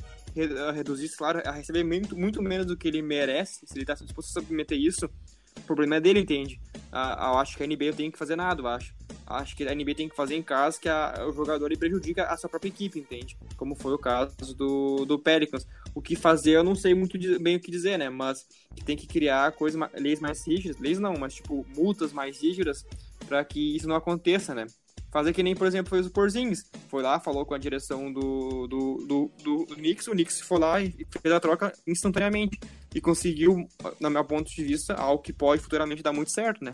reduzir 0.74 1.08
salário, 1.08 1.42
a 1.44 1.52
receber 1.52 1.84
muito, 1.84 2.16
muito 2.16 2.42
menos 2.42 2.66
do 2.66 2.76
que 2.76 2.88
ele 2.88 3.02
merece, 3.02 3.66
se 3.66 3.74
ele 3.74 3.82
está 3.82 3.94
disposto 3.94 4.38
a 4.38 4.40
submeter 4.40 4.78
isso, 4.78 5.10
o 5.56 5.60
problema 5.62 5.96
é 5.96 6.00
dele, 6.00 6.20
entende? 6.20 6.60
Ah, 6.92 7.30
eu 7.32 7.38
acho 7.38 7.56
que 7.56 7.62
a 7.62 7.66
NBA 7.66 7.92
tem 7.96 8.10
que 8.10 8.18
fazer 8.18 8.36
nada, 8.36 8.62
eu 8.62 8.66
acho. 8.68 8.94
Acho 9.26 9.56
que 9.56 9.66
a 9.66 9.74
NBA 9.74 9.94
tem 9.94 10.08
que 10.08 10.16
fazer 10.16 10.34
em 10.34 10.42
casa 10.42 10.78
que 10.78 10.88
a, 10.88 11.24
o 11.26 11.32
jogador 11.32 11.66
ele 11.66 11.76
prejudica 11.76 12.24
a 12.24 12.36
sua 12.36 12.50
própria 12.50 12.68
equipe, 12.68 12.98
entende? 12.98 13.36
Como 13.56 13.74
foi 13.74 13.94
o 13.94 13.98
caso 13.98 14.34
do, 14.54 15.04
do 15.04 15.18
Pelicans. 15.18 15.66
O 15.94 16.02
que 16.02 16.14
fazer 16.14 16.52
eu 16.52 16.64
não 16.64 16.74
sei 16.74 16.94
muito 16.94 17.18
bem 17.40 17.56
o 17.56 17.60
que 17.60 17.70
dizer, 17.70 17.98
né? 17.98 18.10
Mas 18.10 18.46
tem 18.84 18.96
que 18.96 19.06
criar 19.06 19.52
coisas, 19.52 19.80
leis 19.94 20.20
mais 20.20 20.46
rígidas, 20.46 20.78
leis 20.78 20.98
não, 20.98 21.14
mas 21.18 21.34
tipo 21.34 21.66
multas 21.74 22.12
mais 22.12 22.40
rígidas 22.42 22.84
para 23.26 23.44
que 23.44 23.76
isso 23.76 23.88
não 23.88 23.96
aconteça, 23.96 24.54
né? 24.54 24.66
Fazer 25.14 25.32
que 25.32 25.44
nem, 25.44 25.54
por 25.54 25.64
exemplo, 25.64 25.90
fez 25.90 26.06
o 26.06 26.10
Porzingis. 26.10 26.68
Foi 26.88 27.00
lá, 27.00 27.20
falou 27.20 27.46
com 27.46 27.54
a 27.54 27.58
direção 27.58 28.12
do, 28.12 28.66
do, 28.66 28.96
do, 29.06 29.30
do, 29.44 29.64
do 29.64 29.76
Knicks, 29.76 30.08
o 30.08 30.10
Knicks 30.10 30.40
foi 30.40 30.58
lá 30.58 30.82
e 30.82 30.92
fez 31.22 31.32
a 31.32 31.38
troca 31.38 31.72
instantaneamente. 31.86 32.58
E 32.92 33.00
conseguiu, 33.00 33.64
no 34.00 34.10
meu 34.10 34.24
ponto 34.24 34.50
de 34.50 34.64
vista, 34.64 34.92
algo 34.94 35.22
que 35.22 35.32
pode 35.32 35.62
futuramente 35.62 36.02
dar 36.02 36.12
muito 36.12 36.32
certo, 36.32 36.64
né? 36.64 36.72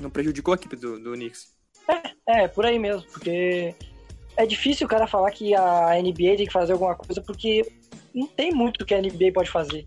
Não 0.00 0.10
prejudicou 0.10 0.52
a 0.52 0.56
equipe 0.56 0.76
do, 0.76 0.98
do 0.98 1.12
Knicks. 1.12 1.52
É, 2.26 2.42
é, 2.42 2.48
por 2.48 2.64
aí 2.64 2.78
mesmo, 2.78 3.02
porque 3.12 3.74
é 4.36 4.46
difícil 4.46 4.86
o 4.86 4.90
cara 4.90 5.06
falar 5.06 5.30
que 5.30 5.54
a 5.54 5.90
NBA 6.00 6.36
tem 6.36 6.46
que 6.46 6.52
fazer 6.52 6.72
alguma 6.72 6.94
coisa, 6.94 7.20
porque 7.20 7.70
não 8.14 8.26
tem 8.26 8.52
muito 8.52 8.84
que 8.84 8.94
a 8.94 9.00
NBA 9.00 9.32
pode 9.34 9.50
fazer. 9.50 9.86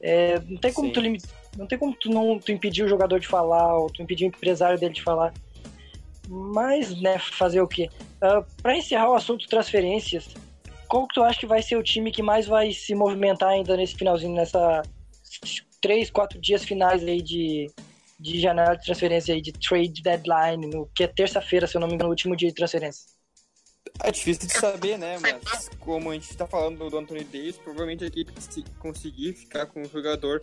É, 0.00 0.38
não 0.40 0.56
tem 0.56 0.72
como 0.72 0.88
Sim. 0.88 0.94
tu 0.94 1.00
limitar, 1.00 1.30
não 1.56 1.66
tem 1.66 1.78
como 1.78 1.94
tu 1.94 2.10
não 2.10 2.38
tu 2.38 2.52
impedir 2.52 2.84
o 2.84 2.88
jogador 2.88 3.18
de 3.18 3.26
falar, 3.26 3.76
ou 3.76 3.90
tu 3.90 4.02
impedir 4.02 4.24
o 4.24 4.28
empresário 4.28 4.78
dele 4.78 4.94
de 4.94 5.02
falar. 5.02 5.32
Mas, 6.28 6.98
né, 7.00 7.18
fazer 7.18 7.60
o 7.60 7.66
quê? 7.66 7.90
Uh, 8.22 8.26
ah, 8.26 8.46
para 8.62 8.76
encerrar 8.76 9.10
o 9.10 9.14
assunto 9.14 9.48
transferências, 9.48 10.28
qual 10.88 11.06
que 11.06 11.14
tu 11.14 11.22
acha 11.22 11.40
que 11.40 11.46
vai 11.46 11.60
ser 11.60 11.76
o 11.76 11.82
time 11.82 12.12
que 12.12 12.22
mais 12.22 12.46
vai 12.46 12.72
se 12.72 12.94
movimentar 12.94 13.48
ainda 13.48 13.76
nesse 13.76 13.96
finalzinho, 13.96 14.34
nessa 14.34 14.82
três, 15.80 16.10
quatro 16.10 16.40
dias 16.40 16.64
finais 16.64 17.02
aí 17.02 17.22
de, 17.22 17.66
de 18.20 18.40
janela 18.40 18.74
de 18.74 18.84
transferência 18.84 19.34
aí, 19.34 19.40
de 19.40 19.52
trade 19.52 20.02
deadline, 20.02 20.66
no, 20.66 20.86
que 20.94 21.04
é 21.04 21.06
terça-feira, 21.06 21.66
se 21.66 21.76
eu 21.76 21.80
não 21.80 21.88
me 21.88 21.94
engano, 21.94 22.08
o 22.08 22.12
último 22.12 22.36
dia 22.36 22.48
de 22.48 22.54
transferência? 22.54 23.04
É 24.02 24.10
difícil 24.10 24.46
de 24.46 24.54
saber, 24.54 24.98
né? 24.98 25.18
Mas 25.18 25.68
como 25.80 26.10
a 26.10 26.14
gente 26.14 26.36
tá 26.36 26.46
falando 26.46 26.88
do 26.88 26.98
Anthony 26.98 27.24
Davis, 27.24 27.56
provavelmente 27.56 28.04
a 28.04 28.06
equipe 28.06 28.32
que 28.32 28.42
se 28.42 28.62
conseguir 28.78 29.32
ficar 29.32 29.66
com 29.66 29.82
o 29.82 29.88
jogador 29.88 30.40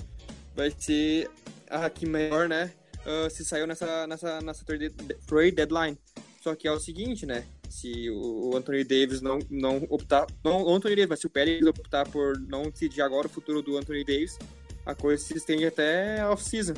vai 0.56 0.72
ser 0.72 1.30
a 1.70 1.90
que 1.90 2.06
melhor, 2.06 2.50
né? 2.50 2.74
uh, 3.08 3.30
se 3.30 3.46
saiu 3.46 3.66
nessa, 3.66 4.06
nessa, 4.06 4.42
nessa 4.42 4.66
trade 4.66 5.52
deadline. 5.52 5.98
Só 6.42 6.54
que 6.56 6.68
é 6.68 6.72
o 6.72 6.80
seguinte, 6.80 7.26
né? 7.26 7.46
Se 7.70 8.10
o 8.10 8.56
Anthony 8.56 8.84
Davis 8.84 9.22
não, 9.22 9.40
não 9.50 9.78
optar. 9.90 10.26
Não 10.44 10.64
o 10.64 10.74
Anthony 10.74 10.96
Davis, 10.96 11.10
mas 11.10 11.20
se 11.20 11.28
o 11.28 11.30
Pérez 11.30 11.66
optar 11.66 12.08
por 12.08 12.40
não 12.40 12.70
decidir 12.70 13.02
agora 13.02 13.28
o 13.28 13.30
futuro 13.30 13.62
do 13.62 13.78
Anthony 13.78 14.04
Davis, 14.04 14.38
a 14.86 14.96
coisa 14.96 15.22
se 15.22 15.36
estende 15.36 15.66
até 15.66 16.26
off-season, 16.28 16.74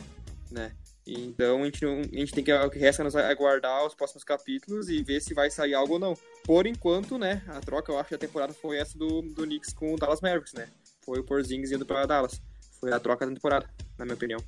né? 0.49 0.71
Então 1.11 1.61
a 1.61 1.65
gente, 1.65 1.83
não, 1.83 1.99
a 1.99 2.17
gente 2.17 2.33
tem 2.33 2.43
que. 2.43 2.53
O 2.53 2.69
que 2.69 2.77
resta 2.77 3.03
nos 3.03 3.15
aguardar 3.15 3.85
os 3.85 3.95
próximos 3.95 4.23
capítulos 4.23 4.89
e 4.89 5.01
ver 5.01 5.21
se 5.21 5.33
vai 5.33 5.49
sair 5.49 5.73
algo 5.73 5.93
ou 5.93 5.99
não. 5.99 6.13
Por 6.43 6.67
enquanto, 6.67 7.17
né? 7.17 7.41
A 7.47 7.59
troca, 7.59 7.91
eu 7.91 7.97
acho 7.97 8.09
que 8.09 8.15
a 8.15 8.19
temporada 8.19 8.53
foi 8.53 8.77
essa 8.77 8.97
do, 8.97 9.21
do 9.21 9.43
Knicks 9.43 9.73
com 9.73 9.93
o 9.93 9.97
Dallas 9.97 10.21
Mavericks, 10.21 10.53
né? 10.53 10.67
Foi 11.03 11.19
o 11.19 11.23
Porzingis 11.23 11.71
indo 11.71 11.85
para 11.85 12.05
Dallas. 12.05 12.41
Foi 12.79 12.93
a 12.93 12.99
troca 12.99 13.25
da 13.25 13.33
temporada, 13.33 13.69
na 13.97 14.05
minha 14.05 14.15
opinião. 14.15 14.39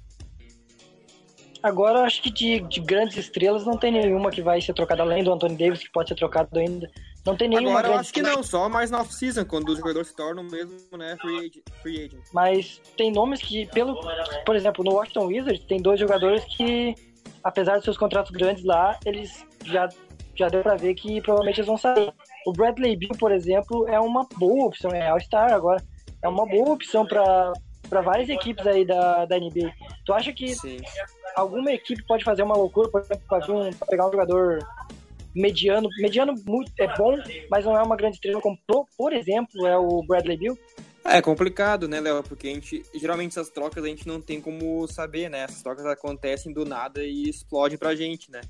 Agora, 1.64 2.02
acho 2.02 2.24
que 2.24 2.32
de, 2.32 2.60
de, 2.62 2.80
grandes 2.80 3.18
estrelas 3.18 3.66
não 3.66 3.78
tem 3.78 3.92
nenhuma 3.92 4.32
que 4.32 4.42
vai 4.42 4.60
ser 4.60 4.74
trocada, 4.74 5.04
além 5.04 5.24
do 5.24 5.32
Anthony 5.32 5.56
Davis, 5.56 5.84
que 5.84 5.92
pode 5.92 6.10
ser 6.10 6.16
trocado 6.16 6.58
ainda. 6.58 6.90
Não 7.26 7.36
tem 7.36 7.48
nenhuma 7.48 7.70
Agora 7.80 7.88
eu 7.90 8.00
acho 8.00 8.12
que 8.12 8.22
não, 8.22 8.42
só 8.42 8.68
mais 8.68 8.90
na 8.90 9.02
off-season, 9.02 9.46
quando 9.46 9.70
os 9.70 9.78
jogadores 9.78 10.08
se 10.08 10.16
tornam 10.16 10.44
mesmo 10.44 10.76
né, 10.98 11.16
free, 11.22 11.38
agent, 11.38 11.64
free 11.82 12.06
agent. 12.06 12.24
Mas 12.34 12.82
tem 12.98 13.12
nomes 13.12 13.42
que, 13.42 13.68
pelo, 13.68 13.96
por 14.46 14.56
exemplo, 14.56 14.84
no 14.84 14.94
Washington 14.94 15.28
Wizards, 15.28 15.64
tem 15.66 15.82
dois 15.82 16.00
jogadores 16.00 16.44
que, 16.46 16.96
apesar 17.44 17.76
dos 17.76 17.86
seus 17.86 17.98
contratos 17.98 18.32
grandes 18.32 18.64
lá, 18.64 19.00
eles 19.06 19.46
já, 19.66 19.88
já 20.36 20.48
deu 20.50 20.64
pra 20.64 20.76
ver 20.76 20.96
que 20.96 21.22
provavelmente 21.22 21.60
eles 21.60 21.68
vão 21.68 21.78
sair. 21.78 22.12
O 22.48 22.54
Bradley 22.54 22.96
Bill, 22.96 23.12
por 23.20 23.32
exemplo, 23.32 23.88
é 23.88 24.00
uma 24.00 24.28
boa 24.38 24.66
opção, 24.66 24.90
é 24.92 25.08
All-Star 25.10 25.54
agora. 25.54 25.84
É 26.24 26.28
uma 26.28 26.46
boa 26.48 26.72
opção 26.72 27.06
para 27.06 27.54
várias 28.02 28.30
equipes 28.30 28.66
aí 28.66 28.86
da, 28.86 29.26
da 29.26 29.38
NBA. 29.38 29.72
Tu 30.06 30.14
acha 30.14 30.34
que 30.34 30.56
Sim 30.56 30.80
alguma 31.36 31.72
equipe 31.72 32.04
pode 32.04 32.24
fazer 32.24 32.44
uma 32.44 32.56
loucura, 32.56 32.90
por 32.90 33.02
exemplo, 33.02 33.24
fazer 33.28 33.52
um, 33.52 33.70
pegar 33.90 34.08
um 34.08 34.12
jogador 34.12 34.60
mediano, 35.36 35.90
mediano 36.00 36.34
muito 36.46 36.72
é 36.80 36.88
bom, 36.98 37.18
mas 37.50 37.66
não 37.66 37.78
é 37.78 37.84
uma 37.84 37.96
grande 37.96 38.16
estrela, 38.16 38.42
como 38.42 38.58
por 38.98 39.14
exemplo 39.14 39.66
é 39.66 39.78
o 39.78 40.04
Bradley 40.04 40.38
Bill. 40.38 40.58
É 41.04 41.22
complicado, 41.22 41.88
né, 41.88 42.00
Léo? 42.00 42.24
Porque 42.24 42.48
a 42.48 42.54
gente, 42.54 42.84
geralmente 42.94 43.32
essas 43.32 43.50
trocas 43.50 43.84
a 43.84 43.88
gente 43.88 44.08
não 44.08 44.22
tem 44.22 44.40
como 44.40 44.88
saber, 44.88 45.30
né? 45.30 45.40
Essas 45.40 45.64
trocas 45.64 45.86
acontecem 45.86 46.54
do 46.54 46.64
nada 46.64 47.04
e 47.04 47.28
explodem 47.28 47.78
pra 47.78 47.96
gente, 47.96 48.30
né? 48.30 48.42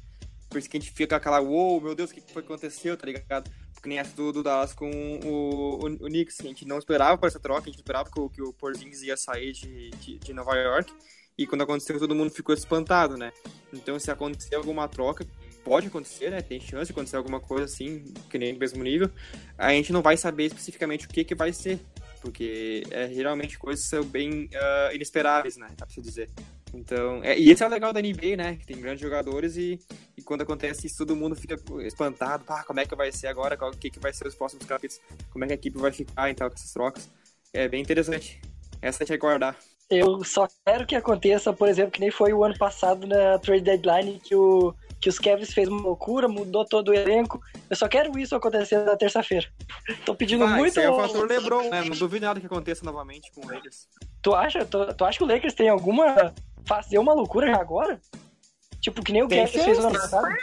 Por 0.50 0.58
isso 0.58 0.70
que 0.70 0.76
a 0.76 0.80
gente 0.80 0.91
fica 0.91 1.15
aquela, 1.15 1.39
uou, 1.39 1.74
wow, 1.74 1.82
meu 1.82 1.96
Deus, 1.96 2.12
o 2.12 2.13
que 2.13 2.22
foi 2.34 2.41
que 2.41 2.52
aconteceu, 2.52 2.98
tá 2.98 3.06
ligado? 3.06 3.50
Porque 3.74 3.88
nem 3.88 4.00
essa 4.00 4.13
do, 4.13 4.34
do 4.34 4.44
Dallas 4.44 4.74
com 4.74 4.91
o, 4.91 5.80
o, 5.80 5.86
o 5.86 6.08
Knicks, 6.08 6.41
a 6.41 6.44
gente 6.44 6.67
não 6.67 6.78
esperava 6.78 7.17
por 7.17 7.28
essa 7.28 7.39
troca, 7.39 7.62
a 7.62 7.65
gente 7.72 7.78
esperava 7.78 8.12
que 8.12 8.20
o, 8.20 8.30
que 8.30 8.41
o 8.41 8.52
Porzingis 8.52 9.02
ia 9.02 9.15
sair 9.15 9.54
de, 9.54 9.91
de, 9.91 10.20
de 10.20 10.34
Nova 10.34 10.54
York, 10.56 10.94
e 11.38 11.48
quando 11.48 11.62
aconteceu, 11.62 11.98
todo 11.98 12.13
mundo 12.13 12.30
ficou 12.30 12.53
espantado, 12.53 13.18
né? 13.18 13.32
Então, 13.74 13.97
se 13.97 14.12
acontecer 14.12 14.56
alguma 14.56 14.88
troca, 14.89 15.26
pode 15.64 15.88
acontecer, 15.88 16.30
né? 16.30 16.41
Tem 16.41 16.59
chance 16.59 16.88
de 16.88 16.91
acontecer 16.91 17.18
alguma 17.18 17.39
coisa 17.39 17.66
assim, 17.66 18.14
que 18.30 18.38
nem 18.38 18.53
no 18.53 18.59
mesmo 18.59 18.84
nível. 18.84 19.09
A 19.57 19.72
gente 19.72 19.93
não 19.93 20.01
vai 20.01 20.18
saber 20.18 20.45
especificamente 20.45 21.05
o 21.05 21.09
que, 21.09 21.24
que 21.24 21.36
vai 21.36 21.53
ser, 21.53 21.80
porque 22.22 22.84
é, 22.91 23.09
geralmente 23.09 23.57
coisas 23.57 23.86
são 23.88 24.03
bem 24.03 24.45
uh, 24.45 24.95
inesperáveis, 24.95 25.57
né? 25.57 25.68
Dá 25.78 25.86
pra 25.86 25.93
se 25.93 26.01
dizer. 26.01 26.30
Então, 26.74 27.22
é, 27.24 27.38
e 27.38 27.49
esse 27.49 27.64
é 27.64 27.68
o 27.68 27.70
legal 27.70 27.91
da 27.91 28.01
NBA, 28.01 28.38
né? 28.38 28.55
Que 28.55 28.66
tem 28.66 28.80
grandes 28.80 29.01
jogadores 29.01 29.57
e, 29.57 29.80
e 30.18 30.22
quando 30.22 30.41
acontece 30.41 30.88
isso, 30.88 30.97
todo 30.97 31.16
mundo 31.16 31.36
fica 31.36 31.55
espantado. 31.86 32.43
Ah, 32.47 32.64
como 32.64 32.80
é 32.80 32.86
que 32.86 32.95
vai 32.95 33.12
ser 33.12 33.28
agora? 33.28 33.57
O 33.68 33.78
que, 33.78 33.89
que 33.89 33.99
vai 33.99 34.14
ser 34.14 34.28
os 34.28 34.36
próximos 34.36 34.66
capítulos? 34.66 35.01
Como 35.30 35.43
é 35.43 35.47
que 35.47 35.53
a 35.53 35.55
equipe 35.55 35.78
vai 35.78 35.91
ficar, 35.91 36.30
então, 36.30 36.47
com 36.47 36.55
essas 36.55 36.72
trocas? 36.72 37.09
É 37.53 37.68
bem 37.68 37.82
interessante. 37.82 38.39
Essa 38.82 39.03
a 39.03 39.05
gente 39.05 39.09
vai 39.09 39.18
guardar. 39.18 39.57
Eu 39.89 40.24
só 40.24 40.47
quero 40.66 40.88
que 40.88 40.95
aconteça, 40.95 41.51
por 41.51 41.68
exemplo, 41.68 41.91
que 41.91 41.99
nem 41.99 42.09
foi 42.09 42.32
o 42.32 42.45
ano 42.45 42.57
passado 42.57 43.05
na 43.05 43.38
trade 43.39 43.64
deadline 43.64 44.22
que 44.24 44.34
o 44.34 44.74
que 45.02 45.10
os 45.10 45.18
Cavs 45.18 45.52
fez 45.52 45.68
uma 45.68 45.82
loucura, 45.82 46.28
mudou 46.28 46.64
todo 46.64 46.89
o 46.89 46.93
elenco. 46.93 47.41
Eu 47.70 47.76
só 47.76 47.88
quero 47.88 48.18
isso 48.20 48.36
acontecer 48.36 48.78
na 48.86 48.95
terça-feira. 48.95 49.47
Tô 50.06 50.14
pedindo 50.16 50.43
Ah, 50.45 50.56
muito. 50.56 50.80
É 50.80 50.89
o 50.89 50.95
fator 50.95 51.28
LeBron, 51.28 51.70
né? 51.70 51.84
Não 51.84 51.97
duvido 51.97 52.26
nada 52.28 52.39
que 52.39 52.45
aconteça 52.45 52.86
novamente 52.86 53.32
com 53.32 53.45
o 53.45 53.52
Lakers. 53.52 53.88
Tu 54.22 54.34
acha, 54.36 54.64
tu, 54.64 54.93
tu 54.93 55.04
acha 55.04 55.18
que 55.18 55.24
o 55.24 55.28
Lakers 55.28 55.56
tem 55.56 55.68
alguma. 55.70 56.34
fazer 56.68 56.99
uma 56.99 57.14
loucura 57.14 57.47
já 57.47 57.60
agora? 57.60 57.99
Tipo, 58.80 59.04
que 59.04 59.12
nem 59.12 59.24
o 59.24 59.28
Cavs 59.28 59.52
fez 59.52 59.78
no 59.80 59.88
ano 59.88 59.93
chances. 59.95 60.12
passado? 60.12 60.36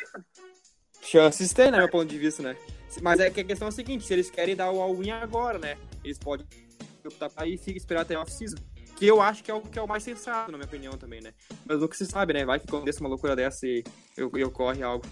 Chances 1.02 1.52
tem, 1.52 1.70
né, 1.70 1.78
meu 1.78 1.88
ponto 1.88 2.06
de 2.06 2.18
vista, 2.18 2.42
né? 2.42 2.56
Mas 3.00 3.20
é 3.20 3.30
que 3.30 3.40
a 3.40 3.44
questão 3.44 3.66
é 3.66 3.70
a 3.70 3.72
seguinte, 3.72 4.04
se 4.04 4.12
eles 4.12 4.28
querem 4.30 4.56
dar 4.56 4.70
o 4.70 4.80
all-in 4.80 5.10
agora, 5.10 5.58
né? 5.58 5.76
Eles 6.02 6.18
podem 6.18 6.46
optar 7.06 7.30
pra 7.30 7.46
ir 7.46 7.60
e 7.66 7.76
esperar 7.76 8.00
até 8.02 8.18
off-season. 8.18 8.56
Que 8.98 9.06
eu 9.06 9.20
acho 9.22 9.44
que 9.44 9.50
é 9.50 9.54
o 9.54 9.60
que 9.60 9.78
é 9.78 9.82
o 9.82 9.86
mais 9.86 10.02
sensato, 10.02 10.50
na 10.50 10.58
minha 10.58 10.66
opinião, 10.66 10.92
também, 10.94 11.20
né? 11.20 11.32
Mas 11.64 11.78
nunca 11.78 11.96
se 11.96 12.04
sabe, 12.06 12.32
né? 12.32 12.44
Vai 12.44 12.58
que 12.58 12.66
aconteça 12.66 13.00
uma 13.00 13.08
loucura 13.08 13.36
dessa 13.36 13.66
e, 13.66 13.84
eu- 14.16 14.30
e 14.36 14.42
ocorre 14.44 14.82
algo. 14.82 15.04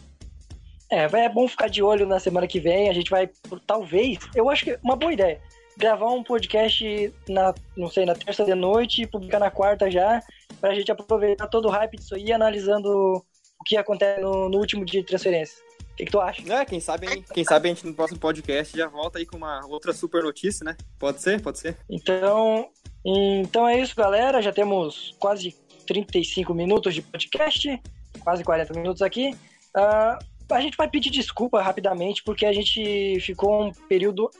É, 0.90 1.06
vai- 1.08 1.24
é 1.24 1.28
bom 1.28 1.46
ficar 1.48 1.68
de 1.68 1.82
olho 1.82 2.06
na 2.06 2.18
semana 2.18 2.46
que 2.46 2.58
vem. 2.60 2.88
A 2.88 2.92
gente 2.92 3.10
vai, 3.10 3.26
por- 3.48 3.60
talvez, 3.60 4.18
eu 4.34 4.48
acho 4.50 4.64
que 4.64 4.70
é 4.72 4.78
uma 4.82 4.96
boa 4.96 5.12
ideia. 5.12 5.40
Gravar 5.78 6.10
um 6.10 6.22
podcast 6.24 7.12
na, 7.28 7.54
não 7.76 7.88
sei, 7.88 8.04
na 8.06 8.14
terça 8.14 8.44
de 8.44 8.54
noite 8.54 9.02
e 9.02 9.06
publicar 9.06 9.38
na 9.38 9.50
quarta 9.50 9.90
já, 9.90 10.20
pra 10.60 10.74
gente 10.74 10.90
aproveitar 10.90 11.46
todo 11.48 11.66
o 11.66 11.70
hype 11.70 11.96
disso 11.96 12.14
aí, 12.14 12.32
analisando 12.32 12.88
o 12.88 13.64
que 13.64 13.76
acontece 13.76 14.20
no, 14.20 14.48
no 14.48 14.58
último 14.58 14.84
dia 14.84 15.00
de 15.00 15.06
transferência. 15.06 15.58
O 15.92 15.96
que, 15.96 16.04
que 16.06 16.10
tu 16.12 16.20
acha? 16.20 16.42
É, 16.52 16.64
quem 16.64 16.78
sabe, 16.80 17.06
hein? 17.06 17.24
quem 17.32 17.44
sabe 17.44 17.68
a 17.70 17.74
gente 17.74 17.86
no 17.86 17.94
próximo 17.94 18.18
podcast 18.20 18.76
já 18.76 18.86
volta 18.88 19.18
aí 19.18 19.26
com 19.26 19.36
uma 19.36 19.66
outra 19.66 19.92
super 19.92 20.22
notícia, 20.22 20.64
né? 20.64 20.76
Pode 20.98 21.20
ser? 21.22 21.40
Pode 21.40 21.58
ser? 21.58 21.76
Então, 21.88 22.68
então 23.06 23.68
é 23.68 23.80
isso, 23.80 23.94
galera. 23.94 24.42
Já 24.42 24.52
temos 24.52 25.14
quase 25.20 25.54
35 25.86 26.52
minutos 26.52 26.92
de 26.92 27.02
podcast, 27.02 27.80
quase 28.20 28.42
40 28.42 28.74
minutos 28.74 29.02
aqui. 29.02 29.34
Ah, 29.74 30.18
a 30.50 30.60
gente 30.60 30.76
vai 30.76 30.88
pedir 30.88 31.10
desculpa 31.10 31.62
rapidamente, 31.62 32.22
porque 32.24 32.44
a 32.44 32.52
gente 32.52 33.18
ficou 33.20 33.64
um 33.64 33.72
período 33.88 34.30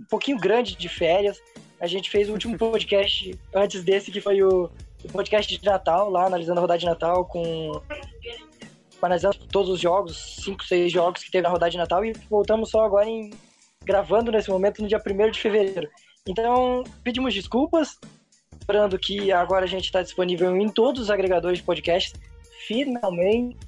um 0.00 0.04
pouquinho 0.04 0.38
grande 0.38 0.74
de 0.74 0.88
férias. 0.88 1.40
A 1.80 1.86
gente 1.86 2.10
fez 2.10 2.28
o 2.28 2.32
último 2.32 2.56
podcast 2.58 3.38
antes 3.54 3.84
desse, 3.84 4.10
que 4.10 4.20
foi 4.20 4.42
o, 4.42 4.70
o 5.04 5.08
podcast 5.12 5.58
de 5.58 5.64
Natal, 5.64 6.10
lá 6.10 6.26
analisando 6.26 6.58
a 6.58 6.62
rodada 6.62 6.78
de 6.78 6.86
Natal 6.86 7.24
com. 7.26 7.72
Analisando 9.02 9.36
todos 9.52 9.70
os 9.70 9.80
jogos, 9.80 10.36
5, 10.44 10.64
6 10.64 10.90
jogos 10.90 11.22
que 11.22 11.30
teve 11.30 11.42
na 11.42 11.50
rodada 11.50 11.70
de 11.70 11.76
Natal, 11.76 12.02
e 12.04 12.14
voltamos 12.30 12.70
só 12.70 12.84
agora 12.84 13.06
em. 13.06 13.30
gravando 13.82 14.32
nesse 14.32 14.48
momento 14.48 14.80
no 14.80 14.88
dia 14.88 14.98
1 14.98 15.30
de 15.30 15.40
fevereiro. 15.40 15.90
Então, 16.26 16.82
pedimos 17.02 17.34
desculpas, 17.34 17.98
lembrando 18.60 18.98
que 18.98 19.30
agora 19.30 19.64
a 19.64 19.68
gente 19.68 19.84
está 19.84 20.02
disponível 20.02 20.56
em 20.56 20.70
todos 20.70 21.02
os 21.02 21.10
agregadores 21.10 21.58
de 21.58 21.64
podcasts. 21.64 22.18
Finalmente, 22.66 23.58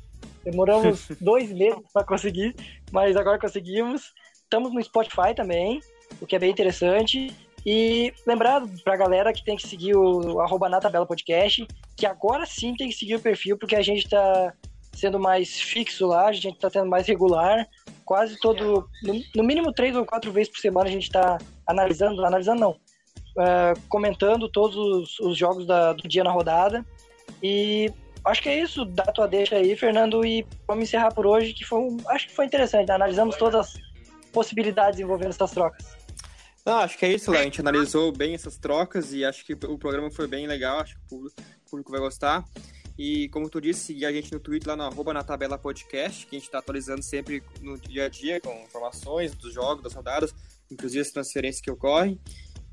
demoramos 0.43 1.09
dois 1.21 1.53
meses 1.53 1.79
para 1.93 2.07
conseguir, 2.07 2.55
mas 2.91 3.15
agora 3.15 3.39
conseguimos. 3.39 4.15
Estamos 4.43 4.73
no 4.73 4.83
Spotify 4.83 5.35
também, 5.35 5.81
o 6.19 6.27
que 6.27 6.35
é 6.35 6.39
bem 6.39 6.51
interessante. 6.51 7.31
E 7.65 8.15
lembrando 8.27 8.83
pra 8.83 8.97
galera 8.97 9.35
que 9.35 9.45
tem 9.45 9.57
que 9.57 9.67
seguir 9.67 9.95
o 9.95 10.41
arroba 10.41 10.69
na 10.69 10.81
tabela 10.81 11.05
podcast, 11.05 11.67
que 11.95 12.07
agora 12.07 12.47
sim 12.47 12.75
tem 12.75 12.89
que 12.89 12.95
seguir 12.95 13.17
o 13.17 13.21
perfil, 13.21 13.59
porque 13.59 13.77
a 13.77 13.83
gente 13.83 14.09
tá 14.09 14.55
sendo 14.95 15.21
mais 15.21 15.61
fixo 15.61 16.07
lá, 16.07 16.29
a 16.29 16.33
gente 16.33 16.59
tá 16.59 16.71
sendo 16.71 16.89
mais 16.89 17.07
regular. 17.07 17.69
Quase 18.07 18.39
todo, 18.39 18.89
no, 19.03 19.21
no 19.35 19.45
mínimo 19.45 19.73
três 19.73 19.95
ou 19.97 20.07
quatro 20.07 20.33
vezes 20.33 20.51
por 20.51 20.61
semana 20.61 20.89
a 20.89 20.93
gente 20.93 21.11
tá 21.11 21.37
analisando, 21.67 22.25
analisando 22.25 22.61
não, 22.61 22.77
ah, 23.39 23.75
comentando 23.89 24.49
todos 24.49 24.77
os, 24.77 25.21
os 25.21 25.37
jogos 25.37 25.67
da- 25.67 25.93
do 25.93 26.09
dia 26.09 26.25
na 26.25 26.31
rodada. 26.31 26.87
E 27.43 27.93
acho 28.25 28.41
que 28.41 28.49
é 28.49 28.61
isso, 28.63 28.85
dá 28.85 29.05
tua 29.05 29.27
deixa 29.27 29.57
aí, 29.57 29.77
Fernando, 29.77 30.25
e 30.25 30.47
vamos 30.67 30.85
encerrar 30.85 31.13
por 31.13 31.27
hoje, 31.27 31.53
que 31.53 31.65
foi, 31.65 31.81
acho 32.09 32.29
que 32.29 32.35
foi 32.35 32.47
interessante, 32.47 32.89
né? 32.89 32.95
analisamos 32.95 33.37
todas 33.37 33.67
as 33.67 33.75
possibilidades 34.33 35.01
envolvendo 35.01 35.31
essas 35.31 35.51
trocas. 35.51 35.85
Não, 36.65 36.79
acho 36.79 36.99
que 36.99 37.07
é 37.07 37.13
isso, 37.13 37.31
Léo. 37.31 37.41
A 37.41 37.45
gente 37.45 37.61
analisou 37.61 38.11
bem 38.11 38.35
essas 38.35 38.57
trocas 38.57 39.13
e 39.13 39.25
acho 39.25 39.45
que 39.45 39.53
o 39.53 39.79
programa 39.79 40.11
foi 40.11 40.27
bem 40.27 40.49
legal. 40.49 40.81
Acho 40.81 40.97
que 40.97 41.15
o 41.15 41.31
público 41.71 41.93
vai 41.93 42.01
gostar. 42.01 42.45
E 42.99 43.29
como 43.29 43.51
tu 43.51 43.61
disse, 43.61 43.81
seguir 43.81 44.07
a 44.07 44.13
gente 44.13 44.33
no 44.33 44.41
Twitter 44.41 44.69
lá 44.69 44.77
no 44.77 44.85
arroba 44.85 45.13
na 45.13 45.23
tabela 45.23 45.59
podcast, 45.59 46.27
que 46.27 46.35
a 46.35 46.39
gente 46.39 46.47
está 46.47 46.59
atualizando 46.59 47.03
sempre 47.03 47.43
no 47.61 47.79
dia 47.79 48.07
a 48.07 48.09
dia 48.09 48.41
com 48.41 48.53
informações 48.65 49.35
dos 49.35 49.53
jogos, 49.53 49.83
das 49.83 49.93
rodadas, 49.93 50.35
inclusive 50.71 51.03
as 51.03 51.11
transferências 51.11 51.63
que 51.63 51.71
ocorrem. 51.71 52.19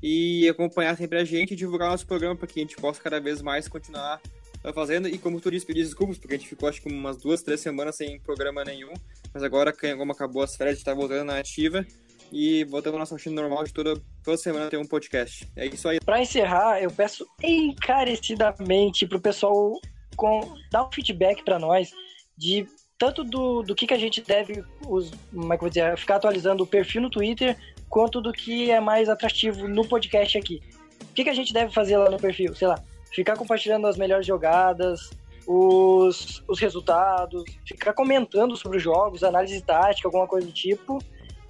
E 0.02 0.48
acompanhar 0.48 0.96
sempre 0.96 1.18
a 1.18 1.24
gente 1.24 1.52
e 1.52 1.56
divulgar 1.56 1.90
nosso 1.90 2.06
programa 2.06 2.36
para 2.36 2.46
que 2.46 2.60
a 2.60 2.62
gente 2.62 2.76
possa 2.76 3.00
cada 3.00 3.20
vez 3.20 3.40
mais 3.40 3.68
continuar 3.68 4.20
uh, 4.62 4.72
fazendo. 4.72 5.08
E 5.08 5.16
como 5.18 5.40
tu 5.40 5.50
disse, 5.50 5.64
pedir 5.64 5.82
desculpas, 5.82 6.18
porque 6.18 6.34
a 6.34 6.36
gente 6.36 6.48
ficou 6.48 6.68
acho 6.68 6.82
que 6.82 6.92
umas 6.92 7.16
duas, 7.16 7.42
três 7.42 7.60
semanas 7.60 7.96
sem 7.96 8.20
programa 8.20 8.64
nenhum. 8.64 8.92
Mas 9.32 9.42
agora, 9.42 9.72
como 9.96 10.12
acabou 10.12 10.42
as 10.42 10.56
férias, 10.56 10.74
a 10.74 10.76
gente 10.76 10.84
tá 10.84 10.94
voltando 10.94 11.24
na 11.24 11.38
ativa. 11.38 11.86
E 12.32 12.64
voltando 12.64 12.94
ao 12.94 13.00
nosso 13.00 13.14
rotina 13.14 13.40
normal 13.40 13.64
de 13.64 13.72
toda, 13.72 13.94
toda 14.22 14.36
semana 14.36 14.68
ter 14.68 14.76
um 14.76 14.86
podcast. 14.86 15.46
É 15.54 15.66
isso 15.66 15.88
aí. 15.88 16.00
Para 16.00 16.20
encerrar, 16.20 16.82
eu 16.82 16.90
peço 16.90 17.26
encarecidamente 17.42 19.06
pro 19.06 19.20
pessoal 19.20 19.78
com, 20.14 20.54
dar 20.70 20.86
um 20.86 20.92
feedback 20.92 21.44
para 21.44 21.58
nós 21.58 21.90
de 22.36 22.66
tanto 22.98 23.24
do, 23.24 23.62
do 23.62 23.74
que, 23.74 23.86
que 23.86 23.94
a 23.94 23.98
gente 23.98 24.22
deve 24.22 24.64
os, 24.86 25.10
como 25.32 25.52
é 25.52 25.56
que 25.56 25.64
eu 25.64 25.66
vou 25.66 25.68
dizer, 25.68 25.96
ficar 25.98 26.16
atualizando 26.16 26.62
o 26.62 26.66
perfil 26.66 27.02
no 27.02 27.10
Twitter, 27.10 27.56
quanto 27.88 28.20
do 28.20 28.32
que 28.32 28.70
é 28.70 28.80
mais 28.80 29.08
atrativo 29.08 29.68
no 29.68 29.86
podcast 29.86 30.38
aqui. 30.38 30.62
O 31.02 31.14
que, 31.14 31.24
que 31.24 31.30
a 31.30 31.34
gente 31.34 31.52
deve 31.52 31.72
fazer 31.72 31.96
lá 31.96 32.10
no 32.10 32.18
perfil? 32.18 32.54
Sei 32.54 32.66
lá, 32.66 32.80
ficar 33.12 33.36
compartilhando 33.36 33.86
as 33.86 33.96
melhores 33.96 34.26
jogadas, 34.26 35.10
os, 35.46 36.42
os 36.48 36.58
resultados, 36.58 37.44
ficar 37.66 37.92
comentando 37.92 38.56
sobre 38.56 38.78
os 38.78 38.82
jogos, 38.82 39.22
análise 39.22 39.60
tática, 39.60 40.08
alguma 40.08 40.26
coisa 40.26 40.46
do 40.46 40.52
tipo. 40.52 40.98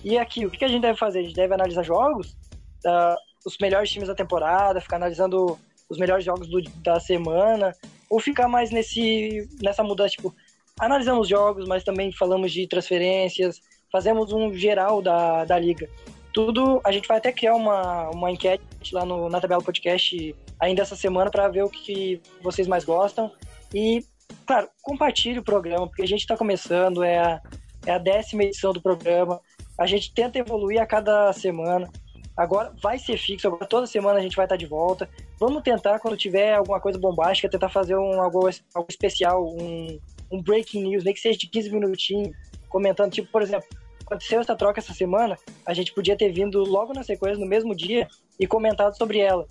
E 0.02 0.18
aqui, 0.18 0.44
o 0.44 0.50
que, 0.50 0.58
que 0.58 0.64
a 0.64 0.68
gente 0.68 0.82
deve 0.82 0.98
fazer? 0.98 1.20
A 1.20 1.22
gente 1.22 1.34
deve 1.34 1.54
analisar 1.54 1.82
jogos, 1.82 2.36
ah, 2.84 3.16
os 3.46 3.56
melhores 3.58 3.90
times 3.90 4.08
da 4.08 4.14
temporada, 4.14 4.80
ficar 4.80 4.96
analisando 4.96 5.58
os 5.88 5.98
melhores 5.98 6.24
jogos 6.24 6.48
do- 6.48 6.62
da 6.82 6.98
semana, 6.98 7.74
ou 8.10 8.20
ficar 8.20 8.48
mais 8.48 8.70
nesse 8.70 9.48
nessa 9.62 9.82
mudança, 9.82 10.10
tipo, 10.10 10.34
analisamos 10.78 11.22
os 11.22 11.28
jogos, 11.28 11.66
mas 11.66 11.84
também 11.84 12.12
falamos 12.12 12.52
de 12.52 12.66
transferências, 12.66 13.60
fazemos 13.90 14.32
um 14.32 14.52
geral 14.52 15.00
da, 15.00 15.44
da 15.44 15.58
liga. 15.58 15.88
Tudo, 16.32 16.80
a 16.84 16.90
gente 16.90 17.06
vai 17.06 17.18
até 17.18 17.30
criar 17.30 17.54
uma, 17.54 18.10
uma 18.10 18.30
enquete 18.30 18.92
lá 18.92 19.04
no, 19.04 19.28
na 19.28 19.40
tabela 19.40 19.62
podcast 19.62 20.34
ainda 20.60 20.82
essa 20.82 20.96
semana 20.96 21.30
para 21.30 21.48
ver 21.48 21.62
o 21.62 21.70
que 21.70 22.20
vocês 22.42 22.66
mais 22.66 22.84
gostam. 22.84 23.30
E, 23.72 24.04
claro, 24.44 24.68
compartilhe 24.82 25.38
o 25.38 25.44
programa, 25.44 25.86
porque 25.86 26.02
a 26.02 26.06
gente 26.08 26.20
está 26.20 26.36
começando, 26.36 27.04
é 27.04 27.18
a, 27.18 27.40
é 27.86 27.92
a 27.92 27.98
décima 27.98 28.42
edição 28.42 28.72
do 28.72 28.82
programa. 28.82 29.40
A 29.78 29.86
gente 29.86 30.12
tenta 30.12 30.38
evoluir 30.38 30.80
a 30.80 30.86
cada 30.86 31.32
semana. 31.32 31.88
Agora 32.36 32.72
vai 32.82 32.98
ser 32.98 33.16
fixo, 33.16 33.46
agora 33.46 33.66
toda 33.66 33.86
semana 33.86 34.18
a 34.18 34.22
gente 34.22 34.36
vai 34.36 34.44
estar 34.44 34.56
de 34.56 34.66
volta. 34.66 35.08
Vamos 35.38 35.62
tentar, 35.62 35.98
quando 36.00 36.16
tiver 36.16 36.54
alguma 36.54 36.80
coisa 36.80 36.98
bombástica, 36.98 37.48
tentar 37.48 37.68
fazer 37.68 37.96
um, 37.96 38.20
algo, 38.20 38.48
algo 38.74 38.88
especial, 38.88 39.44
um, 39.44 39.98
um 40.30 40.42
breaking 40.42 40.82
news, 40.82 41.04
nem 41.04 41.14
que 41.14 41.20
seja 41.20 41.38
de 41.38 41.48
15 41.48 41.70
minutinhos, 41.70 42.36
comentando, 42.68 43.12
tipo, 43.12 43.30
por 43.30 43.42
exemplo, 43.42 43.66
aconteceu 44.04 44.40
essa 44.40 44.56
troca 44.56 44.80
essa 44.80 44.92
semana, 44.92 45.38
a 45.64 45.72
gente 45.72 45.92
podia 45.94 46.16
ter 46.16 46.32
vindo 46.32 46.62
logo 46.64 46.92
na 46.92 47.04
sequência, 47.04 47.38
no 47.38 47.46
mesmo 47.46 47.74
dia, 47.74 48.08
e 48.38 48.46
comentado 48.46 48.96
sobre 48.96 49.18
ela. 49.18 49.46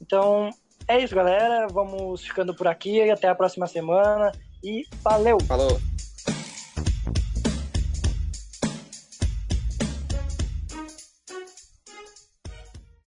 Então, 0.00 0.50
é 0.88 0.98
isso, 0.98 1.14
galera. 1.14 1.66
Vamos 1.68 2.22
ficando 2.22 2.54
por 2.54 2.66
aqui. 2.66 3.10
Até 3.10 3.28
a 3.28 3.34
próxima 3.34 3.66
semana. 3.66 4.32
E 4.64 4.84
valeu! 5.02 5.38
Falou. 5.40 5.78